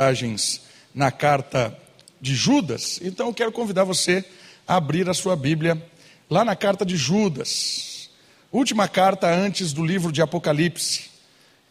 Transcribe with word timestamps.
mensagens 0.00 0.60
na 0.94 1.10
carta 1.10 1.76
de 2.20 2.32
Judas, 2.32 3.00
então 3.02 3.26
eu 3.26 3.34
quero 3.34 3.50
convidar 3.50 3.82
você 3.82 4.24
a 4.64 4.76
abrir 4.76 5.10
a 5.10 5.14
sua 5.14 5.34
Bíblia 5.34 5.84
lá 6.30 6.44
na 6.44 6.54
carta 6.54 6.86
de 6.86 6.96
Judas, 6.96 8.08
última 8.52 8.86
carta 8.86 9.28
antes 9.28 9.72
do 9.72 9.84
livro 9.84 10.12
de 10.12 10.22
Apocalipse, 10.22 11.10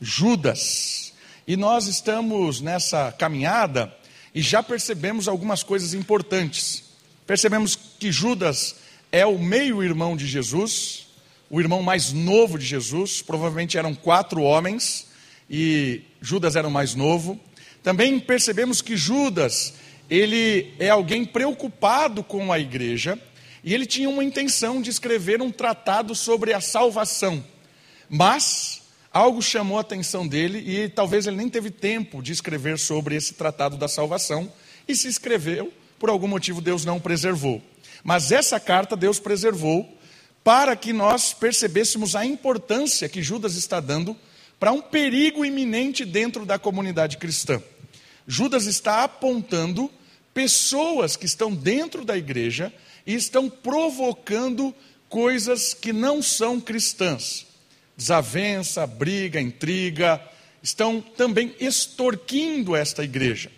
Judas. 0.02 1.14
E 1.48 1.56
nós 1.56 1.88
estamos 1.88 2.60
nessa 2.60 3.14
caminhada 3.14 3.96
e 4.36 4.42
já 4.42 4.62
percebemos 4.62 5.30
algumas 5.30 5.64
coisas 5.64 5.94
importantes. 5.94 6.84
Percebemos 7.26 7.80
que 7.98 8.12
Judas 8.12 8.76
é 9.10 9.26
o 9.26 9.40
meio-irmão 9.40 10.18
de 10.18 10.28
Jesus, 10.28 11.08
o 11.50 11.62
irmão 11.62 11.82
mais 11.82 12.12
novo 12.12 12.60
de 12.60 12.66
Jesus, 12.66 13.22
provavelmente 13.22 13.78
eram 13.78 13.96
quatro 13.96 14.42
homens 14.42 15.08
e 15.50 16.02
Judas 16.22 16.58
era 16.58 16.68
o 16.68 16.72
mais 16.72 16.94
novo. 16.94 17.40
Também 17.88 18.20
percebemos 18.20 18.82
que 18.82 18.98
Judas, 18.98 19.76
ele 20.10 20.74
é 20.78 20.90
alguém 20.90 21.24
preocupado 21.24 22.22
com 22.22 22.52
a 22.52 22.60
igreja 22.60 23.18
e 23.64 23.74
ele 23.74 23.86
tinha 23.86 24.10
uma 24.10 24.26
intenção 24.26 24.82
de 24.82 24.90
escrever 24.90 25.42
um 25.42 25.50
tratado 25.50 26.14
sobre 26.14 26.52
a 26.52 26.60
salvação. 26.60 27.42
Mas 28.10 28.82
algo 29.10 29.42
chamou 29.42 29.78
a 29.78 29.82
atenção 29.82 30.28
dele 30.28 30.62
e 30.70 30.90
talvez 30.90 31.28
ele 31.28 31.38
nem 31.38 31.48
teve 31.48 31.72
tempo 31.72 32.22
de 32.22 32.34
escrever 32.34 32.78
sobre 32.78 33.16
esse 33.16 33.36
tratado 33.36 33.78
da 33.78 33.88
salvação 33.88 34.52
e 34.86 34.94
se 34.94 35.08
escreveu, 35.08 35.72
por 35.98 36.10
algum 36.10 36.28
motivo 36.28 36.60
Deus 36.60 36.84
não 36.84 37.00
preservou. 37.00 37.62
Mas 38.04 38.34
essa 38.34 38.60
carta 38.60 38.98
Deus 38.98 39.18
preservou 39.18 39.98
para 40.44 40.76
que 40.76 40.92
nós 40.92 41.32
percebêssemos 41.32 42.18
a 42.18 42.26
importância 42.26 43.08
que 43.08 43.24
Judas 43.24 43.56
está 43.56 43.80
dando 43.80 44.14
para 44.60 44.74
um 44.74 44.82
perigo 44.82 45.46
iminente 45.46 46.04
dentro 46.04 46.46
da 46.46 46.60
comunidade 46.60 47.16
cristã. 47.16 47.64
Judas 48.28 48.66
está 48.66 49.04
apontando 49.04 49.90
pessoas 50.34 51.16
que 51.16 51.26
estão 51.26 51.56
dentro 51.56 52.04
da 52.04 52.18
igreja 52.18 52.74
e 53.06 53.14
estão 53.14 53.50
provocando 53.50 54.76
coisas 55.08 55.74
que 55.74 55.94
não 55.94 56.22
são 56.22 56.60
cristãs. 56.60 57.48
Desavença, 57.96 58.86
briga, 58.86 59.40
intriga, 59.40 60.22
estão 60.62 61.02
também 61.02 61.56
extorquindo 61.60 62.76
esta 62.76 63.04
igreja. 63.04 63.50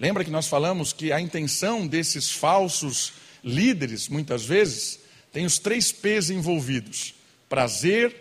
Lembra 0.00 0.24
que 0.24 0.30
nós 0.30 0.48
falamos 0.48 0.92
que 0.92 1.12
a 1.12 1.20
intenção 1.20 1.86
desses 1.86 2.30
falsos 2.30 3.12
líderes, 3.42 4.08
muitas 4.08 4.44
vezes, 4.44 4.98
tem 5.32 5.46
os 5.46 5.58
três 5.58 5.92
P's 5.92 6.30
envolvidos: 6.30 7.14
prazer, 7.48 8.14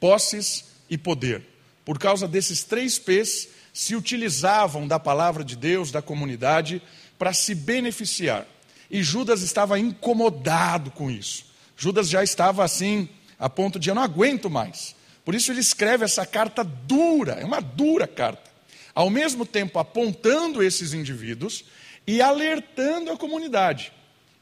posses 0.00 0.64
e 0.88 0.96
poder. 0.96 1.42
Por 1.84 1.98
causa 1.98 2.26
desses 2.26 2.64
três 2.64 2.98
P's, 2.98 3.48
se 3.76 3.94
utilizavam 3.94 4.88
da 4.88 4.98
palavra 4.98 5.44
de 5.44 5.54
Deus, 5.54 5.90
da 5.90 6.00
comunidade, 6.00 6.80
para 7.18 7.34
se 7.34 7.54
beneficiar. 7.54 8.46
E 8.90 9.02
Judas 9.02 9.42
estava 9.42 9.78
incomodado 9.78 10.90
com 10.90 11.10
isso. 11.10 11.44
Judas 11.76 12.08
já 12.08 12.24
estava 12.24 12.64
assim, 12.64 13.06
a 13.38 13.50
ponto 13.50 13.78
de 13.78 13.90
eu 13.90 13.94
não 13.94 14.02
aguento 14.02 14.48
mais. 14.48 14.96
Por 15.26 15.34
isso 15.34 15.52
ele 15.52 15.60
escreve 15.60 16.06
essa 16.06 16.24
carta 16.24 16.64
dura, 16.64 17.32
é 17.34 17.44
uma 17.44 17.60
dura 17.60 18.06
carta. 18.06 18.50
Ao 18.94 19.10
mesmo 19.10 19.44
tempo 19.44 19.78
apontando 19.78 20.62
esses 20.62 20.94
indivíduos 20.94 21.66
e 22.06 22.22
alertando 22.22 23.12
a 23.12 23.16
comunidade. 23.18 23.92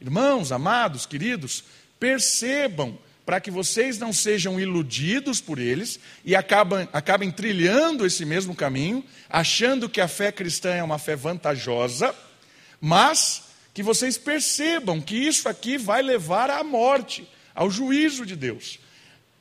Irmãos, 0.01 0.53
amados, 0.53 1.07
queridos, 1.07 1.65
percebam 1.99 2.97
para 3.25 3.41
que 3.41 3.51
vocês 3.51 3.99
não 3.99 4.13
sejam 4.13 4.61
iludidos 4.61 5.41
por 5.41 5.59
eles 5.59 5.99
e 6.25 6.37
acabem, 6.37 6.89
acabem 6.93 7.31
trilhando 7.31 8.05
esse 8.05 8.25
mesmo 8.25 8.55
caminho, 8.55 9.03
achando 9.31 9.89
que 9.89 10.01
a 10.01 10.09
fé 10.09 10.31
cristã 10.31 10.75
é 10.75 10.83
uma 10.83 10.99
fé 10.99 11.17
vantajosa, 11.17 12.15
mas 12.81 13.45
que 13.73 13.83
vocês 13.83 14.19
percebam 14.19 15.01
que 15.01 15.17
isso 15.17 15.49
aqui 15.49 15.79
vai 15.79 16.03
levar 16.03 16.51
à 16.51 16.63
morte, 16.63 17.29
ao 17.55 17.71
juízo 17.71 18.27
de 18.27 18.37
Deus. 18.37 18.79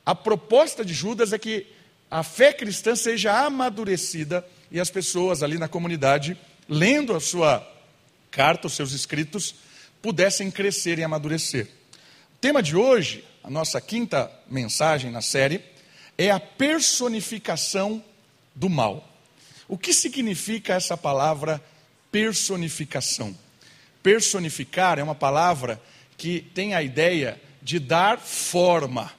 A 0.04 0.14
proposta 0.14 0.84
de 0.84 0.94
Judas 0.94 1.32
é 1.32 1.38
que 1.38 1.66
a 2.10 2.22
fé 2.22 2.52
cristã 2.52 2.96
seja 2.96 3.44
amadurecida 3.44 4.46
e 4.70 4.80
as 4.80 4.90
pessoas 4.90 5.42
ali 5.42 5.58
na 5.58 5.68
comunidade, 5.68 6.36
lendo 6.68 7.14
a 7.14 7.20
sua 7.20 7.66
carta, 8.30 8.66
os 8.66 8.72
seus 8.72 8.92
escritos, 8.92 9.54
pudessem 10.00 10.50
crescer 10.50 10.98
e 10.98 11.04
amadurecer. 11.04 11.66
O 12.34 12.38
tema 12.40 12.62
de 12.62 12.76
hoje 12.76 13.24
a 13.44 13.50
nossa 13.50 13.78
quinta 13.78 14.30
mensagem 14.50 15.10
na 15.10 15.20
série, 15.20 15.62
é 16.16 16.30
a 16.30 16.40
personificação 16.40 18.02
do 18.54 18.70
mal. 18.70 19.06
O 19.68 19.76
que 19.76 19.92
significa 19.92 20.72
essa 20.72 20.96
palavra 20.96 21.62
personificação? 22.10 23.36
Personificar 24.02 24.98
é 24.98 25.02
uma 25.02 25.14
palavra 25.14 25.80
que 26.16 26.40
tem 26.54 26.74
a 26.74 26.82
ideia 26.82 27.38
de 27.60 27.78
dar 27.78 28.18
forma, 28.18 29.12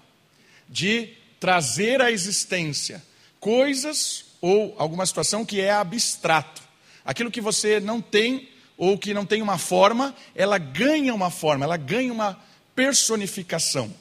de 0.68 1.14
trazer 1.40 2.02
à 2.02 2.12
existência 2.12 3.03
coisas 3.40 4.25
ou 4.41 4.74
alguma 4.80 5.06
situação 5.06 5.46
que 5.46 5.62
é 5.62 5.72
abstrato. 5.72 6.64
Aquilo 7.03 7.30
que 7.30 7.41
você 7.41 7.80
não 7.80 8.02
tem 8.02 8.50
ou 8.75 8.97
que 8.97 9.14
não 9.14 9.25
tem 9.25 9.44
uma 9.44 9.59
forma, 9.59 10.16
ela 10.35 10.58
ganha 10.58 11.14
uma 11.14 11.30
forma, 11.30 11.64
ela 11.64 11.78
ganha 11.78 12.12
uma 12.12 12.40
personificação. 12.75 13.94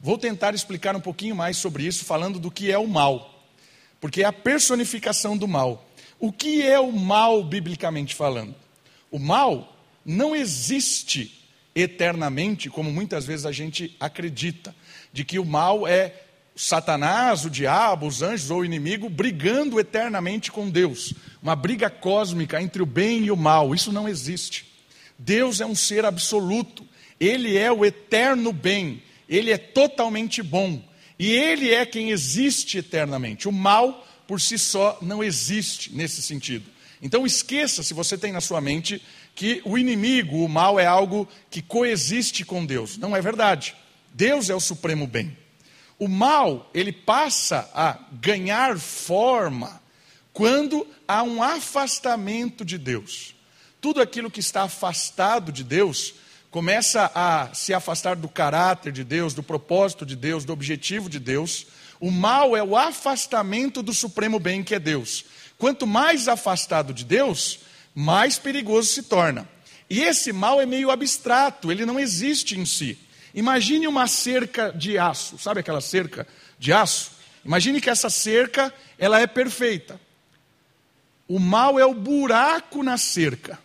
Vou 0.00 0.16
tentar 0.16 0.54
explicar 0.54 0.94
um 0.94 1.00
pouquinho 1.00 1.34
mais 1.34 1.56
sobre 1.56 1.84
isso, 1.84 2.04
falando 2.04 2.38
do 2.38 2.50
que 2.50 2.70
é 2.70 2.78
o 2.78 2.86
mal, 2.86 3.44
porque 4.00 4.22
é 4.22 4.26
a 4.26 4.32
personificação 4.32 5.36
do 5.36 5.48
mal. 5.48 5.88
O 6.20 6.32
que 6.32 6.62
é 6.62 6.78
o 6.78 6.92
mal, 6.92 7.42
biblicamente 7.44 8.14
falando? 8.14 8.54
O 9.10 9.18
mal 9.18 9.76
não 10.04 10.34
existe 10.34 11.44
eternamente, 11.74 12.68
como 12.70 12.92
muitas 12.92 13.24
vezes 13.24 13.46
a 13.46 13.52
gente 13.52 13.96
acredita, 14.00 14.74
de 15.12 15.24
que 15.24 15.38
o 15.38 15.44
mal 15.44 15.86
é 15.86 16.14
Satanás, 16.56 17.44
o 17.44 17.50
diabo, 17.50 18.06
os 18.06 18.20
anjos 18.20 18.50
ou 18.50 18.60
o 18.60 18.64
inimigo 18.64 19.08
brigando 19.08 19.78
eternamente 19.78 20.50
com 20.50 20.68
Deus, 20.68 21.14
uma 21.40 21.54
briga 21.54 21.88
cósmica 21.88 22.60
entre 22.60 22.82
o 22.82 22.86
bem 22.86 23.26
e 23.26 23.30
o 23.30 23.36
mal. 23.36 23.74
Isso 23.74 23.92
não 23.92 24.08
existe. 24.08 24.66
Deus 25.16 25.60
é 25.60 25.66
um 25.66 25.74
ser 25.74 26.04
absoluto, 26.04 26.84
ele 27.20 27.56
é 27.56 27.70
o 27.70 27.84
eterno 27.84 28.52
bem, 28.52 29.02
ele 29.28 29.50
é 29.50 29.58
totalmente 29.58 30.42
bom. 30.42 30.82
E 31.18 31.30
ele 31.30 31.72
é 31.72 31.84
quem 31.84 32.10
existe 32.10 32.78
eternamente. 32.78 33.48
O 33.48 33.52
mal, 33.52 34.06
por 34.26 34.40
si 34.40 34.58
só, 34.58 34.98
não 35.02 35.22
existe 35.22 35.94
nesse 35.94 36.22
sentido. 36.22 36.64
Então 37.02 37.26
esqueça, 37.26 37.82
se 37.82 37.94
você 37.94 38.16
tem 38.16 38.32
na 38.32 38.40
sua 38.40 38.60
mente, 38.60 39.02
que 39.34 39.60
o 39.64 39.76
inimigo, 39.76 40.44
o 40.44 40.48
mal, 40.48 40.80
é 40.80 40.86
algo 40.86 41.28
que 41.50 41.62
coexiste 41.62 42.44
com 42.44 42.64
Deus. 42.64 42.96
Não 42.96 43.14
é 43.14 43.20
verdade. 43.20 43.74
Deus 44.12 44.50
é 44.50 44.54
o 44.54 44.60
supremo 44.60 45.06
bem. 45.06 45.36
O 45.98 46.08
mal, 46.08 46.70
ele 46.72 46.92
passa 46.92 47.70
a 47.74 47.98
ganhar 48.12 48.78
forma 48.78 49.82
quando 50.32 50.86
há 51.06 51.22
um 51.22 51.42
afastamento 51.42 52.64
de 52.64 52.78
Deus. 52.78 53.34
Tudo 53.80 54.00
aquilo 54.00 54.30
que 54.30 54.40
está 54.40 54.62
afastado 54.62 55.50
de 55.50 55.64
Deus 55.64 56.14
começa 56.50 57.10
a 57.14 57.52
se 57.52 57.74
afastar 57.74 58.16
do 58.16 58.28
caráter 58.28 58.92
de 58.92 59.04
Deus, 59.04 59.34
do 59.34 59.42
propósito 59.42 60.06
de 60.06 60.16
Deus, 60.16 60.44
do 60.44 60.52
objetivo 60.52 61.08
de 61.08 61.18
Deus. 61.18 61.66
O 62.00 62.10
mal 62.10 62.56
é 62.56 62.62
o 62.62 62.76
afastamento 62.76 63.82
do 63.82 63.92
supremo 63.92 64.38
bem 64.38 64.62
que 64.62 64.74
é 64.74 64.78
Deus. 64.78 65.24
Quanto 65.58 65.86
mais 65.86 66.28
afastado 66.28 66.94
de 66.94 67.04
Deus, 67.04 67.60
mais 67.94 68.38
perigoso 68.38 68.88
se 68.88 69.02
torna. 69.02 69.48
E 69.90 70.02
esse 70.02 70.32
mal 70.32 70.60
é 70.60 70.66
meio 70.66 70.90
abstrato, 70.90 71.72
ele 71.72 71.84
não 71.84 71.98
existe 71.98 72.58
em 72.58 72.64
si. 72.64 72.98
Imagine 73.34 73.86
uma 73.86 74.06
cerca 74.06 74.70
de 74.70 74.98
aço, 74.98 75.38
sabe 75.38 75.60
aquela 75.60 75.80
cerca 75.80 76.26
de 76.58 76.72
aço? 76.72 77.12
Imagine 77.44 77.80
que 77.80 77.90
essa 77.90 78.10
cerca, 78.10 78.72
ela 78.98 79.20
é 79.20 79.26
perfeita. 79.26 80.00
O 81.26 81.38
mal 81.38 81.78
é 81.78 81.84
o 81.84 81.94
buraco 81.94 82.82
na 82.82 82.96
cerca. 82.96 83.58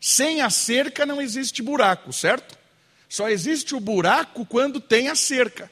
Sem 0.00 0.40
a 0.40 0.48
cerca 0.48 1.04
não 1.04 1.20
existe 1.20 1.62
buraco, 1.62 2.10
certo? 2.10 2.58
Só 3.06 3.28
existe 3.28 3.74
o 3.74 3.80
buraco 3.80 4.46
quando 4.46 4.80
tem 4.80 5.08
a 5.08 5.14
cerca. 5.14 5.70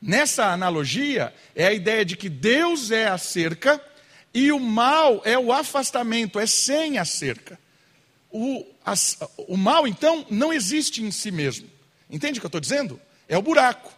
Nessa 0.00 0.52
analogia, 0.52 1.34
é 1.56 1.66
a 1.66 1.72
ideia 1.72 2.04
de 2.04 2.16
que 2.16 2.28
Deus 2.28 2.92
é 2.92 3.08
a 3.08 3.18
cerca 3.18 3.82
e 4.32 4.52
o 4.52 4.60
mal 4.60 5.20
é 5.24 5.36
o 5.36 5.52
afastamento, 5.52 6.38
é 6.38 6.46
sem 6.46 6.98
a 6.98 7.04
cerca. 7.04 7.58
O, 8.30 8.64
as, 8.84 9.18
o 9.48 9.56
mal, 9.56 9.88
então, 9.88 10.24
não 10.30 10.52
existe 10.52 11.02
em 11.02 11.10
si 11.10 11.32
mesmo. 11.32 11.68
Entende 12.08 12.38
o 12.38 12.40
que 12.40 12.46
eu 12.46 12.48
estou 12.48 12.60
dizendo? 12.60 13.00
É 13.28 13.36
o 13.36 13.42
buraco. 13.42 13.92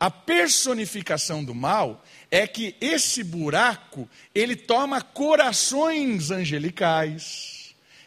A 0.00 0.10
personificação 0.10 1.44
do 1.44 1.54
mal 1.54 2.04
é 2.30 2.46
que 2.46 2.74
esse 2.80 3.22
buraco, 3.22 4.08
ele 4.34 4.56
toma 4.56 5.00
corações 5.00 6.30
angelicais 6.30 7.55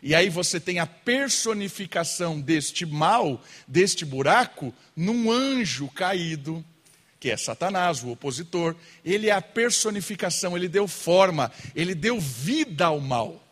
e 0.02 0.16
aí 0.16 0.30
você 0.30 0.60
tem 0.60 0.80
a 0.80 0.86
personificação 0.86 2.40
deste 2.40 2.86
mal, 2.86 3.44
deste 3.68 4.06
buraco, 4.06 4.74
num 4.96 5.32
anjo 5.32 5.90
caído, 5.90 6.64
que 7.20 7.30
é 7.30 7.36
Satanás, 7.36 8.02
o 8.02 8.12
opositor. 8.12 8.76
Ele 9.04 9.28
é 9.28 9.32
a 9.32 9.42
personificação, 9.42 10.56
ele 10.56 10.70
deu 10.70 10.88
forma, 10.88 11.52
ele 11.76 11.94
deu 11.94 12.20
vida 12.20 12.86
ao 12.86 13.00
mal. 13.00 13.44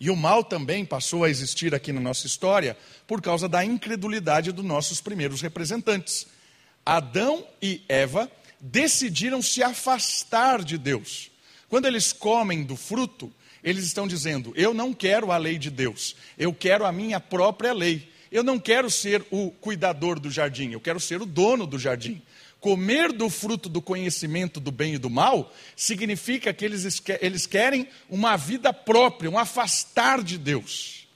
E 0.00 0.10
o 0.10 0.16
mal 0.16 0.44
também 0.44 0.84
passou 0.84 1.24
a 1.24 1.30
existir 1.30 1.74
aqui 1.74 1.92
na 1.92 2.00
nossa 2.00 2.26
história 2.26 2.76
por 3.06 3.20
causa 3.20 3.48
da 3.48 3.64
incredulidade 3.64 4.52
dos 4.52 4.64
nossos 4.64 5.00
primeiros 5.00 5.40
representantes. 5.40 6.26
Adão 6.84 7.46
e 7.60 7.82
Eva 7.88 8.30
decidiram 8.60 9.40
se 9.42 9.62
afastar 9.62 10.64
de 10.64 10.78
Deus. 10.78 11.30
Quando 11.68 11.86
eles 11.86 12.12
comem 12.12 12.64
do 12.64 12.76
fruto, 12.76 13.32
eles 13.62 13.84
estão 13.84 14.06
dizendo: 14.06 14.52
Eu 14.56 14.72
não 14.72 14.92
quero 14.92 15.32
a 15.32 15.36
lei 15.36 15.58
de 15.58 15.70
Deus, 15.70 16.16
eu 16.38 16.52
quero 16.52 16.84
a 16.84 16.92
minha 16.92 17.20
própria 17.20 17.72
lei. 17.72 18.08
Eu 18.30 18.44
não 18.44 18.58
quero 18.58 18.90
ser 18.90 19.24
o 19.30 19.50
cuidador 19.50 20.20
do 20.20 20.30
jardim, 20.30 20.72
eu 20.72 20.80
quero 20.80 21.00
ser 21.00 21.22
o 21.22 21.26
dono 21.26 21.66
do 21.66 21.78
jardim. 21.78 22.20
Comer 22.60 23.12
do 23.12 23.30
fruto 23.30 23.68
do 23.68 23.80
conhecimento 23.80 24.58
do 24.58 24.72
bem 24.72 24.94
e 24.94 24.98
do 24.98 25.08
mal 25.08 25.52
significa 25.76 26.52
que 26.52 26.64
eles, 26.64 27.00
eles 27.20 27.46
querem 27.46 27.88
uma 28.10 28.36
vida 28.36 28.72
própria, 28.72 29.30
um 29.30 29.38
afastar 29.38 30.22
de 30.22 30.36
Deus. 30.36 31.06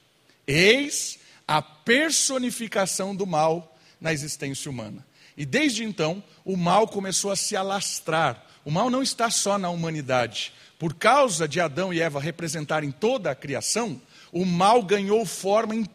Eis 0.47 1.19
a 1.45 1.61
personificação 1.61 3.15
do 3.15 3.27
mal 3.27 3.77
na 3.99 4.13
existência 4.13 4.71
humana. 4.71 5.05
E 5.35 5.45
desde 5.45 5.83
então, 5.83 6.23
o 6.45 6.55
mal 6.55 6.87
começou 6.87 7.31
a 7.31 7.35
se 7.35 7.55
alastrar. 7.55 8.41
O 8.63 8.71
mal 8.71 8.89
não 8.89 9.03
está 9.03 9.29
só 9.29 9.57
na 9.57 9.69
humanidade. 9.69 10.53
Por 10.77 10.93
causa 10.95 11.47
de 11.47 11.59
Adão 11.59 11.93
e 11.93 12.01
Eva 12.01 12.19
representarem 12.19 12.91
toda 12.91 13.31
a 13.31 13.35
criação, 13.35 14.01
o 14.31 14.45
mal 14.45 14.83
ganhou 14.83 15.25
forma 15.25 15.75
em 15.75 15.85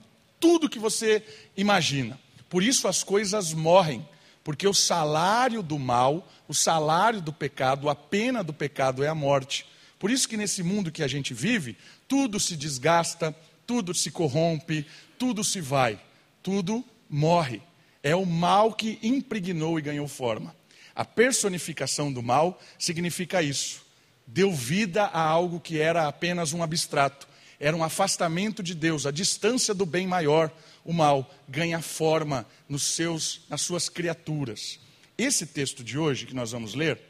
tudo 0.41 0.69
que 0.69 0.79
você 0.79 1.23
imagina. 1.57 2.19
Por 2.49 2.63
isso 2.63 2.89
as 2.89 3.03
coisas 3.03 3.53
morrem 3.53 4.07
porque 4.49 4.67
o 4.67 4.73
salário 4.73 5.63
do 5.63 5.79
mal, 5.79 6.27
o 6.49 6.55
salário 6.55 7.21
do 7.21 7.35
pecado, 7.35 7.91
a 7.91 7.95
pena 7.95 8.43
do 8.43 8.55
pecado 8.55 9.05
é 9.05 9.07
a 9.07 9.15
morte. 9.15 9.67
Por 9.99 10.11
isso 10.11 10.27
que 10.27 10.39
nesse 10.39 10.63
mundo 10.63 10.91
que 10.91 11.03
a 11.03 11.07
gente 11.07 11.35
vive, 11.35 11.77
tudo 12.09 12.41
se 12.41 12.57
desgasta, 12.57 13.37
tudo 13.67 13.93
se 13.93 14.11
corrompe, 14.11 14.87
tudo 15.19 15.45
se 15.45 15.61
vai, 15.61 16.01
tudo 16.43 16.83
morre. 17.11 17.61
É 18.03 18.17
o 18.17 18.25
mal 18.25 18.73
que 18.73 18.99
impregnou 19.03 19.79
e 19.79 19.83
ganhou 19.83 20.09
forma. 20.09 20.57
A 20.95 21.05
personificação 21.05 22.11
do 22.11 22.23
mal 22.23 22.59
significa 22.79 23.43
isso. 23.43 23.83
Deu 24.31 24.53
vida 24.53 25.05
a 25.05 25.21
algo 25.21 25.59
que 25.59 25.81
era 25.81 26.07
apenas 26.07 26.53
um 26.53 26.63
abstrato. 26.63 27.27
Era 27.59 27.77
um 27.77 27.83
afastamento 27.83 28.63
de 28.63 28.75
Deus, 28.75 29.07
a 29.07 29.11
distância 29.11 29.75
do 29.75 29.85
bem 29.85 30.07
maior, 30.07 30.53
o 30.85 30.93
mal 30.93 31.29
ganha 31.49 31.81
forma 31.81 32.47
nos 32.69 32.83
seus, 32.83 33.41
nas 33.49 33.63
suas 33.63 33.89
criaturas. 33.89 34.79
Esse 35.17 35.47
texto 35.47 35.83
de 35.83 35.99
hoje 35.99 36.27
que 36.27 36.35
nós 36.35 36.53
vamos 36.53 36.75
ler, 36.75 37.01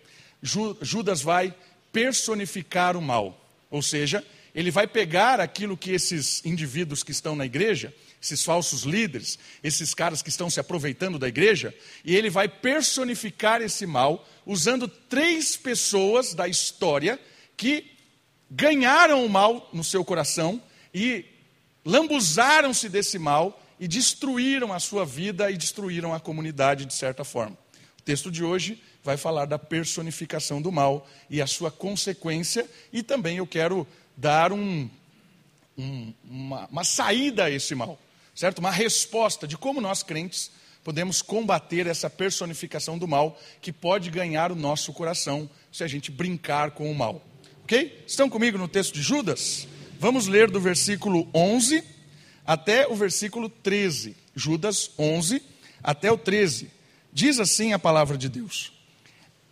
Judas 0.41 1.21
vai 1.21 1.55
personificar 1.93 2.97
o 2.97 3.03
mal, 3.03 3.47
ou 3.71 3.83
seja, 3.83 4.25
ele 4.55 4.71
vai 4.71 4.87
pegar 4.87 5.41
aquilo 5.41 5.77
que 5.77 5.91
esses 5.91 6.45
indivíduos 6.45 7.03
que 7.03 7.11
estão 7.11 7.37
na 7.37 7.45
igreja, 7.45 7.95
esses 8.21 8.43
falsos 8.43 8.83
líderes, 8.83 9.39
esses 9.63 9.95
caras 9.95 10.23
que 10.23 10.31
estão 10.31 10.49
se 10.49 10.59
aproveitando 10.59 11.19
da 11.19 11.29
igreja, 11.29 11.75
e 12.05 12.17
ele 12.17 12.31
vai 12.31 12.49
personificar 12.49 13.61
esse 13.61 13.87
mal 13.87 14.27
usando 14.49 14.89
três 14.89 15.59
pessoas 15.59 16.33
da 16.33 16.49
história 16.49 17.21
que 17.55 17.85
ganharam 18.51 19.25
o 19.25 19.29
mal 19.29 19.69
no 19.75 19.85
seu 19.85 20.03
coração 20.03 20.61
e 20.93 21.27
lambuzaram-se 21.85 22.89
desse 22.89 23.19
mal 23.19 23.63
e 23.79 23.87
destruíram 23.87 24.73
a 24.73 24.81
sua 24.81 25.05
vida 25.05 25.51
e 25.51 25.57
destruíram 25.59 26.15
a 26.15 26.19
comunidade 26.19 26.87
de 26.87 26.95
certa 26.95 27.25
forma. 27.25 27.59
O 27.99 28.03
texto 28.03 28.31
de 28.31 28.43
hoje 28.43 28.83
vai 29.05 29.19
falar 29.19 29.45
da 29.45 29.59
personificação 29.59 30.63
do 30.63 30.73
mal 30.73 31.07
e 31.29 31.43
a 31.43 31.47
sua 31.47 31.71
consequência, 31.71 32.67
e 32.91 33.03
também 33.03 33.37
eu 33.37 33.47
quero 33.47 33.87
dar 34.17 34.51
um, 34.51 34.89
um, 35.77 36.15
uma, 36.25 36.67
uma 36.69 36.85
saída 36.85 37.45
a 37.45 37.51
esse 37.51 37.75
mal, 37.75 37.99
certo? 38.35 38.61
Uma 38.61 38.71
resposta 38.71 39.47
de 39.47 39.59
como 39.59 39.79
nós 39.79 40.03
crentes 40.03 40.51
podemos 40.85 41.23
combater 41.23 41.87
essa 41.87 42.09
personificação 42.09 42.99
do 42.99 43.07
mal 43.07 43.39
que 43.61 43.73
pode 43.73 44.11
ganhar 44.11 44.51
o 44.53 44.57
nosso 44.57 44.93
coração 44.93 45.49
se 45.73 45.85
a 45.85 45.87
gente 45.87 46.11
brincar 46.11 46.71
com 46.73 46.91
o 46.91 46.95
mal. 46.95 47.23
Ok? 47.65 48.05
Estão 48.07 48.31
comigo 48.31 48.57
no 48.57 48.69
texto 48.69 48.95
de 48.95 49.03
Judas? 49.03 49.69
Vamos 49.99 50.27
ler 50.27 50.51
do 50.51 50.61
versículo 50.61 51.29
11 51.35 51.85
até 52.47 52.89
o 52.89 52.95
versículo 52.95 53.49
13. 53.49 54.17
Judas 54.35 54.91
11 54.99 55.43
até 55.83 56.11
o 56.11 56.17
13. 56.17 56.71
Diz 57.13 57.39
assim 57.39 57.73
a 57.73 57.79
palavra 57.79 58.17
de 58.17 58.29
Deus: 58.29 58.73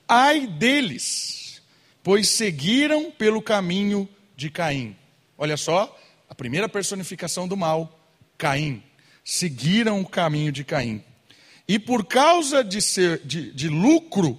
Ai 0.08 0.46
deles, 0.46 1.61
pois 2.02 2.29
seguiram 2.29 3.11
pelo 3.11 3.43
caminho 3.43 4.08
de 4.37 4.49
Caim. 4.49 4.96
Olha 5.37 5.56
só, 5.56 5.99
a 6.29 6.34
primeira 6.34 6.69
personificação 6.69 7.46
do 7.46 7.56
mal, 7.56 8.00
Caim. 8.38 8.82
Seguiram 9.25 10.00
o 10.00 10.08
caminho 10.08 10.52
de 10.52 10.62
Caim. 10.62 11.02
E 11.69 11.79
por 11.79 12.05
causa 12.05 12.63
de, 12.63 12.81
ser, 12.81 13.21
de, 13.25 13.53
de 13.53 13.69
lucro, 13.69 14.39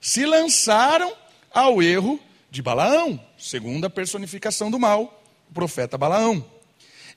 se 0.00 0.24
lançaram 0.24 1.12
ao 1.50 1.82
erro 1.82 2.20
de 2.50 2.62
Balaão, 2.62 3.20
segunda 3.36 3.90
personificação 3.90 4.70
do 4.70 4.78
mal, 4.78 5.22
o 5.50 5.54
profeta 5.54 5.98
Balaão 5.98 6.44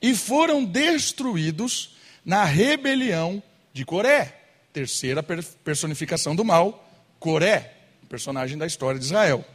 e 0.01 0.15
foram 0.15 0.63
destruídos 0.63 1.95
na 2.23 2.43
rebelião 2.43 3.41
de 3.73 3.85
Coré. 3.85 4.41
Terceira 4.73 5.23
personificação 5.23 6.35
do 6.35 6.43
mal, 6.43 6.87
Coré, 7.19 7.73
personagem 8.09 8.57
da 8.57 8.67
história 8.67 8.99
de 8.99 9.05
Israel. 9.05 9.45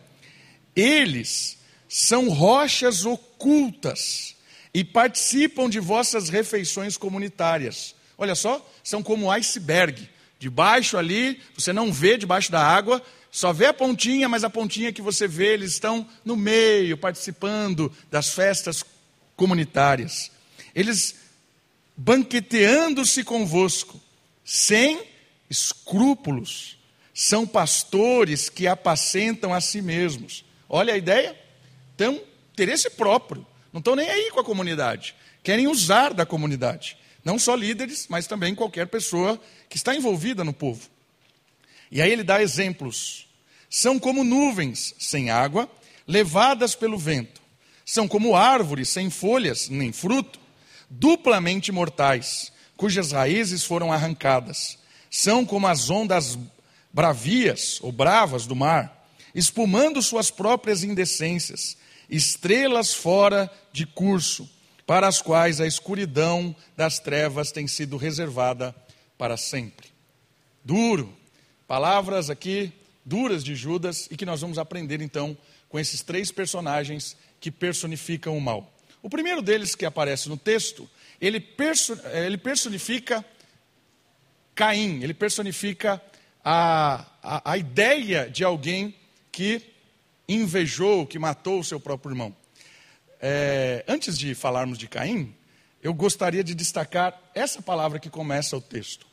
Eles 0.74 1.58
são 1.88 2.28
rochas 2.30 3.04
ocultas 3.04 4.34
e 4.72 4.82
participam 4.82 5.68
de 5.68 5.78
vossas 5.78 6.28
refeições 6.28 6.96
comunitárias. 6.96 7.94
Olha 8.20 8.34
só, 8.34 8.64
são 8.84 9.02
como 9.02 9.30
iceberg. 9.30 10.06
Debaixo 10.38 10.98
ali, 10.98 11.40
você 11.56 11.72
não 11.72 11.90
vê 11.90 12.18
debaixo 12.18 12.52
da 12.52 12.62
água, 12.62 13.02
só 13.30 13.50
vê 13.50 13.64
a 13.64 13.72
pontinha, 13.72 14.28
mas 14.28 14.44
a 14.44 14.50
pontinha 14.50 14.92
que 14.92 15.00
você 15.00 15.26
vê, 15.26 15.54
eles 15.54 15.72
estão 15.72 16.06
no 16.22 16.36
meio, 16.36 16.98
participando 16.98 17.90
das 18.10 18.34
festas 18.34 18.84
comunitárias. 19.34 20.30
Eles 20.74 21.14
banqueteando-se 21.96 23.24
convosco, 23.24 23.98
sem 24.44 25.02
escrúpulos. 25.48 26.76
São 27.14 27.46
pastores 27.46 28.50
que 28.50 28.66
apacentam 28.66 29.54
a 29.54 29.62
si 29.62 29.80
mesmos. 29.80 30.44
Olha 30.68 30.92
a 30.92 30.98
ideia? 30.98 31.34
Então, 31.94 32.20
interesse 32.52 32.90
próprio. 32.90 33.46
Não 33.72 33.78
estão 33.78 33.96
nem 33.96 34.10
aí 34.10 34.30
com 34.30 34.40
a 34.40 34.44
comunidade. 34.44 35.14
Querem 35.42 35.68
usar 35.68 36.12
da 36.12 36.26
comunidade. 36.26 36.98
Não 37.24 37.38
só 37.38 37.54
líderes, 37.54 38.06
mas 38.08 38.26
também 38.26 38.54
qualquer 38.54 38.86
pessoa 38.86 39.40
que 39.68 39.76
está 39.76 39.94
envolvida 39.94 40.42
no 40.42 40.52
povo. 40.52 40.88
E 41.90 42.00
aí 42.00 42.10
ele 42.10 42.22
dá 42.22 42.42
exemplos. 42.42 43.26
São 43.68 43.98
como 43.98 44.24
nuvens 44.24 44.94
sem 44.98 45.30
água, 45.30 45.70
levadas 46.06 46.74
pelo 46.74 46.98
vento. 46.98 47.40
São 47.84 48.06
como 48.06 48.36
árvores 48.36 48.88
sem 48.88 49.10
folhas 49.10 49.68
nem 49.68 49.92
fruto, 49.92 50.38
duplamente 50.88 51.72
mortais, 51.72 52.52
cujas 52.76 53.12
raízes 53.12 53.64
foram 53.64 53.92
arrancadas. 53.92 54.78
São 55.10 55.44
como 55.44 55.66
as 55.66 55.90
ondas 55.90 56.38
bravias 56.92 57.78
ou 57.82 57.92
bravas 57.92 58.46
do 58.46 58.56
mar, 58.56 59.08
espumando 59.34 60.02
suas 60.02 60.30
próprias 60.30 60.82
indecências, 60.82 61.76
estrelas 62.08 62.92
fora 62.92 63.50
de 63.72 63.86
curso, 63.86 64.48
para 64.90 65.06
as 65.06 65.22
quais 65.22 65.60
a 65.60 65.68
escuridão 65.68 66.52
das 66.76 66.98
trevas 66.98 67.52
tem 67.52 67.68
sido 67.68 67.96
reservada 67.96 68.74
para 69.16 69.36
sempre. 69.36 69.86
Duro, 70.64 71.16
palavras 71.68 72.28
aqui 72.28 72.72
duras 73.04 73.44
de 73.44 73.54
Judas 73.54 74.08
e 74.10 74.16
que 74.16 74.26
nós 74.26 74.40
vamos 74.40 74.58
aprender 74.58 75.00
então 75.00 75.38
com 75.68 75.78
esses 75.78 76.02
três 76.02 76.32
personagens 76.32 77.16
que 77.38 77.52
personificam 77.52 78.36
o 78.36 78.40
mal. 78.40 78.68
O 79.00 79.08
primeiro 79.08 79.40
deles 79.40 79.76
que 79.76 79.86
aparece 79.86 80.28
no 80.28 80.36
texto, 80.36 80.90
ele, 81.20 81.38
perso 81.38 81.96
ele 82.12 82.36
personifica 82.36 83.24
Caim, 84.56 85.04
ele 85.04 85.14
personifica 85.14 86.02
a, 86.44 87.06
a, 87.22 87.52
a 87.52 87.56
ideia 87.56 88.28
de 88.28 88.42
alguém 88.42 88.92
que 89.30 89.62
invejou, 90.28 91.06
que 91.06 91.16
matou 91.16 91.60
o 91.60 91.64
seu 91.64 91.78
próprio 91.78 92.10
irmão. 92.10 92.39
É, 93.20 93.84
antes 93.86 94.18
de 94.18 94.34
falarmos 94.34 94.78
de 94.78 94.88
Caim, 94.88 95.34
eu 95.82 95.92
gostaria 95.92 96.42
de 96.42 96.54
destacar 96.54 97.20
essa 97.34 97.60
palavra 97.60 97.98
que 97.98 98.08
começa 98.08 98.56
o 98.56 98.60
texto. 98.60 99.06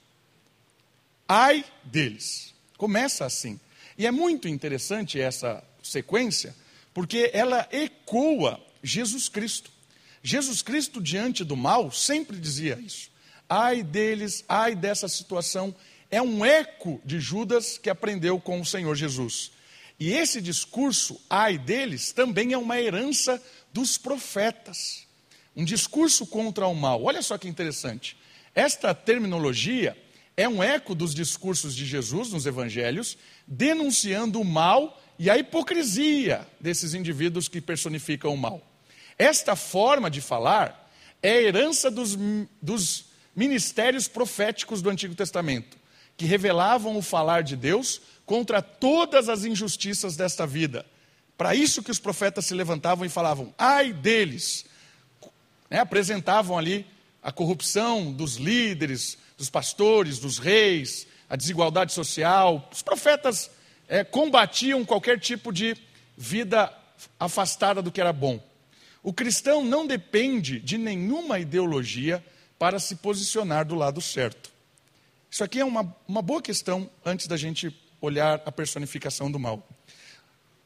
Ai 1.27 1.65
deles. 1.83 2.53
Começa 2.77 3.25
assim. 3.25 3.59
E 3.97 4.05
é 4.05 4.11
muito 4.11 4.47
interessante 4.47 5.19
essa 5.19 5.63
sequência, 5.81 6.55
porque 6.93 7.31
ela 7.33 7.67
ecoa 7.71 8.61
Jesus 8.83 9.27
Cristo. 9.27 9.71
Jesus 10.21 10.61
Cristo, 10.61 11.01
diante 11.01 11.43
do 11.43 11.55
mal, 11.55 11.91
sempre 11.91 12.37
dizia 12.37 12.79
isso. 12.79 13.09
Ai 13.49 13.83
deles, 13.83 14.43
ai 14.47 14.75
dessa 14.75 15.07
situação. 15.07 15.73
É 16.11 16.21
um 16.21 16.45
eco 16.45 17.01
de 17.03 17.19
Judas 17.19 17.77
que 17.77 17.89
aprendeu 17.89 18.39
com 18.39 18.61
o 18.61 18.65
Senhor 18.65 18.95
Jesus. 18.95 19.51
E 19.99 20.11
esse 20.13 20.41
discurso, 20.41 21.19
ai 21.29 21.57
deles, 21.57 22.11
também 22.11 22.53
é 22.53 22.57
uma 22.57 22.79
herança 22.79 23.41
dos 23.77 23.95
profetas. 23.95 25.05
um 25.55 25.63
discurso 25.63 26.25
contra 26.25 26.67
o 26.67 26.73
mal. 26.73 27.03
Olha 27.03 27.21
só 27.21 27.37
que 27.37 27.47
interessante. 27.47 28.17
Esta 28.55 28.93
terminologia 28.93 29.95
é 30.35 30.47
um 30.47 30.63
eco 30.63 30.95
dos 30.95 31.13
discursos 31.13 31.75
de 31.75 31.85
Jesus 31.85 32.31
nos 32.31 32.47
evangelhos, 32.47 33.17
denunciando 33.47 34.41
o 34.41 34.45
mal 34.45 34.99
e 35.17 35.29
a 35.29 35.37
hipocrisia 35.37 36.47
desses 36.59 36.95
indivíduos 36.95 37.47
que 37.47 37.61
personificam 37.61 38.33
o 38.33 38.37
mal. 38.37 38.61
Esta 39.17 39.55
forma 39.55 40.09
de 40.09 40.21
falar 40.21 40.91
é 41.21 41.41
herança 41.43 41.89
dos, 41.91 42.17
dos 42.59 43.05
ministérios 43.35 44.07
proféticos 44.07 44.81
do 44.81 44.89
Antigo 44.89 45.13
Testamento, 45.13 45.77
que 46.15 46.25
revelavam 46.25 46.97
o 46.97 47.01
falar 47.01 47.41
de 47.41 47.55
Deus 47.55 48.01
contra 48.25 48.59
todas 48.59 49.29
as 49.29 49.43
injustiças 49.43 50.15
desta 50.15 50.47
vida. 50.47 50.83
Para 51.37 51.53
isso 51.53 51.83
que 51.83 51.91
os 51.91 51.99
profetas 51.99 52.45
se 52.45 52.53
levantavam 52.53 53.05
e 53.05 53.09
falavam: 53.09 53.53
ai 53.57 53.93
deles, 53.93 54.65
né, 55.69 55.79
apresentavam 55.79 56.57
ali 56.57 56.85
a 57.21 57.31
corrupção 57.31 58.11
dos 58.11 58.35
líderes, 58.35 59.17
dos 59.37 59.49
pastores, 59.49 60.17
dos 60.17 60.39
reis, 60.39 61.05
a 61.29 61.35
desigualdade 61.35 61.93
social. 61.93 62.67
Os 62.71 62.81
profetas 62.81 63.51
é, 63.87 64.03
combatiam 64.03 64.83
qualquer 64.83 65.19
tipo 65.19 65.51
de 65.51 65.77
vida 66.17 66.73
afastada 67.19 67.81
do 67.81 67.91
que 67.91 68.01
era 68.01 68.11
bom. 68.11 68.43
O 69.03 69.13
cristão 69.13 69.63
não 69.63 69.85
depende 69.85 70.59
de 70.59 70.77
nenhuma 70.77 71.39
ideologia 71.39 72.23
para 72.57 72.79
se 72.79 72.95
posicionar 72.95 73.65
do 73.65 73.75
lado 73.75 74.01
certo. 74.01 74.51
Isso 75.29 75.43
aqui 75.43 75.59
é 75.59 75.65
uma, 75.65 75.95
uma 76.07 76.21
boa 76.21 76.41
questão 76.41 76.89
antes 77.05 77.27
da 77.27 77.37
gente 77.37 77.75
olhar 78.01 78.41
a 78.45 78.51
personificação 78.51 79.29
do 79.29 79.37
mal. 79.37 79.67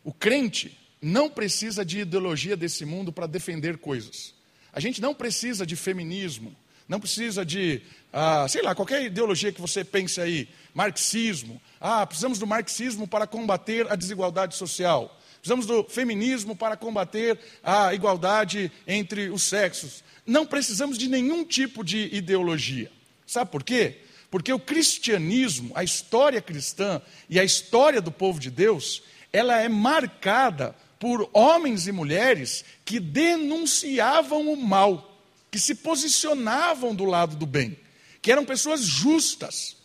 O 0.04 0.14
crente 0.14 0.78
não 1.02 1.30
precisa 1.30 1.84
de 1.84 2.00
ideologia 2.00 2.56
desse 2.56 2.86
mundo 2.86 3.12
para 3.12 3.28
defender 3.28 3.78
coisas. 3.78 4.34
A 4.74 4.80
gente 4.80 5.02
não 5.02 5.14
precisa 5.14 5.66
de 5.66 5.76
feminismo, 5.76 6.56
não 6.88 7.00
precisa 7.00 7.46
de, 7.46 7.82
ah, 8.12 8.48
sei 8.48 8.62
lá, 8.62 8.76
qualquer 8.76 9.04
ideologia 9.04 9.52
que 9.52 9.62
você 9.62 9.84
pense 9.84 10.20
aí, 10.22 10.48
marxismo. 10.74 11.62
Ah, 11.80 12.06
precisamos 12.06 12.40
do 12.40 12.48
marxismo 12.48 13.08
para 13.08 13.26
combater 13.26 13.92
a 13.92 13.96
desigualdade 13.96 14.56
social. 14.56 15.18
Precisamos 15.40 15.66
do 15.66 15.84
feminismo 15.86 16.56
para 16.56 16.78
combater 16.78 17.40
a 17.64 17.94
igualdade 17.94 18.72
entre 18.86 19.30
os 19.30 19.44
sexos. 19.44 20.04
Não 20.26 20.46
precisamos 20.46 20.98
de 20.98 21.08
nenhum 21.08 21.44
tipo 21.44 21.84
de 21.84 22.10
ideologia. 22.14 22.92
Sabe 23.26 23.50
por 23.50 23.64
quê? 23.64 24.00
Porque 24.30 24.54
o 24.54 24.60
cristianismo, 24.60 25.72
a 25.74 25.84
história 25.84 26.42
cristã 26.42 27.02
e 27.30 27.40
a 27.40 27.44
história 27.44 28.00
do 28.02 28.12
povo 28.12 28.40
de 28.40 28.52
Deus, 28.52 29.02
ela 29.32 29.60
é 29.60 29.70
marcada 29.70 30.76
por 31.00 31.30
homens 31.34 31.88
e 31.88 31.92
mulheres 31.92 32.64
que 32.86 33.00
denunciavam 33.00 34.52
o 34.52 34.58
mal, 34.58 35.20
que 35.50 35.60
se 35.60 35.76
posicionavam 35.76 36.94
do 36.94 37.06
lado 37.06 37.36
do 37.36 37.46
bem, 37.46 37.78
que 38.22 38.32
eram 38.32 38.46
pessoas 38.46 38.82
justas. 38.82 39.76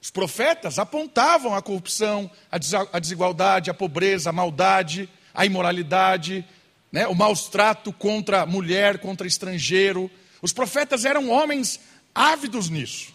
Os 0.00 0.10
profetas 0.10 0.78
apontavam 0.78 1.54
a 1.54 1.62
corrupção, 1.62 2.30
a 2.50 2.98
desigualdade, 2.98 3.70
a 3.70 3.74
pobreza, 3.74 4.30
a 4.30 4.32
maldade, 4.32 5.08
a 5.32 5.46
imoralidade, 5.46 6.44
né, 6.90 7.06
o 7.06 7.14
maus 7.14 7.48
trato 7.48 7.92
contra 7.92 8.44
mulher, 8.44 8.98
contra 8.98 9.26
estrangeiro. 9.26 10.10
Os 10.42 10.52
profetas 10.52 11.04
eram 11.04 11.30
homens 11.30 11.80
ávidos 12.14 12.68
nisso. 12.68 13.14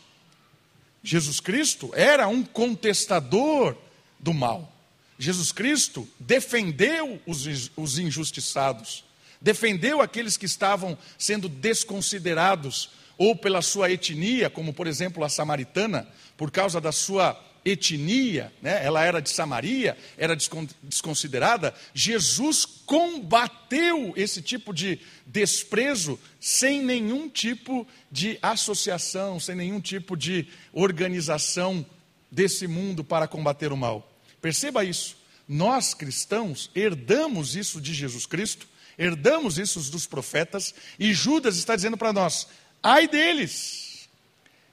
Jesus 1.03 1.39
Cristo 1.39 1.91
era 1.93 2.27
um 2.27 2.43
contestador 2.43 3.77
do 4.19 4.33
mal. 4.33 4.73
Jesus 5.17 5.51
Cristo 5.51 6.07
defendeu 6.19 7.19
os, 7.25 7.71
os 7.75 7.97
injustiçados, 7.97 9.03
defendeu 9.41 10.01
aqueles 10.01 10.37
que 10.37 10.45
estavam 10.45 10.97
sendo 11.17 11.49
desconsiderados, 11.49 12.89
ou 13.17 13.35
pela 13.35 13.63
sua 13.63 13.91
etnia, 13.91 14.49
como 14.49 14.73
por 14.73 14.85
exemplo 14.85 15.23
a 15.23 15.29
samaritana, 15.29 16.07
por 16.37 16.51
causa 16.51 16.79
da 16.79 16.91
sua 16.91 17.43
etnia, 17.65 18.51
né? 18.61 18.83
ela 18.85 19.03
era 19.03 19.21
de 19.21 19.29
Samaria, 19.29 19.97
era 20.17 20.35
desconsiderada. 20.35 21.73
Jesus 21.93 22.65
combateu 22.65 24.13
esse 24.15 24.41
tipo 24.41 24.73
de 24.73 24.99
desprezo 25.25 26.19
sem 26.39 26.81
nenhum 26.81 27.27
tipo 27.27 27.85
de 28.11 28.37
associação, 28.41 29.39
sem 29.39 29.55
nenhum 29.55 29.81
tipo 29.81 30.15
de 30.15 30.47
organização 30.71 31.85
desse 32.31 32.67
mundo 32.67 33.03
para 33.03 33.27
combater 33.27 33.71
o 33.71 33.77
mal. 33.77 34.06
Perceba 34.41 34.83
isso. 34.83 35.17
Nós 35.47 35.93
cristãos 35.93 36.69
herdamos 36.75 37.55
isso 37.55 37.79
de 37.79 37.93
Jesus 37.93 38.25
Cristo, 38.25 38.67
herdamos 38.97 39.57
isso 39.57 39.79
dos 39.91 40.05
profetas, 40.05 40.73
e 40.99 41.13
Judas 41.13 41.57
está 41.57 41.75
dizendo 41.75 41.97
para 41.97 42.11
nós: 42.11 42.47
ai 42.83 43.07
deles. 43.07 44.09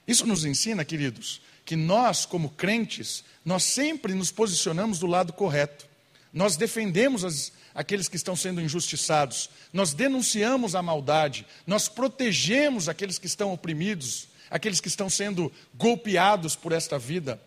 Isso 0.07 0.27
nos 0.27 0.45
ensina, 0.45 0.85
queridos, 0.85 1.41
que 1.65 1.77
nós, 1.77 2.27
como 2.27 2.51
crentes, 2.51 3.25
nós 3.45 3.63
sempre 3.63 4.15
nos 4.15 4.31
posicionamos 4.31 4.99
do 4.99 5.07
lado 5.07 5.33
correto. 5.33 5.87
Nós 6.33 6.57
defendemos 6.57 7.25
as, 7.25 7.53
aqueles 7.75 8.09
que 8.09 8.17
estão 8.17 8.35
sendo 8.35 8.61
injustiçados, 8.61 9.49
nós 9.73 9.95
denunciamos 9.95 10.75
a 10.75 10.83
maldade, 10.83 11.47
nós 11.67 11.89
protegemos 11.89 12.89
aqueles 12.89 13.19
que 13.19 13.27
estão 13.27 13.53
oprimidos, 13.53 14.29
aqueles 14.51 14.81
que 14.81 14.89
estão 14.89 15.09
sendo 15.09 15.51
golpeados 15.75 16.57
por 16.57 16.73
esta 16.73 16.99
vida. 16.99 17.41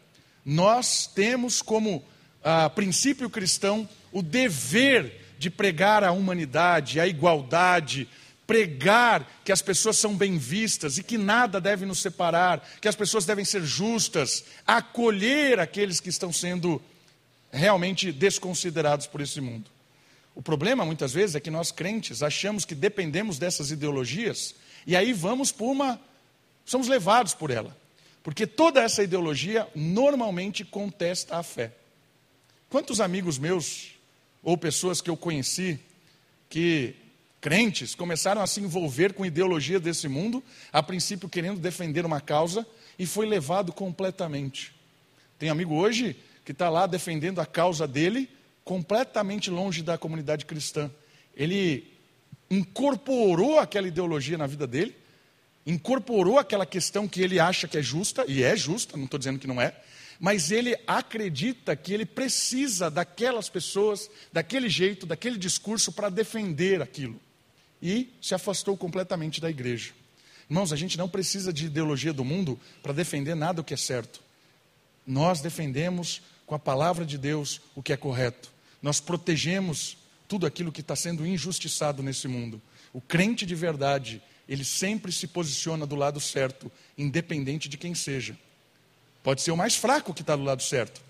Nós 0.49 1.05
temos 1.05 1.61
como 1.61 2.05
ah, 2.41 2.69
princípio 2.69 3.29
cristão 3.29 3.87
o 4.13 4.21
dever 4.21 5.35
de 5.37 5.49
pregar 5.49 6.05
a 6.05 6.13
humanidade, 6.13 7.01
a 7.01 7.05
igualdade, 7.05 8.07
pregar 8.47 9.29
que 9.43 9.51
as 9.51 9.61
pessoas 9.61 9.97
são 9.97 10.15
bem 10.15 10.37
vistas 10.37 10.97
e 10.97 11.03
que 11.03 11.17
nada 11.17 11.59
deve 11.59 11.85
nos 11.85 11.99
separar, 11.99 12.65
que 12.79 12.87
as 12.87 12.95
pessoas 12.95 13.25
devem 13.25 13.43
ser 13.43 13.61
justas, 13.65 14.45
acolher 14.65 15.59
aqueles 15.59 15.99
que 15.99 16.07
estão 16.07 16.31
sendo 16.31 16.81
realmente 17.51 18.09
desconsiderados 18.13 19.05
por 19.05 19.19
esse 19.19 19.41
mundo. 19.41 19.69
O 20.33 20.41
problema 20.41 20.85
muitas 20.85 21.11
vezes 21.11 21.35
é 21.35 21.41
que 21.41 21.51
nós 21.51 21.73
crentes 21.73 22.23
achamos 22.23 22.63
que 22.63 22.73
dependemos 22.73 23.37
dessas 23.37 23.69
ideologias 23.69 24.55
e 24.85 24.95
aí 24.95 25.11
vamos 25.11 25.51
por 25.51 25.69
uma 25.69 25.99
somos 26.63 26.87
levados 26.87 27.33
por 27.33 27.51
ela. 27.51 27.75
Porque 28.27 28.45
toda 28.45 28.81
essa 28.81 29.01
ideologia 29.01 29.65
normalmente 29.73 30.65
contesta 30.65 31.37
a 31.37 31.43
fé. 31.43 31.71
Quantos 32.69 32.99
amigos 32.99 33.39
meus, 33.39 33.91
ou 34.43 34.57
pessoas 34.57 34.99
que 34.99 35.09
eu 35.09 35.15
conheci, 35.15 35.79
que 36.49 36.93
crentes, 37.39 37.95
começaram 37.95 38.41
a 38.41 38.45
se 38.45 38.59
envolver 38.59 39.13
com 39.13 39.25
ideologia 39.25 39.79
desse 39.79 40.09
mundo, 40.09 40.43
a 40.73 40.83
princípio 40.83 41.29
querendo 41.29 41.61
defender 41.61 42.05
uma 42.05 42.19
causa, 42.19 42.67
e 42.99 43.05
foi 43.05 43.25
levado 43.25 43.71
completamente. 43.71 44.75
Tem 45.39 45.47
amigo 45.47 45.75
hoje 45.75 46.13
que 46.43 46.51
está 46.51 46.69
lá 46.69 46.85
defendendo 46.85 47.39
a 47.39 47.45
causa 47.45 47.87
dele, 47.87 48.29
completamente 48.65 49.49
longe 49.49 49.81
da 49.81 49.97
comunidade 49.97 50.43
cristã. 50.43 50.91
Ele 51.33 51.93
incorporou 52.51 53.57
aquela 53.57 53.87
ideologia 53.87 54.37
na 54.37 54.47
vida 54.47 54.67
dele, 54.67 54.93
incorporou 55.67 56.39
aquela 56.39 56.65
questão 56.65 57.09
que 57.09 57.21
ele 57.21 57.41
acha 57.41 57.67
que 57.67 57.77
é 57.77 57.81
justa, 57.83 58.23
e 58.25 58.41
é 58.41 58.55
justa, 58.55 58.95
não 58.95 59.03
estou 59.03 59.17
dizendo 59.17 59.37
que 59.37 59.45
não 59.45 59.61
é, 59.61 59.75
mas 60.17 60.49
ele 60.49 60.75
acredita 60.87 61.75
que 61.75 61.93
ele 61.93 62.05
precisa 62.05 62.89
daquelas 62.89 63.49
pessoas, 63.49 64.09
daquele 64.31 64.69
jeito, 64.69 65.05
daquele 65.05 65.37
discurso 65.37 65.91
para 65.91 66.09
defender 66.09 66.81
aquilo. 66.81 67.19
E 67.81 68.09
se 68.21 68.33
afastou 68.33 68.75
completamente 68.77 69.41
da 69.41 69.49
igreja. 69.49 69.91
Irmãos, 70.49 70.71
a 70.71 70.77
gente 70.77 70.97
não 70.97 71.09
precisa 71.09 71.51
de 71.51 71.65
ideologia 71.65 72.13
do 72.13 72.23
mundo 72.23 72.57
para 72.81 72.93
defender 72.93 73.35
nada 73.35 73.59
o 73.59 73.63
que 73.63 73.73
é 73.73 73.77
certo. 73.77 74.21
Nós 75.05 75.41
defendemos 75.41 76.21
com 76.45 76.55
a 76.55 76.59
palavra 76.59 77.05
de 77.05 77.17
Deus 77.17 77.61
o 77.75 77.83
que 77.83 77.91
é 77.91 77.97
correto. 77.97 78.49
Nós 78.81 79.01
protegemos 79.01 79.97
tudo 80.27 80.45
aquilo 80.45 80.71
que 80.71 80.81
está 80.81 80.95
sendo 80.95 81.27
injustiçado 81.27 82.01
nesse 82.01 82.27
mundo. 82.27 82.61
O 82.93 83.01
crente 83.01 83.45
de 83.45 83.53
verdade, 83.53 84.21
ele 84.47 84.63
sempre 84.63 85.11
se 85.11 85.27
posiciona 85.27 85.85
do 85.85 85.95
lado 85.95 86.19
certo, 86.19 86.71
independente 86.97 87.67
de 87.67 87.77
quem 87.77 87.93
seja. 87.93 88.37
Pode 89.23 89.41
ser 89.41 89.51
o 89.51 89.57
mais 89.57 89.75
fraco 89.75 90.13
que 90.13 90.21
está 90.21 90.35
do 90.35 90.43
lado 90.43 90.63
certo. 90.63 91.01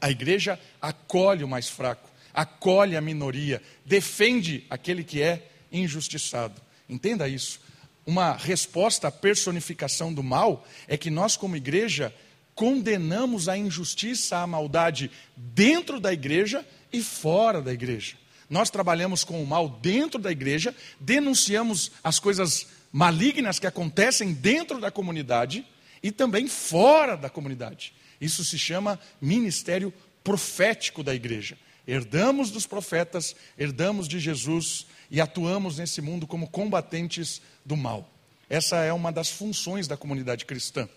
A 0.00 0.10
igreja 0.10 0.58
acolhe 0.80 1.44
o 1.44 1.48
mais 1.48 1.68
fraco, 1.68 2.08
acolhe 2.32 2.96
a 2.96 3.00
minoria, 3.00 3.62
defende 3.84 4.64
aquele 4.70 5.04
que 5.04 5.20
é 5.20 5.50
injustiçado. 5.70 6.60
Entenda 6.88 7.28
isso. 7.28 7.60
Uma 8.06 8.32
resposta 8.32 9.08
à 9.08 9.10
personificação 9.10 10.12
do 10.12 10.22
mal 10.22 10.66
é 10.88 10.96
que 10.96 11.10
nós, 11.10 11.36
como 11.36 11.56
igreja, 11.56 12.14
condenamos 12.54 13.48
a 13.48 13.56
injustiça, 13.56 14.38
a 14.38 14.46
maldade 14.46 15.10
dentro 15.36 16.00
da 16.00 16.12
igreja 16.12 16.66
e 16.92 17.02
fora 17.02 17.60
da 17.60 17.72
igreja. 17.72 18.16
Nós 18.50 18.68
trabalhamos 18.68 19.22
com 19.22 19.40
o 19.40 19.46
mal 19.46 19.68
dentro 19.68 20.20
da 20.20 20.32
igreja, 20.32 20.74
denunciamos 20.98 21.92
as 22.02 22.18
coisas 22.18 22.66
malignas 22.92 23.60
que 23.60 23.66
acontecem 23.66 24.32
dentro 24.34 24.80
da 24.80 24.90
comunidade 24.90 25.64
e 26.02 26.10
também 26.10 26.48
fora 26.48 27.16
da 27.16 27.30
comunidade. 27.30 27.94
Isso 28.20 28.44
se 28.44 28.58
chama 28.58 28.98
ministério 29.20 29.94
profético 30.24 31.04
da 31.04 31.14
igreja. 31.14 31.56
Herdamos 31.86 32.50
dos 32.50 32.66
profetas, 32.66 33.34
herdamos 33.56 34.08
de 34.08 34.18
Jesus 34.18 34.86
e 35.10 35.20
atuamos 35.20 35.78
nesse 35.78 36.00
mundo 36.02 36.26
como 36.26 36.48
combatentes 36.48 37.40
do 37.64 37.76
mal. 37.76 38.12
Essa 38.48 38.78
é 38.78 38.92
uma 38.92 39.12
das 39.12 39.30
funções 39.30 39.86
da 39.86 39.96
comunidade 39.96 40.44
cristã. 40.44 40.88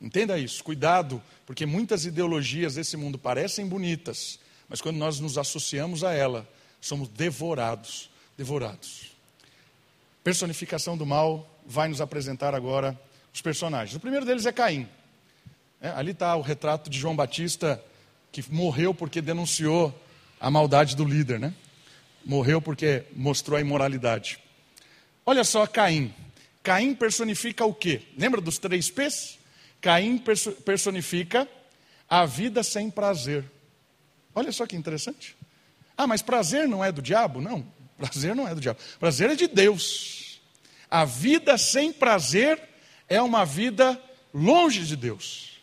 Entenda 0.00 0.38
isso, 0.38 0.62
cuidado, 0.64 1.22
porque 1.44 1.66
muitas 1.66 2.06
ideologias 2.06 2.76
desse 2.76 2.96
mundo 2.96 3.18
parecem 3.18 3.66
bonitas, 3.66 4.38
mas 4.68 4.80
quando 4.80 4.96
nós 4.96 5.20
nos 5.20 5.36
associamos 5.36 6.02
a 6.02 6.12
ela, 6.12 6.48
somos 6.80 7.08
devorados, 7.08 8.10
devorados. 8.36 9.12
Personificação 10.24 10.96
do 10.96 11.06
mal 11.06 11.48
vai 11.66 11.88
nos 11.88 12.00
apresentar 12.00 12.54
agora 12.54 12.98
os 13.32 13.40
personagens. 13.40 13.96
O 13.96 14.00
primeiro 14.00 14.26
deles 14.26 14.46
é 14.46 14.52
Caim. 14.52 14.88
É, 15.80 15.88
ali 15.90 16.10
está 16.10 16.36
o 16.36 16.42
retrato 16.42 16.90
de 16.90 16.98
João 16.98 17.16
Batista, 17.16 17.82
que 18.30 18.44
morreu 18.52 18.94
porque 18.94 19.20
denunciou 19.20 19.94
a 20.38 20.50
maldade 20.50 20.94
do 20.94 21.04
líder, 21.04 21.38
né? 21.38 21.54
Morreu 22.24 22.60
porque 22.60 23.04
mostrou 23.14 23.56
a 23.56 23.60
imoralidade. 23.60 24.38
Olha 25.24 25.44
só 25.44 25.66
Caim. 25.66 26.14
Caim 26.62 26.94
personifica 26.94 27.64
o 27.64 27.72
quê? 27.72 28.02
Lembra 28.16 28.40
dos 28.40 28.58
três 28.58 28.90
P's? 28.90 29.38
Caim 29.80 30.22
personifica 30.64 31.48
a 32.08 32.26
vida 32.26 32.62
sem 32.62 32.90
prazer. 32.90 33.44
Olha 34.34 34.52
só 34.52 34.66
que 34.66 34.76
interessante. 34.76 35.36
Ah, 36.00 36.06
mas 36.06 36.22
prazer 36.22 36.66
não 36.66 36.82
é 36.82 36.90
do 36.90 37.02
diabo? 37.02 37.42
Não, 37.42 37.62
prazer 37.98 38.34
não 38.34 38.48
é 38.48 38.54
do 38.54 38.60
diabo. 38.60 38.80
Prazer 38.98 39.28
é 39.28 39.34
de 39.34 39.46
Deus. 39.46 40.40
A 40.90 41.04
vida 41.04 41.58
sem 41.58 41.92
prazer 41.92 42.58
é 43.06 43.20
uma 43.20 43.44
vida 43.44 44.00
longe 44.32 44.86
de 44.86 44.96
Deus. 44.96 45.60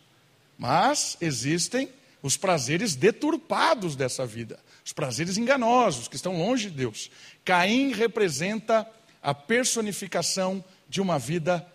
Mas 0.56 1.17
existem 1.20 1.89
os 2.22 2.38
prazeres 2.38 2.96
deturpados 2.96 3.96
dessa 3.96 4.27
vida, 4.27 4.60
os 4.86 4.94
prazeres 4.94 5.39
enganosos 5.39 6.08
que 6.08 6.15
estão 6.15 6.38
longe 6.38 6.70
de 6.70 6.77
Deus. 6.77 7.10
Caim 7.44 7.91
representa 7.91 8.88
a 9.24 9.34
personificação 9.34 10.63
de 10.88 11.01
uma 11.01 11.17
vida 11.17 11.65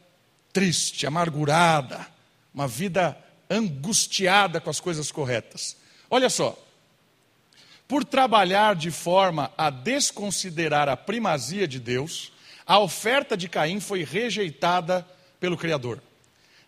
triste, 0.53 1.05
amargurada, 1.05 2.07
uma 2.55 2.69
vida 2.69 3.19
angustiada 3.51 4.61
com 4.61 4.71
as 4.71 4.79
coisas 4.79 5.11
corretas. 5.11 5.77
Olha 6.09 6.31
só, 6.31 6.57
por 7.93 8.07
trabalhar 8.07 8.75
de 8.75 8.91
forma 8.91 9.53
a 9.55 9.69
desconsiderar 9.69 10.89
a 10.89 10.97
primazia 10.97 11.69
de 11.69 11.79
Deus, 11.79 12.33
a 12.65 12.79
oferta 12.79 13.37
de 13.37 13.51
Caim 13.51 13.81
foi 13.81 14.03
rejeitada 14.03 15.07
pelo 15.39 15.59
Criador. 15.59 16.03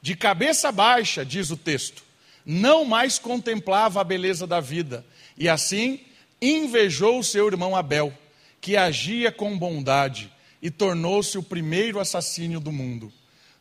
De 0.03 0.15
cabeça 0.15 0.71
baixa, 0.71 1.25
diz 1.25 1.51
o 1.51 1.57
texto, 1.57 2.03
não 2.45 2.85
mais 2.85 3.19
contemplava 3.19 4.03
a 4.03 4.05
beleza 4.05 4.47
da 4.47 4.61
vida, 4.61 5.03
e 5.35 5.49
assim 5.49 6.01
invejou 6.43 7.23
seu 7.23 7.47
irmão 7.47 7.75
Abel, 7.75 8.13
que 8.61 8.77
agia 8.77 9.33
com 9.33 9.59
bondade 9.59 10.31
e 10.61 10.71
tornou-se 10.71 11.39
o 11.39 11.43
primeiro 11.43 12.01
assassínio 12.01 12.61
do 12.61 12.71
mundo, 12.71 13.11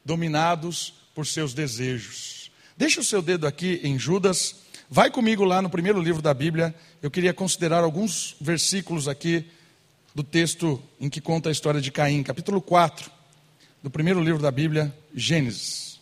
dominados 0.04 0.96
por 1.16 1.26
seus 1.26 1.54
desejos. 1.54 2.52
Deixa 2.76 3.00
o 3.00 3.06
seu 3.06 3.22
dedo 3.22 3.48
aqui 3.48 3.80
em 3.86 3.98
Judas, 3.98 4.63
vai 4.94 5.10
comigo 5.10 5.44
lá 5.44 5.60
no 5.60 5.72
primeiro 5.72 6.00
livro 6.00 6.22
da 6.22 6.36
Bíblia. 6.36 6.72
Eu 7.02 7.10
queria 7.10 7.34
considerar 7.34 7.84
alguns 7.84 8.36
versículos 8.40 9.08
aqui 9.08 9.44
do 10.14 10.24
texto 10.24 10.80
em 11.02 11.10
que 11.10 11.20
conta 11.20 11.50
a 11.50 11.52
história 11.52 11.82
de 11.82 11.92
Caim, 11.92 12.22
capítulo 12.22 12.62
4, 12.62 13.10
do 13.82 13.90
primeiro 13.90 14.22
livro 14.22 14.40
da 14.40 14.52
Bíblia, 14.52 14.96
Gênesis. 15.12 16.00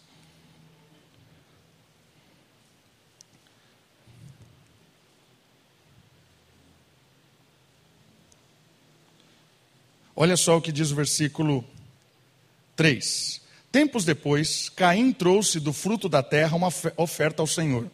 Olha 10.14 10.36
só 10.36 10.58
o 10.58 10.62
que 10.62 10.74
diz 10.74 10.92
o 10.92 10.96
versículo 10.96 11.64
3. 12.76 13.40
Tempos 13.72 14.04
depois, 14.04 14.68
Caim 14.68 15.14
trouxe 15.14 15.62
do 15.62 15.72
fruto 15.72 16.10
da 16.10 16.22
terra 16.22 16.58
uma 16.58 16.68
oferta 16.98 17.42
ao 17.42 17.48
Senhor. 17.48 17.90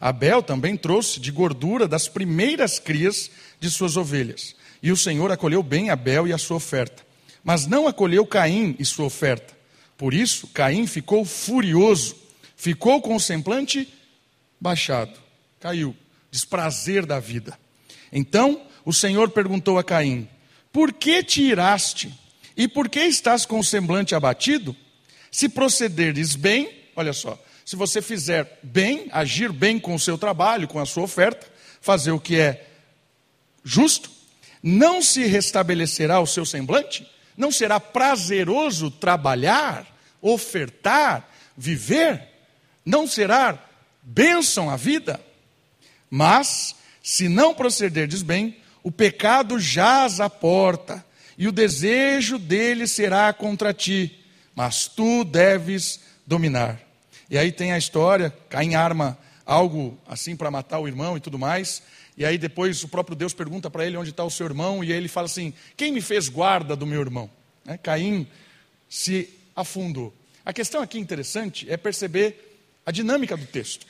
Abel 0.00 0.42
também 0.42 0.76
trouxe 0.76 1.18
de 1.18 1.30
gordura 1.30 1.88
das 1.88 2.08
primeiras 2.08 2.78
crias 2.78 3.30
de 3.58 3.70
suas 3.70 3.96
ovelhas. 3.96 4.54
E 4.82 4.92
o 4.92 4.96
Senhor 4.96 5.30
acolheu 5.32 5.62
bem 5.62 5.90
Abel 5.90 6.28
e 6.28 6.32
a 6.32 6.38
sua 6.38 6.56
oferta. 6.56 7.04
Mas 7.42 7.66
não 7.66 7.88
acolheu 7.88 8.26
Caim 8.26 8.76
e 8.78 8.84
sua 8.84 9.06
oferta. 9.06 9.56
Por 9.96 10.14
isso, 10.14 10.46
Caim 10.48 10.86
ficou 10.86 11.24
furioso, 11.24 12.16
ficou 12.56 13.00
com 13.02 13.16
o 13.16 13.20
semblante 13.20 13.92
baixado, 14.60 15.18
caiu, 15.58 15.94
desprazer 16.30 17.04
da 17.04 17.18
vida. 17.18 17.58
Então 18.12 18.62
o 18.84 18.92
Senhor 18.92 19.30
perguntou 19.30 19.78
a 19.78 19.84
Caim: 19.84 20.28
Por 20.72 20.92
que 20.92 21.22
te 21.22 21.42
iraste? 21.42 22.12
E 22.56 22.66
por 22.66 22.88
que 22.88 23.00
estás 23.00 23.46
com 23.46 23.58
o 23.58 23.64
semblante 23.64 24.14
abatido? 24.14 24.74
Se 25.30 25.48
procederes 25.48 26.34
bem, 26.34 26.70
olha 26.96 27.12
só, 27.12 27.40
se 27.68 27.76
você 27.76 28.00
fizer 28.00 28.60
bem, 28.62 29.08
agir 29.12 29.52
bem 29.52 29.78
com 29.78 29.94
o 29.94 29.98
seu 29.98 30.16
trabalho, 30.16 30.66
com 30.66 30.78
a 30.78 30.86
sua 30.86 31.02
oferta, 31.02 31.46
fazer 31.82 32.12
o 32.12 32.18
que 32.18 32.40
é 32.40 32.66
justo, 33.62 34.10
não 34.62 35.02
se 35.02 35.26
restabelecerá 35.26 36.18
o 36.18 36.26
seu 36.26 36.46
semblante? 36.46 37.06
Não 37.36 37.52
será 37.52 37.78
prazeroso 37.78 38.90
trabalhar, 38.90 39.86
ofertar, 40.22 41.28
viver? 41.54 42.26
Não 42.86 43.06
será 43.06 43.62
bênção 44.02 44.70
a 44.70 44.76
vida? 44.76 45.20
Mas, 46.08 46.74
se 47.02 47.28
não 47.28 47.52
procederdes 47.52 48.22
bem, 48.22 48.56
o 48.82 48.90
pecado 48.90 49.60
jaz 49.60 50.20
à 50.20 50.30
porta, 50.30 51.04
e 51.36 51.46
o 51.46 51.52
desejo 51.52 52.38
dele 52.38 52.86
será 52.86 53.30
contra 53.34 53.74
ti 53.74 54.24
mas 54.54 54.88
tu 54.88 55.22
deves 55.22 56.00
dominar. 56.26 56.87
E 57.30 57.36
aí 57.36 57.52
tem 57.52 57.72
a 57.72 57.78
história, 57.78 58.34
Caim 58.48 58.74
arma 58.74 59.18
algo 59.44 59.98
assim 60.06 60.36
para 60.36 60.50
matar 60.50 60.78
o 60.78 60.86
irmão 60.86 61.16
e 61.16 61.20
tudo 61.20 61.38
mais. 61.38 61.82
E 62.16 62.24
aí 62.24 62.36
depois 62.36 62.82
o 62.82 62.88
próprio 62.88 63.16
Deus 63.16 63.32
pergunta 63.32 63.70
para 63.70 63.86
ele 63.86 63.96
onde 63.96 64.10
está 64.10 64.24
o 64.24 64.30
seu 64.30 64.46
irmão, 64.46 64.82
e 64.82 64.92
ele 64.92 65.08
fala 65.08 65.26
assim: 65.26 65.52
Quem 65.76 65.92
me 65.92 66.00
fez 66.00 66.28
guarda 66.28 66.74
do 66.74 66.86
meu 66.86 67.00
irmão? 67.00 67.30
Né? 67.64 67.78
Caim 67.78 68.26
se 68.88 69.28
afundou. 69.54 70.14
A 70.44 70.52
questão 70.52 70.82
aqui 70.82 70.98
interessante 70.98 71.70
é 71.70 71.76
perceber 71.76 72.60
a 72.84 72.90
dinâmica 72.90 73.36
do 73.36 73.46
texto. 73.46 73.86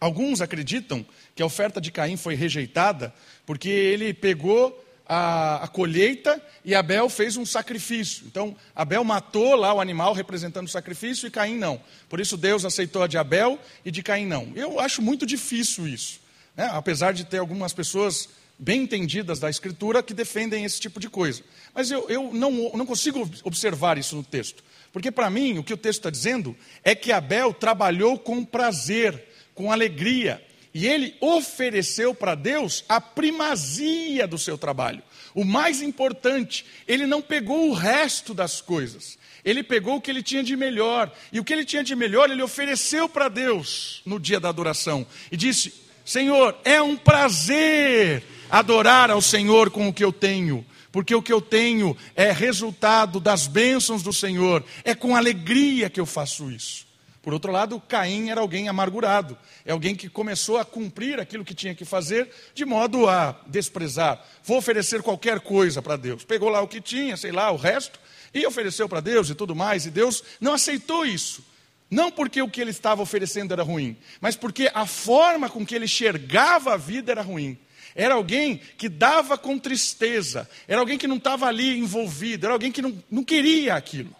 Alguns 0.00 0.40
acreditam 0.40 1.04
que 1.34 1.42
a 1.42 1.46
oferta 1.46 1.80
de 1.80 1.90
Caim 1.90 2.16
foi 2.16 2.34
rejeitada 2.34 3.12
porque 3.44 3.68
ele 3.68 4.14
pegou 4.14 4.84
a, 5.08 5.64
a, 5.64 5.68
colheita 5.68 6.40
e 6.62 6.74
Abel 6.74 7.08
fez 7.08 7.36
um 7.36 7.46
sacrifício. 7.46 8.24
Então, 8.26 8.54
Abel 8.76 9.02
matou 9.02 9.54
lá 9.54 9.72
o 9.72 9.80
animal 9.80 10.12
representando 10.12 10.66
o 10.66 10.70
sacrifício 10.70 11.26
e 11.26 11.30
Caim 11.30 11.56
não. 11.56 11.80
Por 12.08 12.20
isso, 12.20 12.36
Deus 12.36 12.64
aceitou 12.64 13.02
a 13.02 13.06
de 13.06 13.16
Abel 13.16 13.58
e 13.84 13.90
de 13.90 14.02
Caim 14.02 14.26
não. 14.26 14.52
Eu 14.54 14.78
acho 14.78 15.00
muito 15.00 15.24
difícil 15.24 15.88
isso. 15.88 16.20
Né? 16.54 16.68
Apesar 16.72 17.12
de 17.12 17.24
ter 17.24 17.38
algumas 17.38 17.72
pessoas 17.72 18.28
bem 18.58 18.82
entendidas 18.82 19.38
da 19.38 19.48
Escritura 19.48 20.02
que 20.02 20.12
defendem 20.12 20.64
esse 20.64 20.78
tipo 20.78 21.00
de 21.00 21.08
coisa. 21.08 21.42
Mas 21.74 21.90
eu, 21.90 22.08
eu 22.10 22.30
não, 22.34 22.50
não 22.74 22.84
consigo 22.84 23.30
observar 23.44 23.96
isso 23.96 24.14
no 24.14 24.22
texto. 24.22 24.62
Porque, 24.92 25.10
para 25.10 25.30
mim, 25.30 25.58
o 25.58 25.64
que 25.64 25.72
o 25.72 25.76
texto 25.76 26.00
está 26.00 26.10
dizendo 26.10 26.56
é 26.82 26.94
que 26.94 27.12
Abel 27.12 27.54
trabalhou 27.54 28.18
com 28.18 28.44
prazer, 28.44 29.26
com 29.54 29.70
alegria 29.72 30.42
e 30.72 30.86
ele 30.86 31.16
ofereceu 31.20 32.14
para 32.14 32.34
Deus 32.34 32.84
a 32.88 33.00
primazia 33.00 34.26
do 34.26 34.38
seu 34.38 34.56
trabalho. 34.58 35.02
O 35.34 35.44
mais 35.44 35.82
importante, 35.82 36.64
ele 36.86 37.06
não 37.06 37.22
pegou 37.22 37.68
o 37.68 37.74
resto 37.74 38.34
das 38.34 38.60
coisas. 38.60 39.18
Ele 39.44 39.62
pegou 39.62 39.96
o 39.96 40.00
que 40.00 40.10
ele 40.10 40.22
tinha 40.22 40.42
de 40.42 40.56
melhor. 40.56 41.12
E 41.32 41.40
o 41.40 41.44
que 41.44 41.52
ele 41.52 41.64
tinha 41.64 41.84
de 41.84 41.94
melhor, 41.94 42.30
ele 42.30 42.42
ofereceu 42.42 43.08
para 43.08 43.28
Deus 43.28 44.02
no 44.04 44.18
dia 44.18 44.40
da 44.40 44.48
adoração. 44.48 45.06
E 45.30 45.36
disse: 45.36 45.72
Senhor, 46.04 46.56
é 46.64 46.82
um 46.82 46.96
prazer 46.96 48.22
adorar 48.50 49.10
ao 49.10 49.22
Senhor 49.22 49.70
com 49.70 49.88
o 49.88 49.92
que 49.92 50.04
eu 50.04 50.12
tenho 50.12 50.66
porque 50.90 51.14
o 51.14 51.22
que 51.22 51.32
eu 51.32 51.40
tenho 51.40 51.96
é 52.16 52.32
resultado 52.32 53.20
das 53.20 53.46
bênçãos 53.46 54.02
do 54.02 54.12
Senhor, 54.12 54.64
é 54.82 54.96
com 54.96 55.14
alegria 55.14 55.88
que 55.88 56.00
eu 56.00 56.06
faço 56.06 56.50
isso. 56.50 56.87
Por 57.28 57.34
outro 57.34 57.52
lado, 57.52 57.78
Caim 57.86 58.30
era 58.30 58.40
alguém 58.40 58.70
amargurado, 58.70 59.36
é 59.62 59.70
alguém 59.70 59.94
que 59.94 60.08
começou 60.08 60.56
a 60.56 60.64
cumprir 60.64 61.20
aquilo 61.20 61.44
que 61.44 61.52
tinha 61.52 61.74
que 61.74 61.84
fazer, 61.84 62.30
de 62.54 62.64
modo 62.64 63.06
a 63.06 63.38
desprezar. 63.46 64.24
Vou 64.42 64.56
oferecer 64.56 65.02
qualquer 65.02 65.38
coisa 65.40 65.82
para 65.82 65.98
Deus. 65.98 66.24
Pegou 66.24 66.48
lá 66.48 66.62
o 66.62 66.66
que 66.66 66.80
tinha, 66.80 67.18
sei 67.18 67.30
lá, 67.30 67.50
o 67.50 67.56
resto, 67.56 68.00
e 68.32 68.46
ofereceu 68.46 68.88
para 68.88 69.00
Deus 69.00 69.28
e 69.28 69.34
tudo 69.34 69.54
mais, 69.54 69.84
e 69.84 69.90
Deus 69.90 70.24
não 70.40 70.54
aceitou 70.54 71.04
isso. 71.04 71.44
Não 71.90 72.10
porque 72.10 72.40
o 72.40 72.48
que 72.48 72.62
ele 72.62 72.70
estava 72.70 73.02
oferecendo 73.02 73.52
era 73.52 73.62
ruim, 73.62 73.94
mas 74.22 74.34
porque 74.34 74.70
a 74.72 74.86
forma 74.86 75.50
com 75.50 75.66
que 75.66 75.74
ele 75.74 75.84
enxergava 75.84 76.72
a 76.72 76.76
vida 76.78 77.12
era 77.12 77.20
ruim. 77.20 77.58
Era 77.94 78.14
alguém 78.14 78.56
que 78.78 78.88
dava 78.88 79.36
com 79.36 79.58
tristeza, 79.58 80.48
era 80.66 80.80
alguém 80.80 80.96
que 80.96 81.06
não 81.06 81.16
estava 81.16 81.44
ali 81.44 81.78
envolvido, 81.78 82.46
era 82.46 82.54
alguém 82.54 82.72
que 82.72 82.80
não, 82.80 83.04
não 83.10 83.22
queria 83.22 83.74
aquilo. 83.74 84.16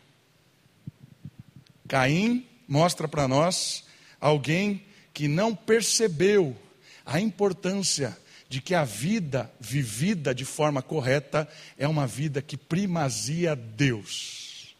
Caim 1.88 2.47
mostra 2.68 3.08
para 3.08 3.26
nós 3.26 3.84
alguém 4.20 4.84
que 5.14 5.26
não 5.26 5.54
percebeu 5.54 6.56
a 7.04 7.18
importância 7.18 8.16
de 8.48 8.60
que 8.60 8.74
a 8.74 8.84
vida 8.84 9.50
vivida 9.58 10.34
de 10.34 10.44
forma 10.44 10.82
correta 10.82 11.48
é 11.76 11.88
uma 11.88 12.06
vida 12.06 12.40
que 12.40 12.56
primazia 12.56 13.56
Deus. 13.56 14.76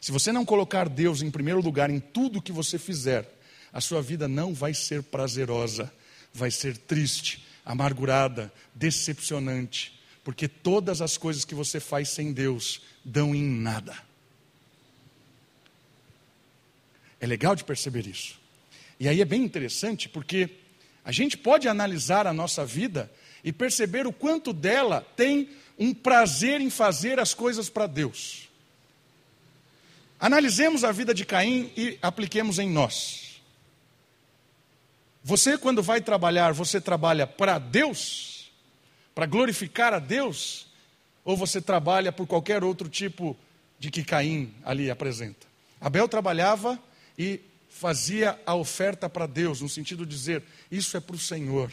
Se 0.00 0.12
você 0.12 0.32
não 0.32 0.44
colocar 0.44 0.88
Deus 0.88 1.22
em 1.22 1.30
primeiro 1.30 1.60
lugar 1.60 1.88
em 1.88 2.00
tudo 2.00 2.42
que 2.42 2.52
você 2.52 2.78
fizer, 2.78 3.30
a 3.72 3.80
sua 3.80 4.02
vida 4.02 4.28
não 4.28 4.52
vai 4.52 4.74
ser 4.74 5.02
prazerosa, 5.02 5.92
vai 6.32 6.50
ser 6.50 6.76
triste, 6.76 7.44
amargurada, 7.64 8.52
decepcionante, 8.74 9.98
porque 10.22 10.46
todas 10.46 11.00
as 11.00 11.16
coisas 11.16 11.44
que 11.44 11.54
você 11.54 11.80
faz 11.80 12.10
sem 12.10 12.32
Deus 12.32 12.82
dão 13.04 13.34
em 13.34 13.42
nada. 13.42 13.96
É 17.24 17.26
legal 17.26 17.56
de 17.56 17.64
perceber 17.64 18.06
isso. 18.06 18.38
E 19.00 19.08
aí 19.08 19.22
é 19.22 19.24
bem 19.24 19.42
interessante 19.42 20.10
porque 20.10 20.50
a 21.02 21.10
gente 21.10 21.38
pode 21.38 21.66
analisar 21.66 22.26
a 22.26 22.34
nossa 22.34 22.66
vida 22.66 23.10
e 23.42 23.50
perceber 23.50 24.06
o 24.06 24.12
quanto 24.12 24.52
dela 24.52 25.00
tem 25.16 25.48
um 25.78 25.94
prazer 25.94 26.60
em 26.60 26.68
fazer 26.68 27.18
as 27.18 27.32
coisas 27.32 27.70
para 27.70 27.86
Deus. 27.86 28.50
Analisemos 30.20 30.84
a 30.84 30.92
vida 30.92 31.14
de 31.14 31.24
Caim 31.24 31.72
e 31.74 31.98
apliquemos 32.02 32.58
em 32.58 32.68
nós. 32.68 33.40
Você, 35.22 35.56
quando 35.56 35.82
vai 35.82 36.02
trabalhar, 36.02 36.52
você 36.52 36.78
trabalha 36.78 37.26
para 37.26 37.58
Deus? 37.58 38.52
Para 39.14 39.24
glorificar 39.24 39.94
a 39.94 39.98
Deus? 39.98 40.66
Ou 41.24 41.38
você 41.38 41.58
trabalha 41.58 42.12
por 42.12 42.26
qualquer 42.26 42.62
outro 42.62 42.86
tipo 42.86 43.34
de 43.78 43.90
que 43.90 44.04
Caim 44.04 44.54
ali 44.62 44.90
apresenta? 44.90 45.46
Abel 45.80 46.06
trabalhava 46.06 46.78
e 47.18 47.40
fazia 47.68 48.38
a 48.46 48.54
oferta 48.54 49.08
para 49.08 49.26
Deus, 49.26 49.60
no 49.60 49.68
sentido 49.68 50.06
de 50.06 50.14
dizer: 50.14 50.42
Isso 50.70 50.96
é 50.96 51.00
para 51.00 51.16
o 51.16 51.18
Senhor. 51.18 51.72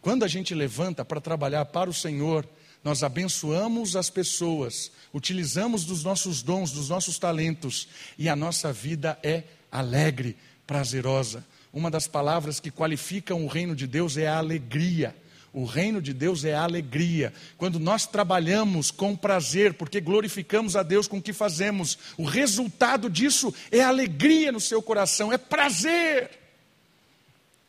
Quando 0.00 0.24
a 0.24 0.28
gente 0.28 0.54
levanta 0.54 1.04
para 1.04 1.20
trabalhar 1.20 1.64
para 1.66 1.88
o 1.88 1.94
Senhor, 1.94 2.48
nós 2.82 3.04
abençoamos 3.04 3.94
as 3.94 4.10
pessoas, 4.10 4.90
utilizamos 5.14 5.84
dos 5.84 6.02
nossos 6.02 6.42
dons, 6.42 6.72
dos 6.72 6.88
nossos 6.88 7.18
talentos, 7.18 7.88
e 8.18 8.28
a 8.28 8.34
nossa 8.34 8.72
vida 8.72 9.18
é 9.22 9.44
alegre, 9.70 10.36
prazerosa. 10.66 11.44
Uma 11.72 11.90
das 11.90 12.08
palavras 12.08 12.58
que 12.58 12.70
qualificam 12.70 13.44
o 13.44 13.48
reino 13.48 13.76
de 13.76 13.86
Deus 13.86 14.16
é 14.16 14.26
a 14.26 14.38
alegria. 14.38 15.14
O 15.52 15.64
reino 15.64 16.00
de 16.00 16.14
Deus 16.14 16.44
é 16.44 16.54
a 16.54 16.62
alegria. 16.62 17.32
Quando 17.58 17.78
nós 17.78 18.06
trabalhamos 18.06 18.90
com 18.90 19.14
prazer, 19.14 19.74
porque 19.74 20.00
glorificamos 20.00 20.76
a 20.76 20.82
Deus 20.82 21.06
com 21.06 21.18
o 21.18 21.22
que 21.22 21.32
fazemos, 21.32 21.98
o 22.16 22.24
resultado 22.24 23.10
disso 23.10 23.54
é 23.70 23.80
alegria 23.80 24.50
no 24.50 24.60
seu 24.60 24.80
coração, 24.80 25.30
é 25.30 25.36
prazer. 25.36 26.30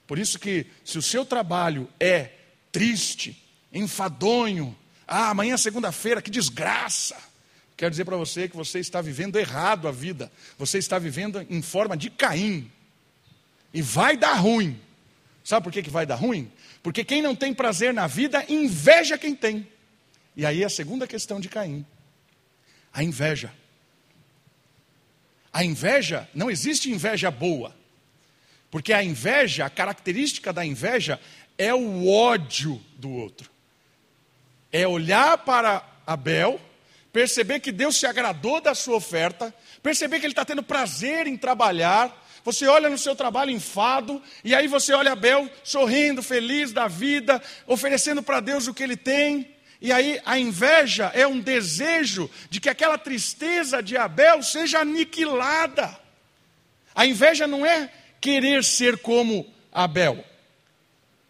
Por 0.08 0.18
isso 0.18 0.40
que 0.40 0.66
se 0.86 0.98
o 0.98 1.02
seu 1.02 1.26
trabalho 1.26 1.90
é 2.00 2.32
triste, 2.72 3.38
enfadonho, 3.72 4.76
ah, 5.06 5.30
amanhã 5.30 5.56
é 5.56 5.58
segunda-feira, 5.58 6.22
que 6.22 6.32
desgraça. 6.32 7.18
Quero 7.76 7.92
dizer 7.92 8.06
para 8.06 8.16
você 8.16 8.48
que 8.48 8.56
você 8.56 8.80
está 8.80 9.02
vivendo 9.02 9.38
errado 9.38 9.88
a 9.88 9.92
vida. 9.92 10.32
Você 10.58 10.78
está 10.78 10.98
vivendo 10.98 11.46
em 11.50 11.62
forma 11.62 11.98
de 11.98 12.10
Caim. 12.10 12.72
E 13.74 13.82
vai 13.82 14.16
dar 14.16 14.36
ruim. 14.36 14.80
Sabe 15.44 15.64
por 15.66 15.74
que, 15.74 15.84
que 15.84 15.90
vai 15.90 16.06
dar 16.06 16.16
ruim? 16.16 16.50
Porque 16.84 17.06
quem 17.06 17.22
não 17.22 17.34
tem 17.34 17.54
prazer 17.54 17.94
na 17.94 18.06
vida 18.08 18.46
inveja 18.50 19.18
quem 19.18 19.34
tem. 19.34 19.66
E 20.36 20.46
aí 20.46 20.66
a 20.66 20.70
segunda 20.70 21.08
questão 21.08 21.40
de 21.40 21.48
Caim: 21.48 21.86
a 22.92 23.02
inveja. 23.02 23.52
A 25.52 25.64
inveja, 25.64 26.28
não 26.34 26.52
existe 26.52 26.92
inveja 26.92 27.32
boa. 27.32 27.74
Porque 28.70 28.92
a 28.92 29.04
inveja, 29.04 29.66
a 29.66 29.70
característica 29.70 30.52
da 30.52 30.66
inveja 30.66 31.20
é 31.58 31.74
o 31.74 32.10
ódio 32.10 32.84
do 32.98 33.12
outro. 33.12 33.52
É 34.72 34.88
olhar 34.88 35.38
para 35.38 35.88
Abel, 36.08 36.60
perceber 37.14 37.60
que 37.60 37.72
Deus 37.72 37.98
se 37.98 38.08
agradou 38.08 38.60
da 38.60 38.74
sua 38.74 38.96
oferta, 38.96 39.54
perceber 39.84 40.20
que 40.20 40.26
ele 40.26 40.34
está 40.34 40.44
tendo 40.44 40.64
prazer 40.64 41.28
em 41.28 41.38
trabalhar, 41.38 42.23
você 42.44 42.68
olha 42.68 42.90
no 42.90 42.98
seu 42.98 43.16
trabalho 43.16 43.52
enfado, 43.52 44.22
e 44.44 44.54
aí 44.54 44.68
você 44.68 44.94
olha 44.94 45.14
Abel 45.14 45.50
sorrindo, 45.64 46.22
feliz 46.22 46.72
da 46.72 46.88
vida, 46.88 47.42
oferecendo 47.66 48.22
para 48.22 48.40
Deus 48.40 48.68
o 48.68 48.74
que 48.74 48.84
ele 48.84 48.98
tem. 48.98 49.50
E 49.80 49.92
aí 49.92 50.20
a 50.26 50.38
inveja 50.38 51.12
é 51.14 51.26
um 51.26 51.40
desejo 51.40 52.30
de 52.50 52.60
que 52.60 52.70
aquela 52.70 52.98
tristeza 52.98 53.82
de 53.82 53.98
Abel 53.98 54.42
seja 54.44 54.80
aniquilada. 54.80 55.98
A 56.96 57.06
inveja 57.06 57.48
não 57.48 57.66
é 57.66 57.90
querer 58.22 58.64
ser 58.64 58.98
como 58.98 59.46
Abel. 59.72 60.24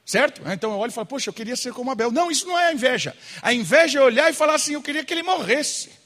Certo? 0.05 0.41
Então 0.51 0.71
eu 0.71 0.77
olho 0.77 0.89
e 0.89 0.93
falo, 0.93 1.07
poxa, 1.07 1.29
eu 1.29 1.33
queria 1.33 1.55
ser 1.55 1.73
como 1.73 1.89
Abel. 1.89 2.11
Não, 2.11 2.29
isso 2.29 2.45
não 2.45 2.59
é 2.59 2.67
a 2.67 2.73
inveja. 2.73 3.15
A 3.41 3.53
inveja 3.53 3.99
é 3.99 4.01
olhar 4.01 4.29
e 4.29 4.33
falar 4.33 4.55
assim, 4.55 4.73
eu 4.73 4.81
queria 4.81 5.03
que 5.03 5.13
ele 5.13 5.23
morresse. 5.23 6.02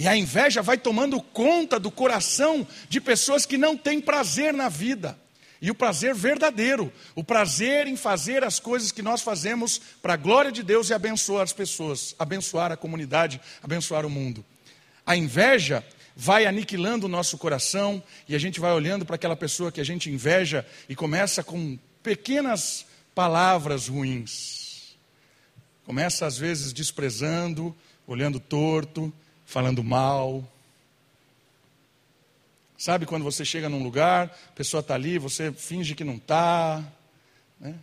E 0.00 0.08
a 0.08 0.16
inveja 0.16 0.62
vai 0.62 0.78
tomando 0.78 1.20
conta 1.20 1.78
do 1.78 1.90
coração 1.90 2.66
de 2.88 2.98
pessoas 3.02 3.44
que 3.44 3.58
não 3.58 3.76
têm 3.76 4.00
prazer 4.00 4.50
na 4.54 4.66
vida. 4.66 5.14
E 5.60 5.70
o 5.70 5.74
prazer 5.74 6.14
verdadeiro, 6.14 6.90
o 7.14 7.22
prazer 7.22 7.86
em 7.86 7.96
fazer 7.96 8.42
as 8.42 8.58
coisas 8.58 8.90
que 8.90 9.02
nós 9.02 9.20
fazemos 9.20 9.78
para 10.00 10.14
a 10.14 10.16
glória 10.16 10.50
de 10.50 10.62
Deus 10.62 10.88
e 10.88 10.94
abençoar 10.94 11.42
as 11.42 11.52
pessoas, 11.52 12.14
abençoar 12.18 12.72
a 12.72 12.78
comunidade, 12.78 13.42
abençoar 13.62 14.06
o 14.06 14.08
mundo. 14.08 14.42
A 15.04 15.14
inveja 15.14 15.84
vai 16.16 16.46
aniquilando 16.46 17.04
o 17.04 17.10
nosso 17.10 17.36
coração 17.36 18.02
e 18.26 18.34
a 18.34 18.38
gente 18.38 18.58
vai 18.58 18.72
olhando 18.72 19.04
para 19.04 19.16
aquela 19.16 19.36
pessoa 19.36 19.70
que 19.70 19.82
a 19.82 19.84
gente 19.84 20.08
inveja 20.08 20.66
e 20.88 20.96
começa 20.96 21.44
com 21.44 21.78
pequenas 22.02 22.86
palavras 23.14 23.88
ruins. 23.88 24.96
Começa 25.84 26.24
às 26.24 26.38
vezes 26.38 26.72
desprezando, 26.72 27.76
olhando 28.06 28.40
torto, 28.40 29.12
falando 29.50 29.82
mal. 29.82 30.44
Sabe 32.78 33.04
quando 33.04 33.24
você 33.24 33.44
chega 33.44 33.68
num 33.68 33.82
lugar, 33.82 34.28
a 34.48 34.52
pessoa 34.52 34.80
está 34.80 34.94
ali, 34.94 35.18
você 35.18 35.52
finge 35.52 35.94
que 35.94 36.04
não 36.04 36.14
está, 36.14 36.84
né? 37.58 37.74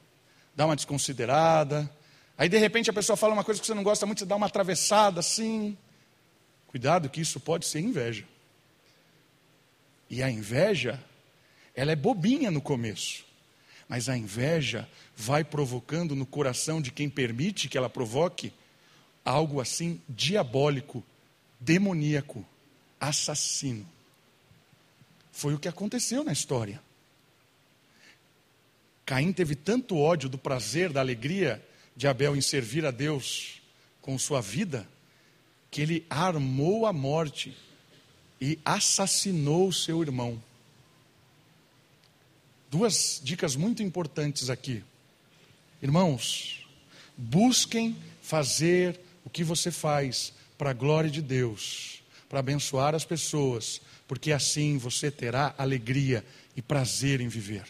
dá 0.56 0.65
uma 0.65 0.77
desconsiderada. 0.77 1.89
Aí 2.38 2.47
de 2.47 2.58
repente 2.58 2.89
a 2.89 2.93
pessoa 2.93 3.17
fala 3.17 3.34
uma 3.34 3.43
coisa 3.43 3.60
que 3.60 3.67
você 3.67 3.73
não 3.73 3.84
gosta 3.84 4.06
muito, 4.06 4.19
você 4.19 4.25
dá 4.25 4.38
uma 4.38 4.47
atravessada 4.47 5.19
assim. 5.19 5.77
Cuidado 6.67 7.10
que 7.10 7.19
isso 7.19 7.38
pode 7.38 7.65
ser 7.65 7.82
inveja. 7.82 8.23
E 10.10 10.23
a 10.23 10.32
inveja, 10.32 11.03
ela 11.75 11.91
é 11.91 11.95
bobinha 11.97 12.49
no 12.49 12.62
começo. 12.62 13.25
Mas 13.89 14.08
a 14.08 14.17
inveja 14.17 14.88
vai 15.15 15.43
provocando 15.43 16.15
no 16.15 16.25
coração 16.25 16.82
de 16.82 16.91
quem 16.91 17.10
permite 17.10 17.67
que 17.67 17.77
ela 17.77 17.89
provoque 17.89 18.53
algo 19.25 19.60
assim 19.60 20.01
diabólico 20.08 21.03
demoníaco, 21.59 22.45
assassino. 22.99 23.87
Foi 25.31 25.53
o 25.53 25.59
que 25.59 25.67
aconteceu 25.67 26.23
na 26.23 26.33
história. 26.33 26.81
Caim 29.05 29.31
teve 29.31 29.55
tanto 29.55 29.97
ódio 29.97 30.27
do 30.27 30.37
prazer, 30.37 30.91
da 30.91 30.99
alegria 30.99 31.63
de 31.95 32.07
Abel 32.07 32.35
em 32.35 32.41
servir 32.41 32.85
a 32.85 32.91
Deus 32.91 33.61
com 34.01 34.17
sua 34.17 34.41
vida, 34.41 34.87
que 35.71 35.81
ele 35.81 36.05
armou 36.09 36.85
a 36.85 36.93
morte 36.93 37.55
e 38.39 38.59
assassinou 38.63 39.71
seu 39.71 40.01
irmão. 40.01 40.41
Duas 42.69 43.21
dicas 43.23 43.55
muito 43.55 43.81
importantes 43.81 44.49
aqui. 44.49 44.83
Irmãos, 45.81 46.67
busquem 47.15 47.95
fazer 48.21 48.99
o 49.23 49.29
que 49.29 49.43
você 49.43 49.71
faz 49.71 50.33
para 50.57 50.71
a 50.71 50.73
glória 50.73 51.09
de 51.09 51.21
Deus, 51.21 52.01
para 52.27 52.39
abençoar 52.39 52.95
as 52.95 53.05
pessoas, 53.05 53.81
porque 54.07 54.31
assim 54.31 54.77
você 54.77 55.11
terá 55.11 55.53
alegria 55.57 56.25
e 56.55 56.61
prazer 56.61 57.21
em 57.21 57.27
viver. 57.27 57.65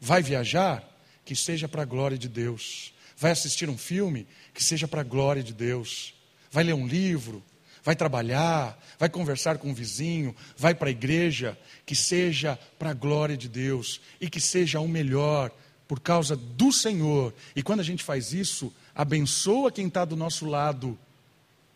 Vai 0.00 0.22
viajar? 0.22 0.88
Que 1.24 1.34
seja 1.34 1.68
para 1.68 1.82
a 1.82 1.86
glória 1.86 2.18
de 2.18 2.28
Deus. 2.28 2.92
Vai 3.16 3.30
assistir 3.30 3.68
um 3.68 3.78
filme? 3.78 4.26
Que 4.52 4.62
seja 4.62 4.88
para 4.88 5.00
a 5.00 5.04
glória 5.04 5.42
de 5.42 5.52
Deus. 5.52 6.14
Vai 6.50 6.64
ler 6.64 6.74
um 6.74 6.86
livro? 6.86 7.42
Vai 7.84 7.96
trabalhar? 7.96 8.80
Vai 8.98 9.08
conversar 9.08 9.58
com 9.58 9.70
um 9.70 9.74
vizinho? 9.74 10.34
Vai 10.56 10.74
para 10.74 10.88
a 10.88 10.90
igreja? 10.92 11.58
Que 11.86 11.94
seja 11.94 12.58
para 12.78 12.90
a 12.90 12.94
glória 12.94 13.36
de 13.36 13.48
Deus 13.48 14.00
e 14.20 14.28
que 14.28 14.40
seja 14.40 14.80
o 14.80 14.88
melhor 14.88 15.50
por 15.88 16.00
causa 16.00 16.36
do 16.36 16.72
Senhor. 16.72 17.34
E 17.54 17.62
quando 17.62 17.80
a 17.80 17.84
gente 17.84 18.02
faz 18.02 18.32
isso, 18.32 18.72
abençoa 18.94 19.72
quem 19.72 19.88
está 19.88 20.04
do 20.04 20.16
nosso 20.16 20.46
lado 20.46 20.98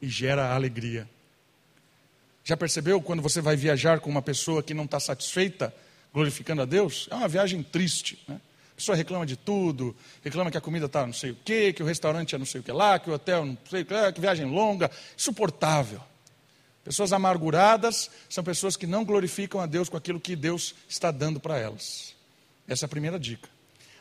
e 0.01 0.09
gera 0.09 0.55
alegria. 0.55 1.09
Já 2.45 2.57
percebeu 2.57 3.01
quando 3.01 3.23
você 3.23 3.41
vai 3.41 3.57
viajar 3.57 4.01
com 4.01 4.09
uma 4.09 4.23
pessoa 4.23 4.63
que 4.63 4.73
não 4.73 4.85
está 4.85 5.01
satisfeita, 5.01 5.75
glorificando 6.13 6.63
a 6.63 6.65
Deus? 6.65 7.09
É 7.11 7.15
uma 7.15 7.29
viagem 7.29 7.63
triste. 7.63 8.23
Né? 8.29 8.41
A 8.73 8.77
pessoa 8.77 8.95
reclama 8.95 9.27
de 9.27 9.37
tudo, 9.37 9.97
reclama 10.23 10.51
que 10.51 10.57
a 10.57 10.61
comida 10.61 10.87
está 10.87 11.07
não 11.07 11.13
sei 11.13 11.31
o 11.31 11.39
quê, 11.45 11.73
que 11.73 11.83
o 11.83 11.87
restaurante 11.87 12.35
é 12.35 12.39
não 12.39 12.47
sei 12.47 12.61
o 12.61 12.65
que 12.65 12.71
lá, 12.71 12.99
que 12.99 13.11
o 13.11 13.15
hotel 13.15 13.45
não 13.45 13.59
sei 13.69 13.83
o 13.83 13.87
que 13.87 14.13
que 14.13 14.21
viagem 14.21 14.47
longa, 14.47 14.91
insuportável. 15.17 16.01
Pessoas 16.85 17.13
amarguradas 17.13 18.09
são 18.29 18.45
pessoas 18.45 18.77
que 18.77 18.87
não 18.87 19.05
glorificam 19.05 19.61
a 19.61 19.67
Deus 19.67 19.89
com 19.89 19.97
aquilo 19.97 20.21
que 20.21 20.37
Deus 20.37 20.73
está 20.89 21.11
dando 21.11 21.41
para 21.41 21.59
elas. 21.59 22.15
Essa 22.69 22.85
é 22.85 22.87
a 22.87 22.89
primeira 22.89 23.19
dica. 23.19 23.49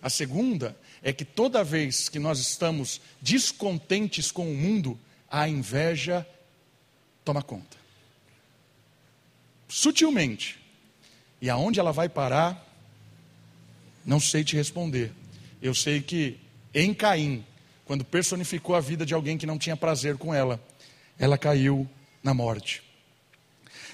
A 0.01 0.09
segunda 0.09 0.77
é 1.01 1.11
que 1.11 1.25
toda 1.25 1.63
vez 1.63 2.09
que 2.09 2.19
nós 2.19 2.37
estamos 2.37 3.01
descontentes 3.19 4.31
com 4.31 4.51
o 4.51 4.53
mundo, 4.53 4.99
a 5.29 5.47
inveja 5.47 6.25
toma 7.23 7.41
conta. 7.41 7.77
Sutilmente. 9.67 10.59
E 11.41 11.49
aonde 11.49 11.79
ela 11.79 11.91
vai 11.91 12.07
parar, 12.07 12.65
não 14.05 14.19
sei 14.19 14.43
te 14.43 14.55
responder. 14.55 15.11
Eu 15.61 15.73
sei 15.73 16.01
que 16.01 16.39
em 16.73 16.93
Caim, 16.93 17.45
quando 17.85 18.03
personificou 18.03 18.75
a 18.75 18.81
vida 18.81 19.05
de 19.05 19.13
alguém 19.13 19.37
que 19.37 19.45
não 19.45 19.57
tinha 19.57 19.75
prazer 19.75 20.17
com 20.17 20.33
ela, 20.33 20.63
ela 21.17 21.37
caiu 21.37 21.89
na 22.23 22.33
morte. 22.33 22.83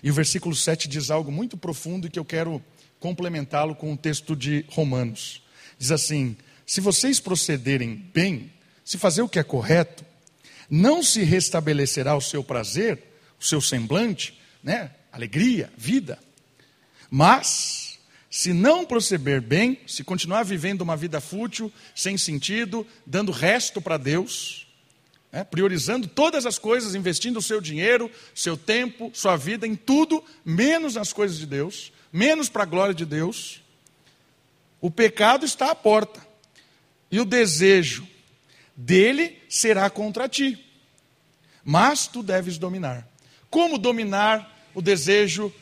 E 0.04 0.10
o 0.10 0.13
versículo 0.13 0.56
7 0.56 0.88
diz 0.88 1.12
algo 1.12 1.32
muito 1.32 1.56
profundo 1.56 2.08
e 2.08 2.10
que 2.10 2.17
eu 2.17 2.26
quero 2.26 2.63
complementá-lo 3.00 3.76
com 3.76 3.94
o 3.94 3.98
texto 3.98 4.36
de 4.36 4.65
Romanos. 4.70 5.44
Diz 5.78 5.91
assim: 5.91 6.36
Se 6.65 6.82
vocês 6.82 7.20
procederem 7.20 7.96
bem, 7.96 8.52
se 8.84 8.98
fazer 8.98 9.22
o 9.22 9.30
que 9.30 9.39
é 9.39 9.44
correto, 9.44 10.04
não 10.72 11.04
se 11.04 11.22
restabelecerá 11.22 12.16
o 12.16 12.22
seu 12.22 12.42
prazer, 12.42 13.04
o 13.38 13.44
seu 13.44 13.60
semblante, 13.60 14.40
né? 14.64 14.92
alegria, 15.12 15.70
vida. 15.78 16.18
Mas, 17.10 18.00
se 18.30 18.54
não 18.54 18.86
proceder 18.86 19.42
bem, 19.42 19.82
se 19.86 20.02
continuar 20.02 20.44
vivendo 20.44 20.80
uma 20.80 20.96
vida 20.96 21.20
fútil, 21.20 21.70
sem 21.94 22.18
sentido, 22.18 22.88
dando 23.06 23.34
resto 23.34 23.82
para 23.82 23.98
Deus, 23.98 24.66
né, 25.30 25.44
priorizando 25.44 26.08
todas 26.08 26.46
as 26.46 26.58
coisas, 26.58 26.96
investindo 26.96 27.38
o 27.38 27.42
seu 27.42 27.60
dinheiro, 27.60 28.10
seu 28.34 28.56
tempo, 28.56 29.12
sua 29.14 29.36
vida 29.36 29.68
em 29.68 29.76
tudo, 29.76 30.24
menos 30.46 30.96
nas 30.96 31.12
coisas 31.12 31.38
de 31.38 31.46
Deus, 31.46 31.92
menos 32.14 32.48
para 32.48 32.64
a 32.64 32.66
glória 32.66 32.94
de 32.94 33.06
Deus, 33.06 33.62
o 34.80 34.90
pecado 34.90 35.46
está 35.46 35.70
à 35.70 35.76
porta. 35.76 36.26
E 37.12 37.20
o 37.20 37.26
desejo 37.26 38.08
dele 38.82 39.38
será 39.48 39.89
contra 39.89 40.28
ti. 40.28 40.58
Mas 41.63 42.08
tu 42.08 42.24
deves 42.24 42.58
dominar. 42.58 43.08
Como 43.50 43.78
dominar 43.78 44.70
o 44.74 44.82
desejo 44.82 45.54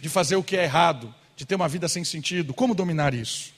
de 0.00 0.08
fazer 0.08 0.36
o 0.36 0.42
que 0.42 0.56
é 0.56 0.64
errado, 0.64 1.14
de 1.36 1.46
ter 1.46 1.54
uma 1.54 1.68
vida 1.68 1.88
sem 1.88 2.04
sentido? 2.04 2.52
Como 2.52 2.74
dominar 2.74 3.14
isso? 3.14 3.52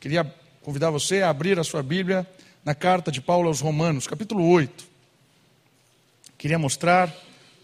Queria 0.00 0.24
convidar 0.62 0.90
você 0.90 1.22
a 1.22 1.30
abrir 1.30 1.58
a 1.58 1.64
sua 1.64 1.82
Bíblia 1.82 2.26
na 2.64 2.74
carta 2.74 3.12
de 3.12 3.20
Paulo 3.20 3.48
aos 3.48 3.60
Romanos, 3.60 4.06
capítulo 4.06 4.48
8. 4.48 4.84
Queria 6.36 6.58
mostrar 6.58 7.14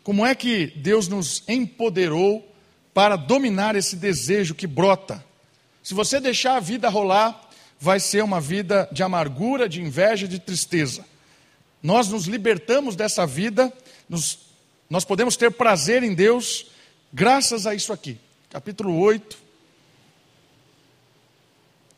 como 0.04 0.24
é 0.24 0.34
que 0.34 0.66
Deus 0.76 1.08
nos 1.08 1.42
empoderou 1.48 2.48
para 2.94 3.16
dominar 3.16 3.74
esse 3.74 3.96
desejo 3.96 4.54
que 4.54 4.66
brota. 4.66 5.24
Se 5.82 5.94
você 5.94 6.20
deixar 6.20 6.56
a 6.56 6.60
vida 6.60 6.88
rolar, 6.88 7.50
vai 7.82 7.98
ser 7.98 8.22
uma 8.22 8.40
vida 8.40 8.88
de 8.92 9.02
amargura, 9.02 9.68
de 9.68 9.82
inveja, 9.82 10.28
de 10.28 10.38
tristeza. 10.38 11.04
Nós 11.82 12.08
nos 12.08 12.26
libertamos 12.26 12.94
dessa 12.94 13.26
vida, 13.26 13.72
nos, 14.08 14.38
nós 14.88 15.04
podemos 15.04 15.36
ter 15.36 15.50
prazer 15.50 16.04
em 16.04 16.14
Deus 16.14 16.66
graças 17.12 17.66
a 17.66 17.74
isso 17.74 17.92
aqui. 17.92 18.20
Capítulo 18.48 18.96
8, 19.00 19.36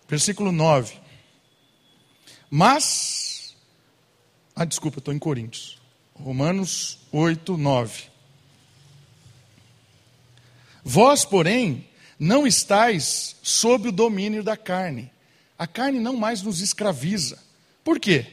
versículo 0.08 0.50
9. 0.50 0.96
Mas, 2.48 3.54
ah, 4.56 4.64
desculpa, 4.64 5.00
estou 5.00 5.12
em 5.12 5.18
Coríntios. 5.18 5.78
Romanos 6.14 6.98
8, 7.12 7.58
9. 7.58 8.04
Vós, 10.82 11.26
porém, 11.26 11.86
não 12.18 12.46
estáis 12.46 13.36
sob 13.42 13.90
o 13.90 13.92
domínio 13.92 14.42
da 14.42 14.56
carne. 14.56 15.12
A 15.58 15.66
carne 15.66 16.00
não 16.00 16.16
mais 16.16 16.42
nos 16.42 16.60
escraviza. 16.60 17.38
Por 17.82 18.00
quê? 18.00 18.26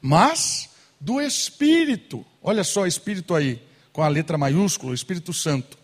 Mas 0.00 0.68
do 1.00 1.20
Espírito. 1.20 2.24
Olha 2.42 2.64
só, 2.64 2.86
Espírito 2.86 3.34
aí, 3.34 3.60
com 3.92 4.02
a 4.02 4.08
letra 4.08 4.36
maiúscula, 4.36 4.94
Espírito 4.94 5.32
Santo. 5.32 5.78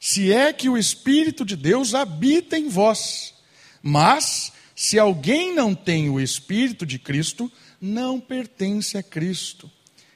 Se 0.00 0.32
é 0.32 0.52
que 0.52 0.68
o 0.68 0.78
Espírito 0.78 1.44
de 1.44 1.56
Deus 1.56 1.94
habita 1.94 2.56
em 2.56 2.68
vós. 2.68 3.34
Mas 3.82 4.52
se 4.74 4.98
alguém 4.98 5.54
não 5.54 5.74
tem 5.74 6.08
o 6.08 6.20
Espírito 6.20 6.86
de 6.86 6.98
Cristo, 6.98 7.50
não 7.80 8.20
pertence 8.20 8.96
a 8.96 9.02
Cristo. 9.02 9.70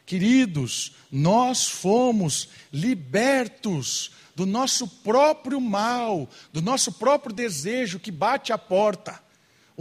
Queridos, 0.06 0.92
nós 1.10 1.66
fomos 1.66 2.48
libertos 2.72 4.12
do 4.34 4.46
nosso 4.46 4.86
próprio 4.86 5.60
mal, 5.60 6.28
do 6.52 6.62
nosso 6.62 6.92
próprio 6.92 7.34
desejo 7.34 7.98
que 7.98 8.10
bate 8.10 8.52
à 8.52 8.58
porta. 8.58 9.20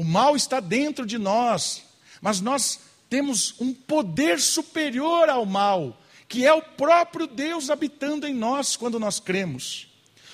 O 0.01 0.03
mal 0.03 0.35
está 0.35 0.59
dentro 0.59 1.05
de 1.05 1.19
nós, 1.19 1.83
mas 2.23 2.41
nós 2.41 2.79
temos 3.07 3.53
um 3.59 3.71
poder 3.71 4.39
superior 4.39 5.29
ao 5.29 5.45
mal, 5.45 6.01
que 6.27 6.43
é 6.43 6.51
o 6.51 6.59
próprio 6.59 7.27
Deus 7.27 7.69
habitando 7.69 8.25
em 8.25 8.33
nós 8.33 8.75
quando 8.75 8.99
nós 8.99 9.19
cremos. 9.19 9.89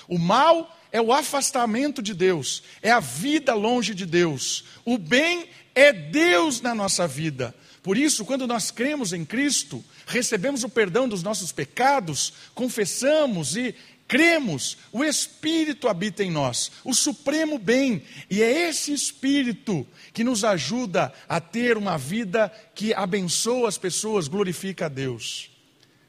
O 0.08 0.18
mal 0.18 0.74
é 0.90 1.02
o 1.02 1.12
afastamento 1.12 2.00
de 2.00 2.14
Deus, 2.14 2.62
é 2.80 2.90
a 2.90 2.98
vida 2.98 3.52
longe 3.52 3.94
de 3.94 4.06
Deus. 4.06 4.64
O 4.86 4.96
bem 4.96 5.50
é 5.74 5.92
Deus 5.92 6.62
na 6.62 6.74
nossa 6.74 7.06
vida. 7.06 7.54
Por 7.82 7.98
isso, 7.98 8.24
quando 8.24 8.46
nós 8.46 8.70
cremos 8.70 9.12
em 9.12 9.22
Cristo, 9.22 9.84
recebemos 10.06 10.64
o 10.64 10.70
perdão 10.70 11.06
dos 11.06 11.22
nossos 11.22 11.52
pecados, 11.52 12.32
confessamos 12.54 13.54
e 13.54 13.74
cremos, 14.08 14.78
o 14.90 15.04
Espírito 15.04 15.86
habita 15.86 16.24
em 16.24 16.30
nós, 16.30 16.72
o 16.82 16.94
supremo 16.94 17.58
bem, 17.58 18.02
e 18.28 18.42
é 18.42 18.68
esse 18.68 18.92
Espírito 18.92 19.86
que 20.12 20.24
nos 20.24 20.42
ajuda 20.42 21.12
a 21.28 21.40
ter 21.40 21.76
uma 21.76 21.96
vida 21.96 22.50
que 22.74 22.92
abençoa 22.94 23.68
as 23.68 23.78
pessoas, 23.78 24.26
glorifica 24.26 24.86
a 24.86 24.88
Deus. 24.88 25.50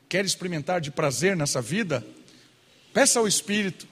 Quer 0.08 0.26
experimentar 0.26 0.82
de 0.82 0.90
prazer 0.90 1.36
nessa 1.36 1.62
vida? 1.62 2.04
Peça 2.94 3.20
ao 3.20 3.28
Espírito, 3.28 3.86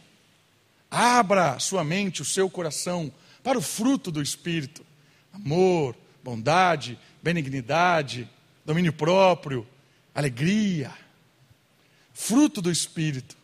Abra 0.89 1.59
sua 1.59 1.83
mente, 1.83 2.21
o 2.21 2.25
seu 2.25 2.49
coração 2.49 3.11
para 3.43 3.57
o 3.57 3.61
fruto 3.61 4.09
do 4.09 4.21
Espírito: 4.21 4.85
amor, 5.33 5.95
bondade, 6.23 6.97
benignidade, 7.21 8.29
domínio 8.65 8.93
próprio, 8.93 9.67
alegria. 10.15 10.93
Fruto 12.13 12.61
do 12.61 12.71
Espírito. 12.71 13.36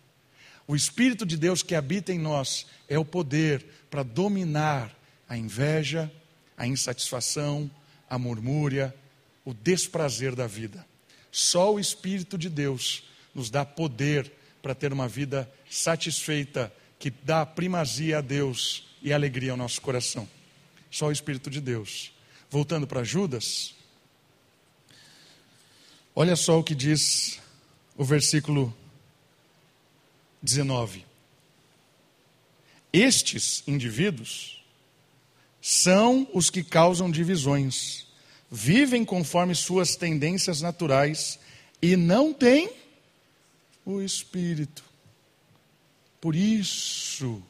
O 0.68 0.76
Espírito 0.76 1.26
de 1.26 1.38
Deus 1.38 1.62
que 1.62 1.76
habita 1.76 2.14
em 2.14 2.20
nós 2.20 2.66
é 2.88 2.98
o 2.98 3.06
poder 3.06 3.66
para 3.90 4.04
dominar 4.04 4.96
a 5.28 5.38
inveja, 5.38 6.12
a 6.58 6.66
insatisfação, 6.66 7.70
a 8.10 8.18
murmúria, 8.18 8.96
o 9.44 9.54
desprazer 9.54 10.36
da 10.36 10.48
vida. 10.48 10.86
Só 11.32 11.74
o 11.74 11.80
Espírito 11.80 12.38
de 12.38 12.50
Deus 12.50 13.04
nos 13.34 13.50
dá 13.50 13.66
poder 13.66 14.32
para 14.62 14.74
ter 14.74 14.94
uma 14.94 15.08
vida 15.08 15.52
satisfeita 15.70 16.74
que 16.98 17.10
dá 17.10 17.46
primazia 17.46 18.20
a 18.20 18.22
Deus 18.22 18.88
e 19.02 19.12
alegria 19.12 19.52
ao 19.52 19.58
nosso 19.58 19.82
coração. 19.82 20.28
Só 20.90 21.08
o 21.08 21.12
Espírito 21.12 21.50
de 21.50 21.60
Deus. 21.60 22.14
Voltando 22.50 22.88
para 22.88 23.04
Judas, 23.04 23.76
olha 26.16 26.36
só 26.36 26.60
o 26.60 26.64
que 26.64 26.76
diz 26.76 27.40
o 27.98 28.06
versículo 28.06 28.74
19. 30.44 31.06
Estes 32.92 33.64
indivíduos 33.66 34.62
são 35.62 36.28
os 36.34 36.50
que 36.50 36.64
causam 36.64 37.10
divisões, 37.10 38.06
vivem 38.52 39.06
conforme 39.06 39.56
suas 39.56 39.96
tendências 39.96 40.62
naturais 40.62 41.40
e 41.82 41.96
não 41.96 42.34
têm 42.34 42.70
o 43.86 44.02
Espírito. 44.02 44.84
Por 46.20 46.36
isso 46.36 47.42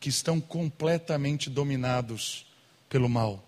que 0.00 0.08
estão 0.08 0.40
completamente 0.40 1.48
dominados 1.50 2.46
pelo 2.88 3.08
mal, 3.08 3.46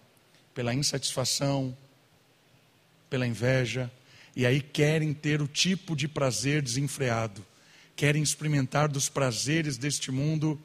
pela 0.55 0.75
insatisfação, 0.75 1.77
pela 3.09 3.27
inveja, 3.27 3.91
e 4.37 4.47
aí 4.47 4.61
querem 4.61 5.13
ter 5.13 5.41
o 5.43 5.49
tipo 5.49 5.97
de 5.97 6.07
prazer 6.07 6.63
desenfreado, 6.63 7.45
querem 7.99 8.23
experimentar 8.23 8.89
dos 8.89 9.09
prazeres 9.09 9.77
deste 9.77 10.13
mundo 10.13 10.57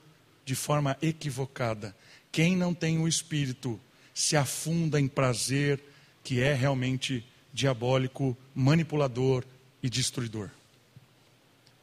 de 0.46 0.54
forma 0.54 0.96
equivocada. 1.02 1.96
Quem 2.32 2.56
não 2.56 2.76
tem 2.76 3.00
o 3.00 3.08
espírito 3.08 3.82
se 4.14 4.38
afunda 4.38 5.02
em 5.02 5.08
prazer 5.08 5.82
que 6.24 6.40
é 6.40 6.54
realmente 6.54 7.26
diabólico, 7.52 8.38
manipulador 8.54 9.44
e 9.82 9.90
destruidor. 9.90 10.52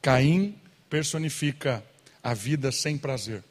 Caim 0.01 0.55
personifica 0.89 1.85
a 2.23 2.33
vida 2.33 2.71
sem 2.71 2.97
prazer. 2.97 3.43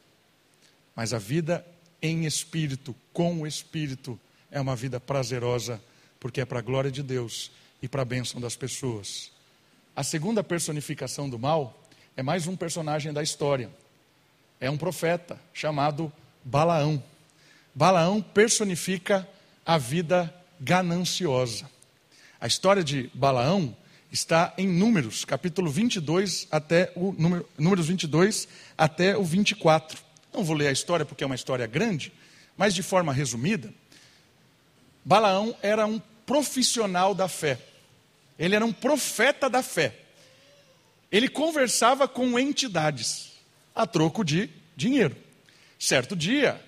Mas 0.96 1.12
a 1.12 1.18
vida 1.18 1.66
em 2.00 2.24
espírito, 2.24 2.96
com 3.12 3.42
o 3.42 3.46
espírito, 3.46 4.18
é 4.50 4.58
uma 4.58 4.74
vida 4.74 4.98
prazerosa, 4.98 5.78
porque 6.18 6.40
é 6.40 6.46
para 6.46 6.60
a 6.60 6.62
glória 6.62 6.90
de 6.90 7.02
Deus 7.02 7.50
e 7.82 7.86
para 7.86 8.00
a 8.00 8.06
bênção 8.06 8.40
das 8.40 8.56
pessoas. 8.56 9.30
A 9.94 10.02
segunda 10.02 10.42
personificação 10.42 11.28
do 11.28 11.38
mal 11.38 11.76
é 12.20 12.22
mais 12.22 12.46
um 12.46 12.54
personagem 12.54 13.14
da 13.14 13.22
história. 13.22 13.70
É 14.60 14.70
um 14.70 14.76
profeta 14.76 15.40
chamado 15.54 16.12
Balaão. 16.44 17.02
Balaão 17.74 18.20
personifica 18.20 19.26
a 19.64 19.78
vida 19.78 20.32
gananciosa. 20.60 21.64
A 22.38 22.46
história 22.46 22.84
de 22.84 23.10
Balaão 23.14 23.74
está 24.12 24.52
em 24.58 24.68
Números, 24.68 25.24
capítulo 25.24 25.70
22 25.70 26.46
até 26.50 26.92
o 26.94 27.12
número, 27.12 27.48
Números 27.56 27.86
22 27.86 28.46
até 28.76 29.16
o 29.16 29.24
24. 29.24 29.98
Não 30.30 30.44
vou 30.44 30.54
ler 30.54 30.66
a 30.66 30.72
história 30.72 31.06
porque 31.06 31.24
é 31.24 31.26
uma 31.26 31.34
história 31.34 31.66
grande, 31.66 32.12
mas 32.54 32.74
de 32.74 32.82
forma 32.82 33.14
resumida, 33.14 33.72
Balaão 35.02 35.56
era 35.62 35.86
um 35.86 35.98
profissional 36.26 37.14
da 37.14 37.28
fé. 37.28 37.58
Ele 38.38 38.54
era 38.54 38.66
um 38.66 38.74
profeta 38.74 39.48
da 39.48 39.62
fé. 39.62 40.09
Ele 41.10 41.28
conversava 41.28 42.06
com 42.06 42.38
entidades 42.38 43.32
a 43.74 43.86
troco 43.86 44.24
de 44.24 44.48
dinheiro. 44.76 45.16
Certo 45.78 46.14
dia, 46.14 46.60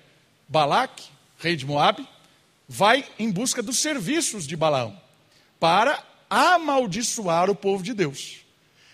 Balaque, 0.47 1.07
rei 1.39 1.55
de 1.55 1.65
Moabe, 1.65 2.07
vai 2.67 3.05
em 3.19 3.29
busca 3.29 3.61
dos 3.61 3.77
serviços 3.77 4.47
de 4.47 4.55
Balaão 4.55 4.99
para 5.59 6.03
amaldiçoar 6.29 7.49
o 7.49 7.55
povo 7.55 7.83
de 7.83 7.93
Deus. 7.93 8.39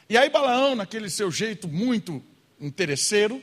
E 0.09 0.17
aí 0.17 0.29
Balaão, 0.29 0.75
naquele 0.75 1.09
seu 1.09 1.31
jeito 1.31 1.67
muito 1.67 2.21
interesseiro, 2.59 3.41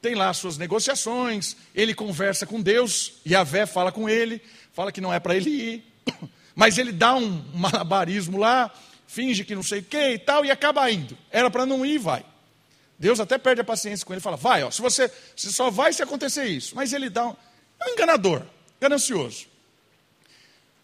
tem 0.00 0.14
lá 0.14 0.32
suas 0.32 0.58
negociações, 0.58 1.56
ele 1.74 1.94
conversa 1.94 2.44
com 2.44 2.60
Deus, 2.60 3.14
e 3.24 3.34
a 3.34 3.44
Vé 3.44 3.66
fala 3.66 3.92
com 3.92 4.08
ele, 4.08 4.40
fala 4.72 4.92
que 4.92 5.00
não 5.00 5.12
é 5.12 5.20
para 5.20 5.36
ele 5.36 5.50
ir, 5.50 5.84
mas 6.54 6.76
ele 6.76 6.92
dá 6.92 7.14
um 7.14 7.44
malabarismo 7.54 8.36
lá, 8.36 8.72
finge 9.12 9.44
que 9.44 9.54
não 9.54 9.62
sei 9.62 9.80
o 9.80 9.82
que 9.82 10.14
e 10.14 10.18
tal, 10.18 10.44
e 10.44 10.50
acaba 10.50 10.90
indo. 10.90 11.16
Era 11.30 11.50
para 11.50 11.66
não 11.66 11.84
ir, 11.84 11.98
vai. 11.98 12.24
Deus 12.98 13.20
até 13.20 13.36
perde 13.36 13.60
a 13.60 13.64
paciência 13.64 14.06
com 14.06 14.14
ele 14.14 14.20
fala: 14.20 14.36
vai, 14.36 14.62
ó, 14.64 14.70
se 14.70 14.80
você, 14.80 15.10
você 15.36 15.50
só 15.50 15.70
vai 15.70 15.92
se 15.92 16.02
acontecer 16.02 16.46
isso. 16.46 16.74
Mas 16.74 16.92
ele 16.92 17.10
dá 17.10 17.26
um, 17.26 17.36
é 17.80 17.90
um 17.90 17.92
enganador, 17.92 18.42
ganancioso. 18.80 19.46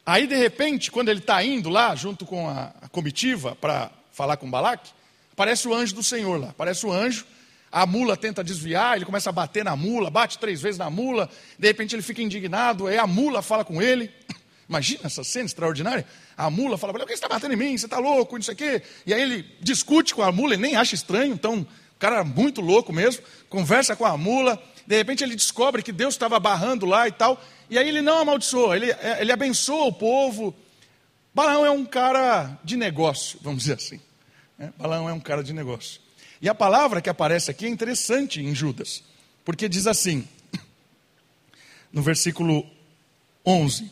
Aí, 0.05 0.27
de 0.27 0.37
repente, 0.37 0.91
quando 0.91 1.09
ele 1.09 1.21
está 1.21 1.43
indo 1.43 1.71
lá, 1.71 1.95
junto 1.95 2.27
com 2.27 2.49
a, 2.49 2.73
a 2.83 2.88
comitiva, 2.88 3.57
para 3.57 3.91
falar 4.12 4.37
com 4.37 4.51
Balaque, 4.51 4.91
aparece 5.33 5.67
o 5.67 5.75
anjo 5.75 5.95
do 5.95 6.03
Senhor 6.03 6.38
lá. 6.38 6.51
Aparece 6.51 6.85
o 6.85 6.93
anjo, 6.93 7.27
a 7.73 7.87
mula 7.87 8.17
tenta 8.17 8.45
desviar, 8.45 8.97
ele 8.97 9.05
começa 9.05 9.31
a 9.31 9.33
bater 9.33 9.64
na 9.64 9.77
mula, 9.77 10.11
bate 10.11 10.38
três 10.38 10.61
vezes 10.61 10.79
na 10.79 10.91
mula, 10.91 11.31
de 11.59 11.67
repente 11.67 11.95
ele 11.95 12.03
fica 12.03 12.23
indignado, 12.23 12.87
aí 12.87 12.99
a 12.99 13.07
mula 13.07 13.41
fala 13.41 13.64
com 13.64 13.81
ele. 13.81 14.11
Imagina 14.69 15.03
essa 15.05 15.25
cena 15.25 15.47
extraordinária. 15.47 16.05
A 16.37 16.51
mula 16.51 16.77
fala 16.77 16.93
para 16.93 17.03
ele, 17.03 17.07
por 17.07 17.13
que 17.13 17.19
você 17.19 17.25
está 17.25 17.35
batendo 17.35 17.55
em 17.55 17.57
mim? 17.57 17.79
Você 17.79 17.87
está 17.87 17.99
louco, 17.99 18.37
não 18.37 18.43
sei 18.43 18.55
o 18.55 18.57
quê. 18.57 18.83
E 19.07 19.15
aí 19.15 19.23
ele 19.23 19.43
discute 19.61 20.15
com 20.15 20.23
a 20.23 20.31
mula, 20.31 20.53
ele 20.55 20.63
nem 20.63 20.77
acha 20.77 20.95
estranho, 20.95 21.33
então 21.33 21.61
o 21.61 21.99
cara 21.99 22.23
muito 22.23 22.61
louco 22.61 22.93
mesmo, 22.93 23.25
conversa 23.49 23.97
com 23.97 24.05
a 24.05 24.17
mula, 24.17 24.63
de 24.87 24.97
repente 24.97 25.25
ele 25.25 25.35
descobre 25.35 25.83
que 25.83 25.91
Deus 25.91 26.15
estava 26.15 26.39
barrando 26.39 26.87
lá 26.87 27.09
e 27.09 27.13
tal, 27.13 27.43
e 27.69 27.79
aí 27.79 27.89
ele 27.89 28.01
não 28.01 28.19
amaldiçoa, 28.19 28.77
ele, 28.77 28.95
ele 29.19 29.33
abençoa 29.33 29.87
o 29.87 29.93
povo. 29.93 30.55
Balaão 31.35 31.67
é 31.67 31.71
um 31.71 31.85
cara 31.85 32.59
de 32.63 32.77
negócio, 32.77 33.39
vamos 33.43 33.61
dizer 33.61 33.75
assim. 33.75 34.01
É, 34.59 34.71
Balaão 34.79 35.09
é 35.09 35.13
um 35.13 35.21
cara 35.21 35.43
de 35.43 35.53
negócio. 35.53 36.01
E 36.41 36.49
a 36.49 36.55
palavra 36.55 37.01
que 37.01 37.09
aparece 37.09 37.51
aqui 37.51 37.67
é 37.67 37.69
interessante 37.69 38.41
em 38.41 38.55
Judas, 38.55 39.03
porque 39.45 39.69
diz 39.69 39.87
assim, 39.87 40.29
no 41.93 42.01
versículo 42.01 42.65
11: 43.45 43.91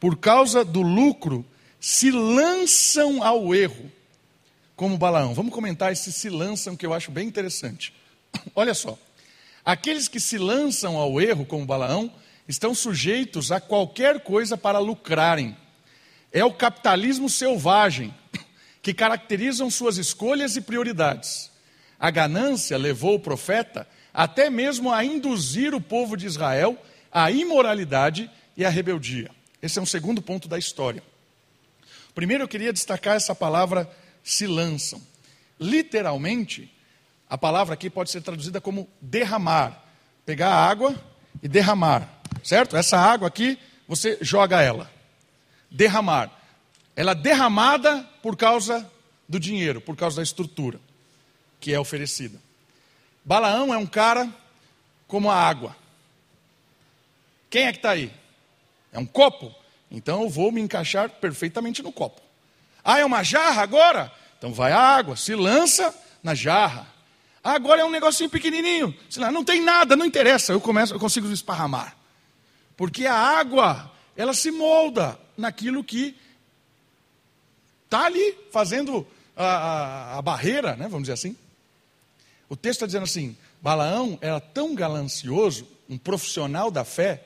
por 0.00 0.16
causa 0.16 0.64
do 0.64 0.80
lucro, 0.80 1.44
se 1.78 2.10
lançam 2.10 3.22
ao 3.22 3.54
erro, 3.54 3.92
como 4.74 4.96
Balaão. 4.96 5.34
Vamos 5.34 5.52
comentar 5.52 5.92
esse 5.92 6.10
se 6.10 6.30
lançam, 6.30 6.74
que 6.74 6.86
eu 6.86 6.94
acho 6.94 7.10
bem 7.10 7.28
interessante. 7.28 7.92
Olha 8.56 8.72
só. 8.72 8.98
Aqueles 9.62 10.08
que 10.08 10.18
se 10.18 10.38
lançam 10.38 10.96
ao 10.96 11.20
erro, 11.20 11.44
como 11.44 11.66
Balaão, 11.66 12.10
estão 12.48 12.74
sujeitos 12.74 13.52
a 13.52 13.60
qualquer 13.60 14.20
coisa 14.20 14.56
para 14.56 14.78
lucrarem. 14.78 15.54
É 16.32 16.42
o 16.42 16.52
capitalismo 16.52 17.28
selvagem 17.28 18.14
que 18.80 18.94
caracterizam 18.94 19.70
suas 19.70 19.98
escolhas 19.98 20.56
e 20.56 20.62
prioridades. 20.62 21.50
A 21.98 22.10
ganância 22.10 22.78
levou 22.78 23.16
o 23.16 23.20
profeta 23.20 23.86
até 24.14 24.48
mesmo 24.48 24.90
a 24.90 25.04
induzir 25.04 25.74
o 25.74 25.80
povo 25.80 26.16
de 26.16 26.26
Israel 26.26 26.76
à 27.12 27.30
imoralidade 27.30 28.30
e 28.56 28.64
à 28.64 28.70
rebeldia. 28.70 29.30
Esse 29.62 29.78
é 29.78 29.82
um 29.82 29.86
segundo 29.86 30.22
ponto 30.22 30.48
da 30.48 30.58
história. 30.58 31.02
Primeiro 32.14 32.44
eu 32.44 32.48
queria 32.48 32.72
destacar 32.72 33.16
essa 33.16 33.34
palavra 33.34 33.90
se 34.22 34.46
lançam. 34.46 35.00
Literalmente, 35.58 36.72
a 37.28 37.36
palavra 37.36 37.74
aqui 37.74 37.90
pode 37.90 38.10
ser 38.10 38.22
traduzida 38.22 38.60
como 38.60 38.88
derramar. 39.00 39.84
Pegar 40.24 40.50
a 40.50 40.68
água 40.68 40.94
e 41.42 41.48
derramar, 41.48 42.08
certo? 42.42 42.76
Essa 42.76 42.98
água 42.98 43.28
aqui, 43.28 43.58
você 43.86 44.18
joga 44.20 44.62
ela. 44.62 44.90
Derramar. 45.70 46.30
Ela 46.96 47.12
é 47.12 47.14
derramada 47.14 48.02
por 48.22 48.36
causa 48.36 48.90
do 49.28 49.38
dinheiro, 49.38 49.80
por 49.80 49.96
causa 49.96 50.16
da 50.16 50.22
estrutura 50.22 50.80
que 51.60 51.72
é 51.72 51.78
oferecida. 51.78 52.40
Balaão 53.24 53.72
é 53.72 53.76
um 53.76 53.86
cara 53.86 54.32
como 55.06 55.30
a 55.30 55.36
água. 55.36 55.76
Quem 57.50 57.64
é 57.64 57.72
que 57.72 57.78
está 57.78 57.90
aí? 57.90 58.10
É 58.92 58.98
um 58.98 59.06
copo? 59.06 59.54
Então 59.90 60.22
eu 60.22 60.28
vou 60.28 60.52
me 60.52 60.60
encaixar 60.60 61.08
perfeitamente 61.08 61.82
no 61.82 61.92
copo. 61.92 62.20
Ah, 62.84 62.98
é 62.98 63.04
uma 63.04 63.22
jarra 63.22 63.62
agora? 63.62 64.12
Então 64.38 64.52
vai 64.52 64.72
a 64.72 64.78
água, 64.78 65.16
se 65.16 65.34
lança 65.34 65.94
na 66.22 66.34
jarra. 66.34 66.86
Ah, 67.42 67.52
agora 67.52 67.82
é 67.82 67.84
um 67.84 67.90
negocinho 67.90 68.30
pequenininho. 68.30 68.94
Lá, 69.16 69.30
não 69.30 69.44
tem 69.44 69.60
nada, 69.60 69.96
não 69.96 70.04
interessa. 70.04 70.52
Eu 70.52 70.60
começo, 70.60 70.94
eu 70.94 71.00
consigo 71.00 71.30
esparramar. 71.32 71.96
Porque 72.76 73.06
a 73.06 73.14
água, 73.14 73.90
ela 74.16 74.32
se 74.32 74.50
molda 74.50 75.18
naquilo 75.36 75.82
que 75.84 76.16
está 77.84 78.06
ali 78.06 78.36
fazendo 78.52 79.06
a, 79.36 79.44
a, 79.44 80.18
a, 80.18 80.22
barreira, 80.22 80.76
né, 80.76 80.84
vamos 80.84 81.02
dizer 81.02 81.14
assim. 81.14 81.36
O 82.48 82.56
texto 82.56 82.78
está 82.78 82.86
dizendo 82.86 83.04
assim: 83.04 83.36
Balaão 83.60 84.18
era 84.20 84.40
tão 84.40 84.74
galancioso, 84.74 85.66
um 85.88 85.98
profissional 85.98 86.70
da 86.70 86.84
fé, 86.84 87.24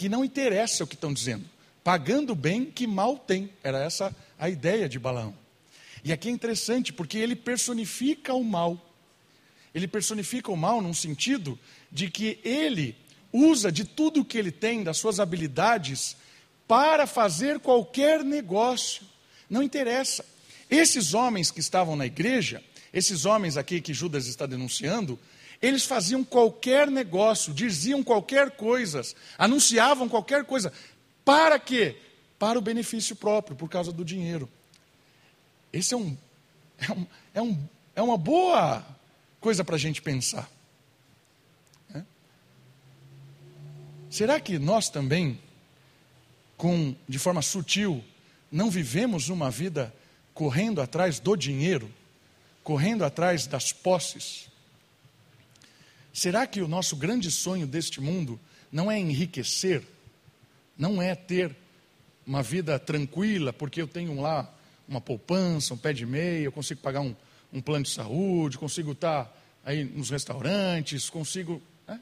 que 0.00 0.08
não 0.08 0.24
interessa 0.24 0.82
o 0.82 0.86
que 0.86 0.94
estão 0.94 1.12
dizendo. 1.12 1.44
Pagando 1.84 2.34
bem 2.34 2.64
que 2.64 2.86
mal 2.86 3.18
tem. 3.18 3.50
Era 3.62 3.84
essa 3.84 4.16
a 4.38 4.48
ideia 4.48 4.88
de 4.88 4.98
Balaão. 4.98 5.36
E 6.02 6.10
aqui 6.10 6.30
é 6.30 6.32
interessante 6.32 6.90
porque 6.90 7.18
ele 7.18 7.36
personifica 7.36 8.32
o 8.32 8.42
mal. 8.42 8.80
Ele 9.74 9.86
personifica 9.86 10.50
o 10.50 10.56
mal 10.56 10.80
num 10.80 10.94
sentido 10.94 11.58
de 11.92 12.08
que 12.08 12.38
ele 12.42 12.96
usa 13.30 13.70
de 13.70 13.84
tudo 13.84 14.22
o 14.22 14.24
que 14.24 14.38
ele 14.38 14.50
tem, 14.50 14.82
das 14.82 14.96
suas 14.96 15.20
habilidades, 15.20 16.16
para 16.66 17.06
fazer 17.06 17.60
qualquer 17.60 18.24
negócio. 18.24 19.02
Não 19.50 19.62
interessa. 19.62 20.24
Esses 20.70 21.12
homens 21.12 21.50
que 21.50 21.60
estavam 21.60 21.94
na 21.94 22.06
igreja, 22.06 22.64
esses 22.90 23.26
homens 23.26 23.58
aqui 23.58 23.82
que 23.82 23.92
Judas 23.92 24.26
está 24.26 24.46
denunciando, 24.46 25.18
eles 25.60 25.84
faziam 25.84 26.24
qualquer 26.24 26.90
negócio, 26.90 27.52
diziam 27.52 28.02
qualquer 28.02 28.52
coisa, 28.52 29.02
anunciavam 29.36 30.08
qualquer 30.08 30.44
coisa. 30.44 30.72
Para 31.24 31.58
quê? 31.58 31.96
Para 32.38 32.58
o 32.58 32.62
benefício 32.62 33.14
próprio, 33.14 33.54
por 33.54 33.68
causa 33.68 33.92
do 33.92 34.04
dinheiro. 34.04 34.48
Esse 35.72 35.92
é 35.92 35.96
um, 35.96 36.16
é, 36.78 36.92
um, 36.92 37.06
é, 37.34 37.42
um, 37.42 37.68
é 37.96 38.02
uma 38.02 38.16
boa 38.16 38.84
coisa 39.38 39.62
para 39.62 39.76
a 39.76 39.78
gente 39.78 40.00
pensar. 40.00 40.50
É? 41.94 42.02
Será 44.08 44.40
que 44.40 44.58
nós 44.58 44.88
também, 44.88 45.38
com, 46.56 46.96
de 47.06 47.18
forma 47.18 47.42
sutil, 47.42 48.02
não 48.50 48.70
vivemos 48.70 49.28
uma 49.28 49.50
vida 49.50 49.94
correndo 50.32 50.80
atrás 50.80 51.20
do 51.20 51.36
dinheiro, 51.36 51.92
correndo 52.64 53.04
atrás 53.04 53.46
das 53.46 53.72
posses? 53.72 54.49
Será 56.12 56.46
que 56.46 56.60
o 56.60 56.68
nosso 56.68 56.96
grande 56.96 57.30
sonho 57.30 57.66
deste 57.66 58.00
mundo 58.00 58.38
não 58.70 58.90
é 58.90 58.98
enriquecer, 58.98 59.82
não 60.76 61.00
é 61.00 61.14
ter 61.14 61.56
uma 62.26 62.42
vida 62.42 62.78
tranquila, 62.78 63.52
porque 63.52 63.80
eu 63.80 63.88
tenho 63.88 64.20
lá 64.20 64.52
uma 64.88 65.00
poupança, 65.00 65.74
um 65.74 65.76
pé 65.76 65.92
de 65.92 66.04
meia, 66.04 66.44
eu 66.44 66.52
consigo 66.52 66.80
pagar 66.80 67.00
um, 67.00 67.14
um 67.52 67.60
plano 67.60 67.84
de 67.84 67.90
saúde, 67.90 68.58
consigo 68.58 68.92
estar 68.92 69.36
aí 69.64 69.84
nos 69.84 70.10
restaurantes, 70.10 71.08
consigo. 71.08 71.62
Né? 71.86 72.00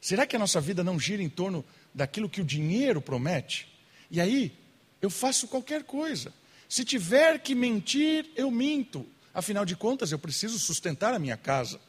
Será 0.00 0.26
que 0.26 0.36
a 0.36 0.38
nossa 0.38 0.60
vida 0.60 0.82
não 0.82 0.98
gira 0.98 1.22
em 1.22 1.28
torno 1.28 1.64
daquilo 1.94 2.28
que 2.28 2.40
o 2.40 2.44
dinheiro 2.44 3.00
promete? 3.00 3.68
E 4.10 4.20
aí, 4.20 4.56
eu 5.00 5.10
faço 5.10 5.48
qualquer 5.48 5.84
coisa. 5.84 6.32
Se 6.68 6.84
tiver 6.84 7.38
que 7.38 7.54
mentir, 7.54 8.30
eu 8.34 8.50
minto. 8.50 9.06
Afinal 9.32 9.64
de 9.64 9.76
contas, 9.76 10.12
eu 10.12 10.18
preciso 10.18 10.58
sustentar 10.58 11.14
a 11.14 11.18
minha 11.18 11.36
casa. 11.36 11.80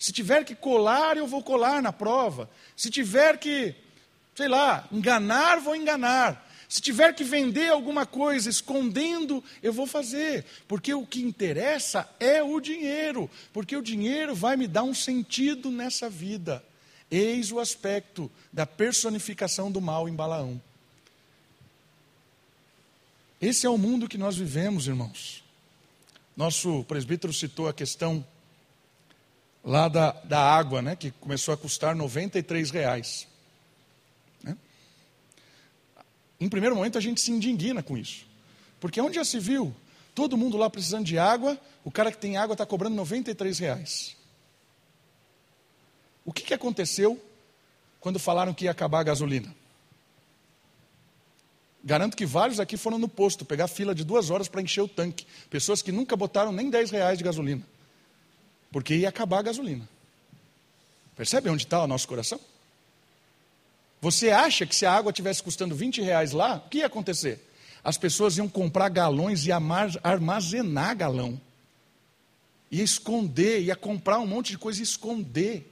Se 0.00 0.14
tiver 0.14 0.46
que 0.46 0.54
colar, 0.54 1.18
eu 1.18 1.26
vou 1.26 1.42
colar 1.42 1.82
na 1.82 1.92
prova. 1.92 2.48
Se 2.74 2.90
tiver 2.90 3.36
que, 3.36 3.74
sei 4.34 4.48
lá, 4.48 4.88
enganar, 4.90 5.60
vou 5.60 5.76
enganar. 5.76 6.48
Se 6.66 6.80
tiver 6.80 7.12
que 7.14 7.22
vender 7.22 7.68
alguma 7.68 8.06
coisa 8.06 8.48
escondendo, 8.48 9.44
eu 9.62 9.74
vou 9.74 9.86
fazer, 9.86 10.46
porque 10.66 10.94
o 10.94 11.04
que 11.04 11.20
interessa 11.20 12.08
é 12.18 12.42
o 12.42 12.58
dinheiro, 12.60 13.28
porque 13.52 13.76
o 13.76 13.82
dinheiro 13.82 14.34
vai 14.34 14.56
me 14.56 14.66
dar 14.66 14.84
um 14.84 14.94
sentido 14.94 15.70
nessa 15.70 16.08
vida. 16.08 16.64
Eis 17.10 17.52
o 17.52 17.58
aspecto 17.58 18.30
da 18.50 18.64
personificação 18.64 19.70
do 19.70 19.82
mal 19.82 20.08
em 20.08 20.14
Balaão. 20.14 20.62
Esse 23.38 23.66
é 23.66 23.70
o 23.70 23.76
mundo 23.76 24.08
que 24.08 24.16
nós 24.16 24.36
vivemos, 24.36 24.86
irmãos. 24.86 25.44
Nosso 26.34 26.84
presbítero 26.84 27.34
citou 27.34 27.68
a 27.68 27.74
questão 27.74 28.24
lá 29.64 29.88
da, 29.88 30.12
da 30.24 30.40
água, 30.40 30.80
né, 30.82 30.96
que 30.96 31.10
começou 31.10 31.52
a 31.52 31.56
custar 31.56 31.94
93 31.94 32.70
reais. 32.70 33.26
Né? 34.42 34.56
Em 36.40 36.48
primeiro 36.48 36.74
momento 36.74 36.98
a 36.98 37.00
gente 37.00 37.20
se 37.20 37.30
indigna 37.30 37.82
com 37.82 37.96
isso. 37.96 38.26
Porque 38.78 39.00
onde 39.00 39.16
já 39.16 39.24
se 39.24 39.38
viu? 39.38 39.74
Todo 40.14 40.36
mundo 40.36 40.56
lá 40.56 40.68
precisando 40.68 41.04
de 41.04 41.18
água, 41.18 41.58
o 41.84 41.90
cara 41.90 42.10
que 42.10 42.18
tem 42.18 42.36
água 42.36 42.54
está 42.54 42.66
cobrando 42.66 42.96
93 42.96 43.58
reais. 43.58 44.16
O 46.24 46.32
que, 46.32 46.42
que 46.42 46.54
aconteceu 46.54 47.20
quando 48.00 48.18
falaram 48.18 48.54
que 48.54 48.64
ia 48.64 48.70
acabar 48.70 49.00
a 49.00 49.04
gasolina? 49.04 49.54
Garanto 51.82 52.16
que 52.16 52.26
vários 52.26 52.60
aqui 52.60 52.76
foram 52.76 52.98
no 52.98 53.08
posto 53.08 53.44
pegar 53.44 53.66
fila 53.66 53.94
de 53.94 54.04
duas 54.04 54.28
horas 54.28 54.48
para 54.48 54.60
encher 54.60 54.82
o 54.82 54.88
tanque. 54.88 55.26
Pessoas 55.48 55.80
que 55.80 55.90
nunca 55.90 56.14
botaram 56.14 56.52
nem 56.52 56.68
10 56.68 56.90
reais 56.90 57.16
de 57.16 57.24
gasolina. 57.24 57.66
Porque 58.70 58.94
ia 58.94 59.08
acabar 59.08 59.38
a 59.38 59.42
gasolina. 59.42 59.88
Percebe 61.16 61.50
onde 61.50 61.64
está 61.64 61.82
o 61.82 61.86
nosso 61.86 62.06
coração? 62.08 62.40
Você 64.00 64.30
acha 64.30 64.64
que 64.64 64.74
se 64.74 64.86
a 64.86 64.92
água 64.92 65.12
tivesse 65.12 65.42
custando 65.42 65.74
20 65.74 66.00
reais 66.00 66.32
lá, 66.32 66.56
o 66.56 66.68
que 66.68 66.78
ia 66.78 66.86
acontecer? 66.86 67.46
As 67.84 67.98
pessoas 67.98 68.36
iam 68.38 68.48
comprar 68.48 68.88
galões 68.88 69.46
e 69.46 69.50
armazenar 69.52 70.96
galão. 70.96 71.40
Ia 72.70 72.82
esconder, 72.82 73.60
ia 73.60 73.76
comprar 73.76 74.18
um 74.18 74.26
monte 74.26 74.52
de 74.52 74.58
coisa 74.58 74.80
e 74.80 74.82
esconder. 74.82 75.70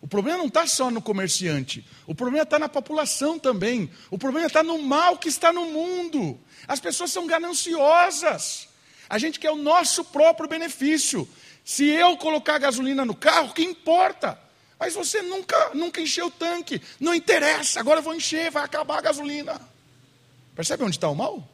O 0.00 0.08
problema 0.08 0.38
não 0.38 0.46
está 0.46 0.66
só 0.66 0.90
no 0.90 1.00
comerciante, 1.00 1.86
o 2.08 2.14
problema 2.14 2.42
está 2.42 2.58
na 2.58 2.68
população 2.68 3.38
também, 3.38 3.88
o 4.10 4.18
problema 4.18 4.48
está 4.48 4.60
no 4.60 4.82
mal 4.82 5.16
que 5.16 5.28
está 5.28 5.52
no 5.52 5.66
mundo. 5.66 6.36
As 6.66 6.80
pessoas 6.80 7.12
são 7.12 7.24
gananciosas, 7.24 8.68
a 9.08 9.16
gente 9.16 9.38
quer 9.38 9.52
o 9.52 9.56
nosso 9.56 10.04
próprio 10.06 10.48
benefício. 10.48 11.28
Se 11.64 11.86
eu 11.86 12.16
colocar 12.16 12.58
gasolina 12.58 13.04
no 13.04 13.14
carro, 13.14 13.54
que 13.54 13.62
importa? 13.62 14.38
Mas 14.78 14.94
você 14.94 15.22
nunca, 15.22 15.70
nunca 15.74 16.00
encheu 16.00 16.26
o 16.26 16.30
tanque, 16.30 16.82
não 16.98 17.14
interessa, 17.14 17.78
agora 17.78 18.00
eu 18.00 18.02
vou 18.02 18.14
encher, 18.14 18.50
vai 18.50 18.64
acabar 18.64 18.98
a 18.98 19.02
gasolina. 19.02 19.60
Percebe 20.56 20.82
onde 20.82 20.96
está 20.96 21.08
o 21.08 21.14
mal? 21.14 21.48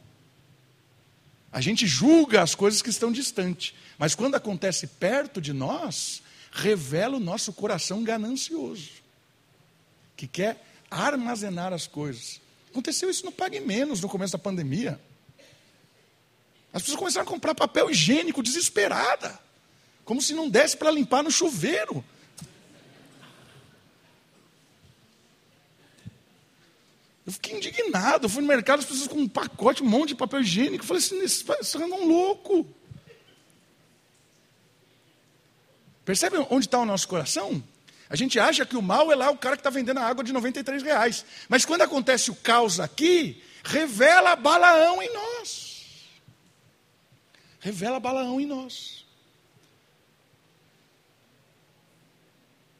A 1.51 1.61
gente 1.61 1.85
julga 1.85 2.41
as 2.41 2.55
coisas 2.55 2.81
que 2.81 2.89
estão 2.89 3.11
distantes, 3.11 3.73
mas 3.97 4.15
quando 4.15 4.35
acontece 4.35 4.87
perto 4.87 5.39
de 5.39 5.53
nós, 5.53 6.21
revela 6.51 7.17
o 7.17 7.19
nosso 7.19 7.53
coração 7.53 8.03
ganancioso, 8.03 8.91
que 10.15 10.27
quer 10.27 10.63
armazenar 10.89 11.71
as 11.71 11.87
coisas. 11.87 12.41
Aconteceu 12.69 13.09
isso 13.09 13.25
no 13.25 13.31
Pague 13.31 13.59
Menos, 13.59 14.01
no 14.01 14.09
começo 14.09 14.33
da 14.33 14.39
pandemia. 14.39 14.99
As 16.71 16.81
pessoas 16.81 16.99
começaram 16.99 17.27
a 17.27 17.29
comprar 17.29 17.55
papel 17.55 17.89
higiênico 17.89 18.43
desesperada, 18.43 19.39
como 20.09 20.23
se 20.23 20.33
não 20.33 20.49
desse 20.49 20.75
para 20.75 20.89
limpar 20.89 21.21
no 21.21 21.29
chuveiro. 21.29 22.03
Eu 27.23 27.31
fiquei 27.31 27.55
indignado, 27.55 28.25
eu 28.25 28.29
fui 28.29 28.41
no 28.41 28.47
mercado, 28.47 28.79
as 28.79 28.85
pessoas 28.85 29.07
com 29.07 29.19
um 29.19 29.27
pacote, 29.27 29.83
um 29.83 29.85
monte 29.85 30.09
de 30.09 30.15
papel 30.15 30.41
higiênico. 30.41 30.83
Eu 30.83 30.87
falei 30.87 31.03
assim, 31.03 31.21
esses 31.21 31.45
são 31.61 31.83
um 31.83 32.07
louco. 32.07 32.67
Percebe 36.03 36.37
onde 36.49 36.65
está 36.65 36.79
o 36.79 36.85
nosso 36.87 37.07
coração? 37.07 37.63
A 38.09 38.15
gente 38.15 38.39
acha 38.39 38.65
que 38.65 38.75
o 38.75 38.81
mal 38.81 39.11
é 39.11 39.15
lá 39.15 39.29
o 39.29 39.37
cara 39.37 39.55
que 39.55 39.59
está 39.59 39.69
vendendo 39.69 39.99
a 39.99 40.07
água 40.07 40.23
de 40.23 40.33
93 40.33 40.81
reais. 40.81 41.23
Mas 41.47 41.65
quando 41.65 41.83
acontece 41.83 42.31
o 42.31 42.35
caos 42.35 42.79
aqui, 42.79 43.43
revela 43.63 44.35
Balaão 44.35 45.03
em 45.03 45.13
nós. 45.13 45.85
Revela 47.59 47.99
Balaão 47.99 48.41
em 48.41 48.47
nós. 48.47 49.07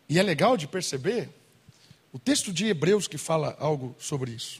E 0.09 0.17
é 0.17 0.23
legal 0.23 0.57
de 0.57 0.67
perceber 0.67 1.29
o 2.11 2.17
texto 2.17 2.51
de 2.51 2.65
Hebreus 2.65 3.07
que 3.07 3.17
fala 3.17 3.55
algo 3.59 3.95
sobre 3.99 4.31
isso. 4.31 4.59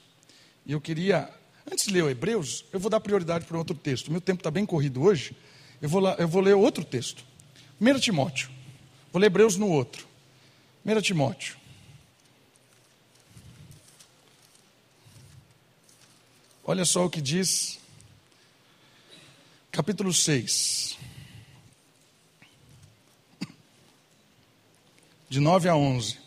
E 0.63 0.71
eu 0.71 0.79
queria, 0.79 1.27
antes 1.69 1.87
de 1.87 1.93
ler 1.93 2.03
o 2.03 2.09
Hebreus, 2.09 2.63
eu 2.71 2.79
vou 2.79 2.91
dar 2.91 2.99
prioridade 2.99 3.45
para 3.45 3.57
outro 3.57 3.75
texto. 3.75 4.11
Meu 4.11 4.21
tempo 4.21 4.41
está 4.41 4.51
bem 4.51 4.63
corrido 4.65 5.01
hoje. 5.01 5.35
Eu 5.81 5.89
vou, 5.89 5.99
lá, 5.99 6.15
eu 6.19 6.27
vou 6.27 6.41
ler 6.41 6.53
outro 6.53 6.85
texto. 6.85 7.25
1 7.81 7.99
Timóteo. 7.99 8.49
Vou 9.11 9.19
ler 9.19 9.25
Hebreus 9.25 9.57
no 9.57 9.67
outro. 9.67 10.07
1 10.85 11.01
Timóteo. 11.01 11.57
Olha 16.63 16.85
só 16.85 17.03
o 17.03 17.09
que 17.09 17.19
diz, 17.19 17.79
capítulo 19.71 20.13
6. 20.13 20.98
De 25.29 25.39
9 25.39 25.69
a 25.69 25.75
11. 25.75 26.17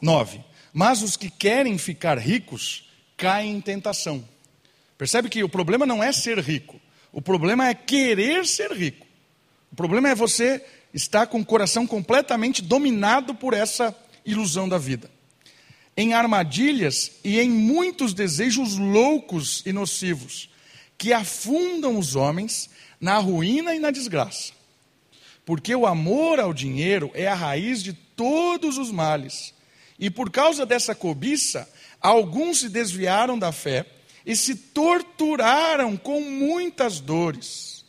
Nove. 0.00 0.44
Mas 0.72 1.02
os 1.02 1.16
que 1.16 1.30
querem 1.30 1.78
ficar 1.78 2.18
ricos 2.18 2.88
caem 3.16 3.56
em 3.56 3.60
tentação. 3.60 4.26
Percebe 4.98 5.28
que 5.28 5.44
o 5.44 5.48
problema 5.48 5.84
não 5.84 6.02
é 6.02 6.12
ser 6.12 6.38
rico, 6.38 6.80
o 7.12 7.20
problema 7.20 7.68
é 7.68 7.74
querer 7.74 8.46
ser 8.46 8.72
rico. 8.72 9.06
O 9.70 9.76
problema 9.76 10.08
é 10.08 10.14
você 10.14 10.64
estar 10.94 11.26
com 11.26 11.40
o 11.40 11.44
coração 11.44 11.86
completamente 11.86 12.62
dominado 12.62 13.34
por 13.34 13.54
essa 13.54 13.96
ilusão 14.24 14.68
da 14.68 14.78
vida. 14.78 15.10
Em 15.96 16.14
armadilhas 16.14 17.12
e 17.22 17.38
em 17.38 17.50
muitos 17.50 18.14
desejos 18.14 18.76
loucos 18.76 19.62
e 19.66 19.72
nocivos, 19.72 20.48
que 20.96 21.12
afundam 21.12 21.98
os 21.98 22.16
homens 22.16 22.70
na 23.00 23.18
ruína 23.18 23.74
e 23.74 23.78
na 23.78 23.90
desgraça. 23.90 24.52
Porque 25.44 25.74
o 25.74 25.86
amor 25.86 26.38
ao 26.40 26.54
dinheiro 26.54 27.10
é 27.14 27.26
a 27.26 27.34
raiz 27.34 27.82
de 27.82 27.92
todos 27.92 28.78
os 28.78 28.90
males 28.90 29.52
e 30.02 30.10
por 30.10 30.30
causa 30.30 30.66
dessa 30.66 30.96
cobiça, 30.96 31.70
alguns 32.00 32.58
se 32.58 32.68
desviaram 32.68 33.38
da 33.38 33.52
fé 33.52 33.86
e 34.26 34.34
se 34.34 34.56
torturaram 34.56 35.96
com 35.96 36.20
muitas 36.20 36.98
dores. 36.98 37.84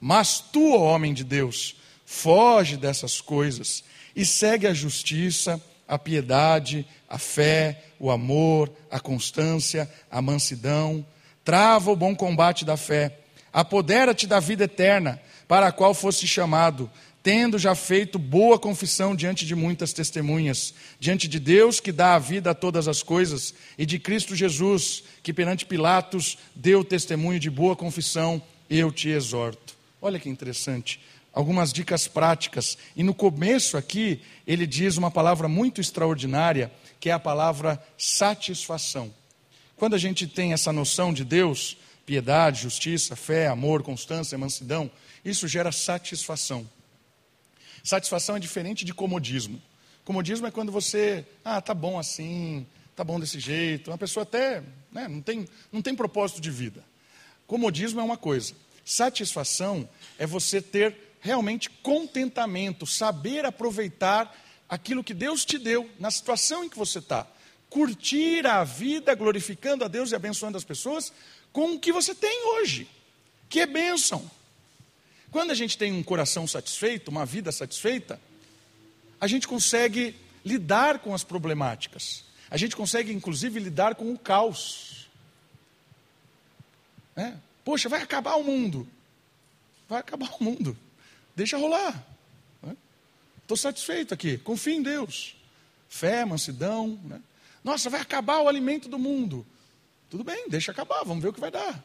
Mas 0.00 0.40
tu, 0.40 0.72
ó 0.72 0.94
homem 0.94 1.12
de 1.12 1.22
Deus, 1.22 1.76
foge 2.06 2.78
dessas 2.78 3.20
coisas 3.20 3.84
e 4.16 4.24
segue 4.24 4.66
a 4.66 4.72
justiça, 4.72 5.62
a 5.86 5.98
piedade, 5.98 6.86
a 7.08 7.18
fé, 7.18 7.82
o 7.98 8.10
amor, 8.10 8.70
a 8.90 9.00
constância, 9.00 9.90
a 10.10 10.20
mansidão. 10.20 11.04
Trava 11.44 11.90
o 11.90 11.96
bom 11.96 12.14
combate 12.14 12.64
da 12.64 12.76
fé. 12.76 13.18
Apodera-te 13.52 14.26
da 14.26 14.40
vida 14.40 14.64
eterna, 14.64 15.20
para 15.46 15.68
a 15.68 15.72
qual 15.72 15.94
foste 15.94 16.26
chamado 16.26 16.90
tendo 17.22 17.58
já 17.58 17.74
feito 17.74 18.18
boa 18.18 18.58
confissão 18.58 19.14
diante 19.14 19.44
de 19.44 19.54
muitas 19.54 19.92
testemunhas, 19.92 20.72
diante 20.98 21.28
de 21.28 21.38
Deus 21.38 21.78
que 21.80 21.92
dá 21.92 22.14
a 22.14 22.18
vida 22.18 22.52
a 22.52 22.54
todas 22.54 22.88
as 22.88 23.02
coisas, 23.02 23.52
e 23.76 23.84
de 23.84 23.98
Cristo 23.98 24.34
Jesus, 24.34 25.02
que 25.22 25.32
perante 25.32 25.66
Pilatos 25.66 26.38
deu 26.54 26.82
testemunho 26.82 27.38
de 27.38 27.50
boa 27.50 27.76
confissão, 27.76 28.40
eu 28.70 28.90
te 28.90 29.10
exorto. 29.10 29.76
Olha 30.00 30.18
que 30.18 30.28
interessante. 30.28 31.00
Algumas 31.30 31.70
dicas 31.70 32.08
práticas. 32.08 32.78
E 32.96 33.02
no 33.02 33.12
começo 33.12 33.76
aqui, 33.76 34.22
ele 34.46 34.66
diz 34.66 34.96
uma 34.96 35.10
palavra 35.10 35.48
muito 35.48 35.82
extraordinária, 35.82 36.72
que 37.00 37.10
é 37.10 37.12
a 37.12 37.18
palavra 37.18 37.82
satisfação. 37.96 39.12
Quando 39.76 39.94
a 39.94 39.98
gente 39.98 40.26
tem 40.26 40.52
essa 40.52 40.72
noção 40.72 41.12
de 41.12 41.24
Deus, 41.24 41.76
piedade, 42.04 42.62
justiça, 42.62 43.14
fé, 43.14 43.46
amor, 43.46 43.82
constância, 43.82 44.36
mansidão, 44.36 44.90
isso 45.24 45.46
gera 45.46 45.70
satisfação. 45.70 46.68
Satisfação 47.84 48.36
é 48.36 48.40
diferente 48.40 48.84
de 48.84 48.92
comodismo. 48.92 49.60
Comodismo 50.04 50.46
é 50.46 50.50
quando 50.50 50.72
você, 50.72 51.24
ah, 51.44 51.60
tá 51.60 51.74
bom 51.74 51.98
assim, 51.98 52.66
tá 52.96 53.04
bom 53.04 53.20
desse 53.20 53.38
jeito. 53.38 53.90
Uma 53.90 53.98
pessoa 53.98 54.22
até 54.22 54.62
né, 54.90 55.06
não, 55.06 55.20
tem, 55.20 55.46
não 55.70 55.82
tem 55.82 55.94
propósito 55.94 56.40
de 56.40 56.50
vida. 56.50 56.82
Comodismo 57.46 58.00
é 58.00 58.02
uma 58.02 58.16
coisa. 58.16 58.54
Satisfação 58.84 59.88
é 60.18 60.26
você 60.26 60.60
ter 60.60 60.96
realmente 61.20 61.68
contentamento, 61.70 62.86
saber 62.86 63.44
aproveitar 63.44 64.34
aquilo 64.68 65.02
que 65.02 65.14
Deus 65.14 65.44
te 65.44 65.58
deu 65.58 65.90
na 65.98 66.10
situação 66.10 66.64
em 66.64 66.68
que 66.68 66.78
você 66.78 66.98
está. 66.98 67.26
Curtir 67.70 68.46
a 68.46 68.64
vida 68.64 69.14
glorificando 69.14 69.84
a 69.84 69.88
Deus 69.88 70.10
e 70.10 70.14
abençoando 70.14 70.56
as 70.58 70.64
pessoas 70.64 71.12
com 71.52 71.74
o 71.74 71.80
que 71.80 71.92
você 71.92 72.14
tem 72.14 72.46
hoje, 72.54 72.88
que 73.48 73.60
é 73.60 73.66
bênção. 73.66 74.30
Quando 75.30 75.50
a 75.50 75.54
gente 75.54 75.76
tem 75.76 75.92
um 75.92 76.02
coração 76.02 76.46
satisfeito, 76.46 77.10
uma 77.10 77.26
vida 77.26 77.52
satisfeita, 77.52 78.20
a 79.20 79.26
gente 79.26 79.46
consegue 79.46 80.14
lidar 80.44 81.00
com 81.00 81.14
as 81.14 81.24
problemáticas. 81.24 82.24
A 82.50 82.56
gente 82.56 82.74
consegue, 82.74 83.12
inclusive, 83.12 83.60
lidar 83.60 83.94
com 83.94 84.10
o 84.12 84.18
caos. 84.18 85.08
É. 87.14 87.34
Poxa, 87.64 87.88
vai 87.88 88.00
acabar 88.00 88.36
o 88.36 88.44
mundo. 88.44 88.88
Vai 89.88 90.00
acabar 90.00 90.30
o 90.40 90.44
mundo. 90.44 90.76
Deixa 91.36 91.58
rolar. 91.58 92.06
Estou 93.48 93.56
satisfeito 93.56 94.12
aqui. 94.12 94.36
Confio 94.36 94.74
em 94.74 94.82
Deus. 94.82 95.34
Fé, 95.88 96.22
mansidão. 96.22 97.00
Né? 97.02 97.18
Nossa, 97.64 97.88
vai 97.88 97.98
acabar 97.98 98.40
o 98.42 98.46
alimento 98.46 98.90
do 98.90 98.98
mundo. 98.98 99.46
Tudo 100.10 100.22
bem, 100.22 100.50
deixa 100.50 100.70
acabar, 100.70 101.02
vamos 101.02 101.22
ver 101.22 101.30
o 101.30 101.32
que 101.32 101.40
vai 101.40 101.50
dar. 101.50 101.82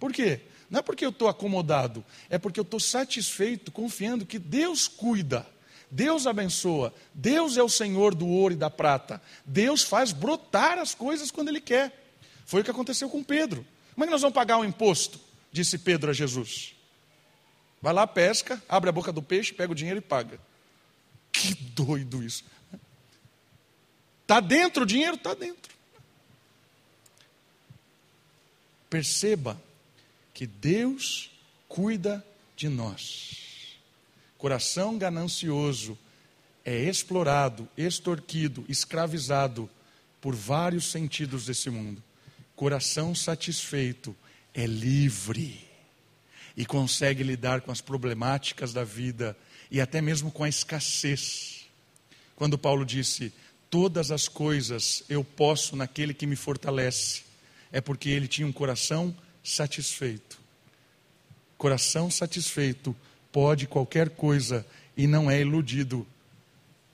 Por 0.00 0.14
quê? 0.14 0.40
Não 0.70 0.80
é 0.80 0.82
porque 0.82 1.04
eu 1.04 1.10
estou 1.10 1.28
acomodado, 1.28 2.02
é 2.30 2.38
porque 2.38 2.58
eu 2.58 2.62
estou 2.62 2.80
satisfeito, 2.80 3.70
confiando 3.70 4.24
que 4.24 4.38
Deus 4.38 4.88
cuida, 4.88 5.46
Deus 5.90 6.26
abençoa, 6.26 6.94
Deus 7.12 7.58
é 7.58 7.62
o 7.62 7.68
Senhor 7.68 8.14
do 8.14 8.26
ouro 8.26 8.54
e 8.54 8.56
da 8.56 8.70
prata, 8.70 9.20
Deus 9.44 9.82
faz 9.82 10.10
brotar 10.10 10.78
as 10.78 10.94
coisas 10.94 11.30
quando 11.30 11.48
Ele 11.48 11.60
quer. 11.60 12.14
Foi 12.46 12.62
o 12.62 12.64
que 12.64 12.70
aconteceu 12.70 13.10
com 13.10 13.22
Pedro. 13.22 13.66
Como 13.92 14.04
é 14.04 14.06
que 14.06 14.12
nós 14.12 14.22
vamos 14.22 14.34
pagar 14.34 14.56
o 14.56 14.64
imposto? 14.64 15.20
Disse 15.52 15.76
Pedro 15.76 16.10
a 16.10 16.14
Jesus. 16.14 16.74
Vai 17.82 17.92
lá, 17.92 18.06
pesca, 18.06 18.62
abre 18.66 18.88
a 18.88 18.92
boca 18.92 19.12
do 19.12 19.22
peixe, 19.22 19.52
pega 19.52 19.72
o 19.72 19.74
dinheiro 19.74 19.98
e 19.98 20.02
paga. 20.02 20.47
Que 21.38 21.54
doido 21.54 22.20
isso. 22.20 22.44
Está 24.22 24.40
dentro 24.40 24.82
o 24.82 24.86
dinheiro? 24.86 25.14
Está 25.14 25.34
dentro. 25.34 25.72
Perceba 28.90 29.60
que 30.34 30.48
Deus 30.48 31.30
cuida 31.68 32.26
de 32.56 32.68
nós. 32.68 33.76
Coração 34.36 34.98
ganancioso 34.98 35.96
é 36.64 36.76
explorado, 36.76 37.68
extorquido, 37.76 38.64
escravizado 38.68 39.70
por 40.20 40.34
vários 40.34 40.90
sentidos 40.90 41.46
desse 41.46 41.70
mundo. 41.70 42.02
Coração 42.56 43.14
satisfeito 43.14 44.14
é 44.52 44.66
livre 44.66 45.64
e 46.56 46.66
consegue 46.66 47.22
lidar 47.22 47.60
com 47.60 47.70
as 47.70 47.80
problemáticas 47.80 48.72
da 48.72 48.82
vida 48.82 49.36
e 49.70 49.80
até 49.80 50.00
mesmo 50.00 50.30
com 50.30 50.44
a 50.44 50.48
escassez. 50.48 51.66
Quando 52.36 52.58
Paulo 52.58 52.84
disse: 52.84 53.32
Todas 53.70 54.10
as 54.10 54.28
coisas 54.28 55.02
eu 55.08 55.22
posso 55.22 55.76
naquele 55.76 56.14
que 56.14 56.26
me 56.26 56.36
fortalece, 56.36 57.22
é 57.70 57.80
porque 57.80 58.08
ele 58.08 58.26
tinha 58.26 58.46
um 58.46 58.52
coração 58.52 59.14
satisfeito. 59.44 60.38
Coração 61.58 62.10
satisfeito 62.10 62.96
pode 63.30 63.66
qualquer 63.66 64.10
coisa 64.10 64.64
e 64.96 65.06
não 65.06 65.30
é 65.30 65.40
iludido 65.40 66.06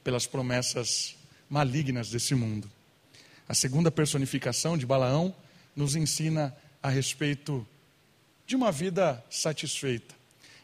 pelas 0.02 0.26
promessas 0.26 1.14
malignas 1.48 2.10
desse 2.10 2.34
mundo. 2.34 2.70
A 3.48 3.54
segunda 3.54 3.90
personificação 3.90 4.76
de 4.76 4.86
Balaão 4.86 5.34
nos 5.76 5.94
ensina 5.94 6.54
a 6.82 6.88
respeito 6.88 7.66
de 8.46 8.56
uma 8.56 8.72
vida 8.72 9.22
satisfeita. 9.30 10.14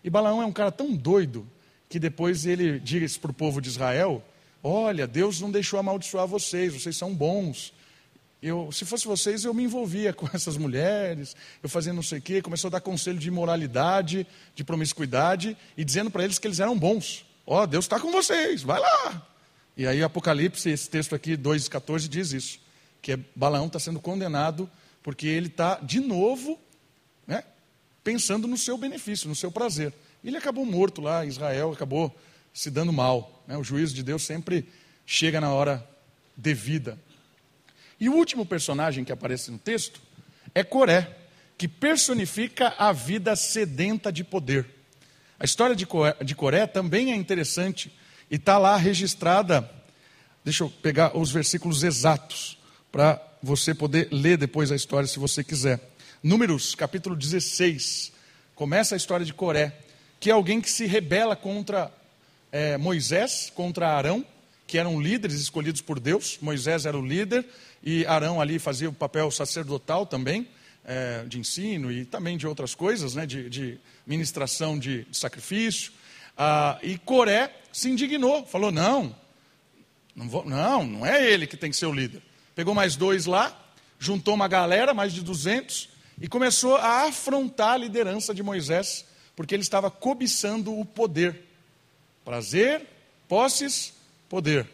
E 0.02 0.10
Balaão 0.10 0.42
é 0.42 0.46
um 0.46 0.52
cara 0.52 0.72
tão 0.72 0.94
doido 0.94 1.46
que 1.90 1.98
depois 1.98 2.46
ele 2.46 2.80
diz 2.80 3.18
para 3.18 3.30
o 3.30 3.34
povo 3.34 3.60
de 3.60 3.68
Israel: 3.68 4.24
Olha, 4.62 5.06
Deus 5.06 5.42
não 5.42 5.50
deixou 5.50 5.78
amaldiçoar 5.78 6.26
vocês, 6.26 6.72
vocês 6.72 6.96
são 6.96 7.14
bons, 7.14 7.74
eu, 8.42 8.72
se 8.72 8.86
fosse 8.86 9.06
vocês, 9.06 9.44
eu 9.44 9.52
me 9.52 9.64
envolvia 9.64 10.12
com 10.14 10.26
essas 10.32 10.56
mulheres, 10.56 11.36
eu 11.62 11.68
fazia 11.68 11.92
não 11.92 12.02
sei 12.02 12.18
o 12.18 12.22
quê, 12.22 12.40
começou 12.40 12.68
a 12.68 12.72
dar 12.72 12.80
conselho 12.80 13.18
de 13.18 13.28
imoralidade, 13.28 14.26
de 14.54 14.64
promiscuidade, 14.64 15.56
e 15.76 15.84
dizendo 15.84 16.10
para 16.10 16.24
eles 16.24 16.38
que 16.38 16.46
eles 16.46 16.60
eram 16.60 16.78
bons. 16.78 17.26
Ó, 17.46 17.62
oh, 17.62 17.66
Deus 17.66 17.84
está 17.84 18.00
com 18.00 18.10
vocês, 18.10 18.62
vai 18.62 18.80
lá. 18.80 19.26
E 19.76 19.86
aí 19.86 20.02
Apocalipse, 20.02 20.70
esse 20.70 20.88
texto 20.88 21.14
aqui, 21.14 21.36
2,14, 21.36 22.08
diz 22.08 22.32
isso, 22.32 22.60
que 23.02 23.12
é, 23.12 23.18
Balaão 23.34 23.66
está 23.66 23.78
sendo 23.78 24.00
condenado 24.00 24.70
porque 25.02 25.26
ele 25.26 25.46
está, 25.46 25.76
de 25.76 25.98
novo, 26.00 26.58
né, 27.26 27.42
pensando 28.04 28.46
no 28.46 28.56
seu 28.56 28.76
benefício, 28.76 29.28
no 29.28 29.34
seu 29.34 29.50
prazer. 29.50 29.92
Ele 30.24 30.36
acabou 30.36 30.64
morto 30.66 31.00
lá, 31.00 31.24
Israel 31.24 31.72
acabou 31.72 32.14
se 32.52 32.70
dando 32.70 32.92
mal. 32.92 33.42
Né? 33.46 33.56
O 33.56 33.64
juízo 33.64 33.94
de 33.94 34.02
Deus 34.02 34.22
sempre 34.22 34.68
chega 35.06 35.40
na 35.40 35.52
hora 35.52 35.86
devida. 36.36 36.98
E 37.98 38.08
o 38.08 38.14
último 38.14 38.46
personagem 38.46 39.04
que 39.04 39.12
aparece 39.12 39.50
no 39.50 39.58
texto 39.58 40.00
é 40.54 40.64
Coré, 40.64 41.16
que 41.58 41.68
personifica 41.68 42.74
a 42.78 42.92
vida 42.92 43.36
sedenta 43.36 44.10
de 44.10 44.24
poder. 44.24 44.66
A 45.38 45.44
história 45.44 45.76
de 45.76 46.34
Coré 46.34 46.66
também 46.66 47.12
é 47.12 47.16
interessante 47.16 47.92
e 48.30 48.36
está 48.36 48.58
lá 48.58 48.76
registrada. 48.76 49.68
Deixa 50.44 50.64
eu 50.64 50.70
pegar 50.70 51.16
os 51.16 51.30
versículos 51.30 51.82
exatos 51.82 52.58
para 52.90 53.20
você 53.42 53.74
poder 53.74 54.08
ler 54.10 54.36
depois 54.36 54.70
a 54.72 54.76
história 54.76 55.06
se 55.06 55.18
você 55.18 55.42
quiser. 55.44 55.80
Números, 56.22 56.74
capítulo 56.74 57.16
16, 57.16 58.12
começa 58.54 58.94
a 58.94 58.96
história 58.96 59.24
de 59.24 59.32
Coré, 59.32 59.74
que 60.20 60.28
é 60.28 60.32
alguém 60.32 60.60
que 60.60 60.70
se 60.70 60.84
rebela 60.84 61.34
contra 61.34 61.90
é, 62.52 62.76
Moisés, 62.76 63.50
contra 63.54 63.88
Arão, 63.88 64.24
que 64.66 64.76
eram 64.76 65.00
líderes 65.00 65.40
escolhidos 65.40 65.80
por 65.80 65.98
Deus. 65.98 66.38
Moisés 66.42 66.84
era 66.84 66.96
o 66.96 67.04
líder 67.04 67.44
e 67.82 68.04
Arão 68.04 68.40
ali 68.40 68.58
fazia 68.58 68.88
o 68.88 68.92
papel 68.92 69.30
sacerdotal 69.30 70.04
também, 70.04 70.46
é, 70.84 71.24
de 71.26 71.38
ensino 71.38 71.90
e 71.90 72.04
também 72.04 72.36
de 72.36 72.46
outras 72.46 72.74
coisas, 72.74 73.14
né, 73.14 73.24
de, 73.26 73.48
de 73.48 73.80
ministração 74.06 74.78
de, 74.78 75.04
de 75.04 75.16
sacrifício. 75.16 75.92
Ah, 76.36 76.78
e 76.82 76.98
Coré 76.98 77.50
se 77.72 77.88
indignou, 77.88 78.46
falou: 78.46 78.70
não, 78.70 79.14
não, 80.14 80.28
vou, 80.28 80.44
não, 80.44 80.86
não 80.86 81.06
é 81.06 81.30
ele 81.30 81.46
que 81.46 81.56
tem 81.56 81.70
que 81.70 81.76
ser 81.76 81.86
o 81.86 81.92
líder. 81.92 82.22
Pegou 82.54 82.74
mais 82.74 82.96
dois 82.96 83.26
lá, 83.26 83.58
juntou 83.98 84.34
uma 84.34 84.48
galera, 84.48 84.92
mais 84.92 85.12
de 85.12 85.22
200, 85.22 85.88
e 86.20 86.28
começou 86.28 86.76
a 86.76 87.06
afrontar 87.06 87.72
a 87.72 87.76
liderança 87.76 88.34
de 88.34 88.42
Moisés, 88.42 89.04
porque 89.40 89.54
ele 89.54 89.62
estava 89.62 89.90
cobiçando 89.90 90.78
o 90.78 90.84
poder. 90.84 91.44
Prazer, 92.26 92.86
posses, 93.26 93.94
poder. 94.28 94.68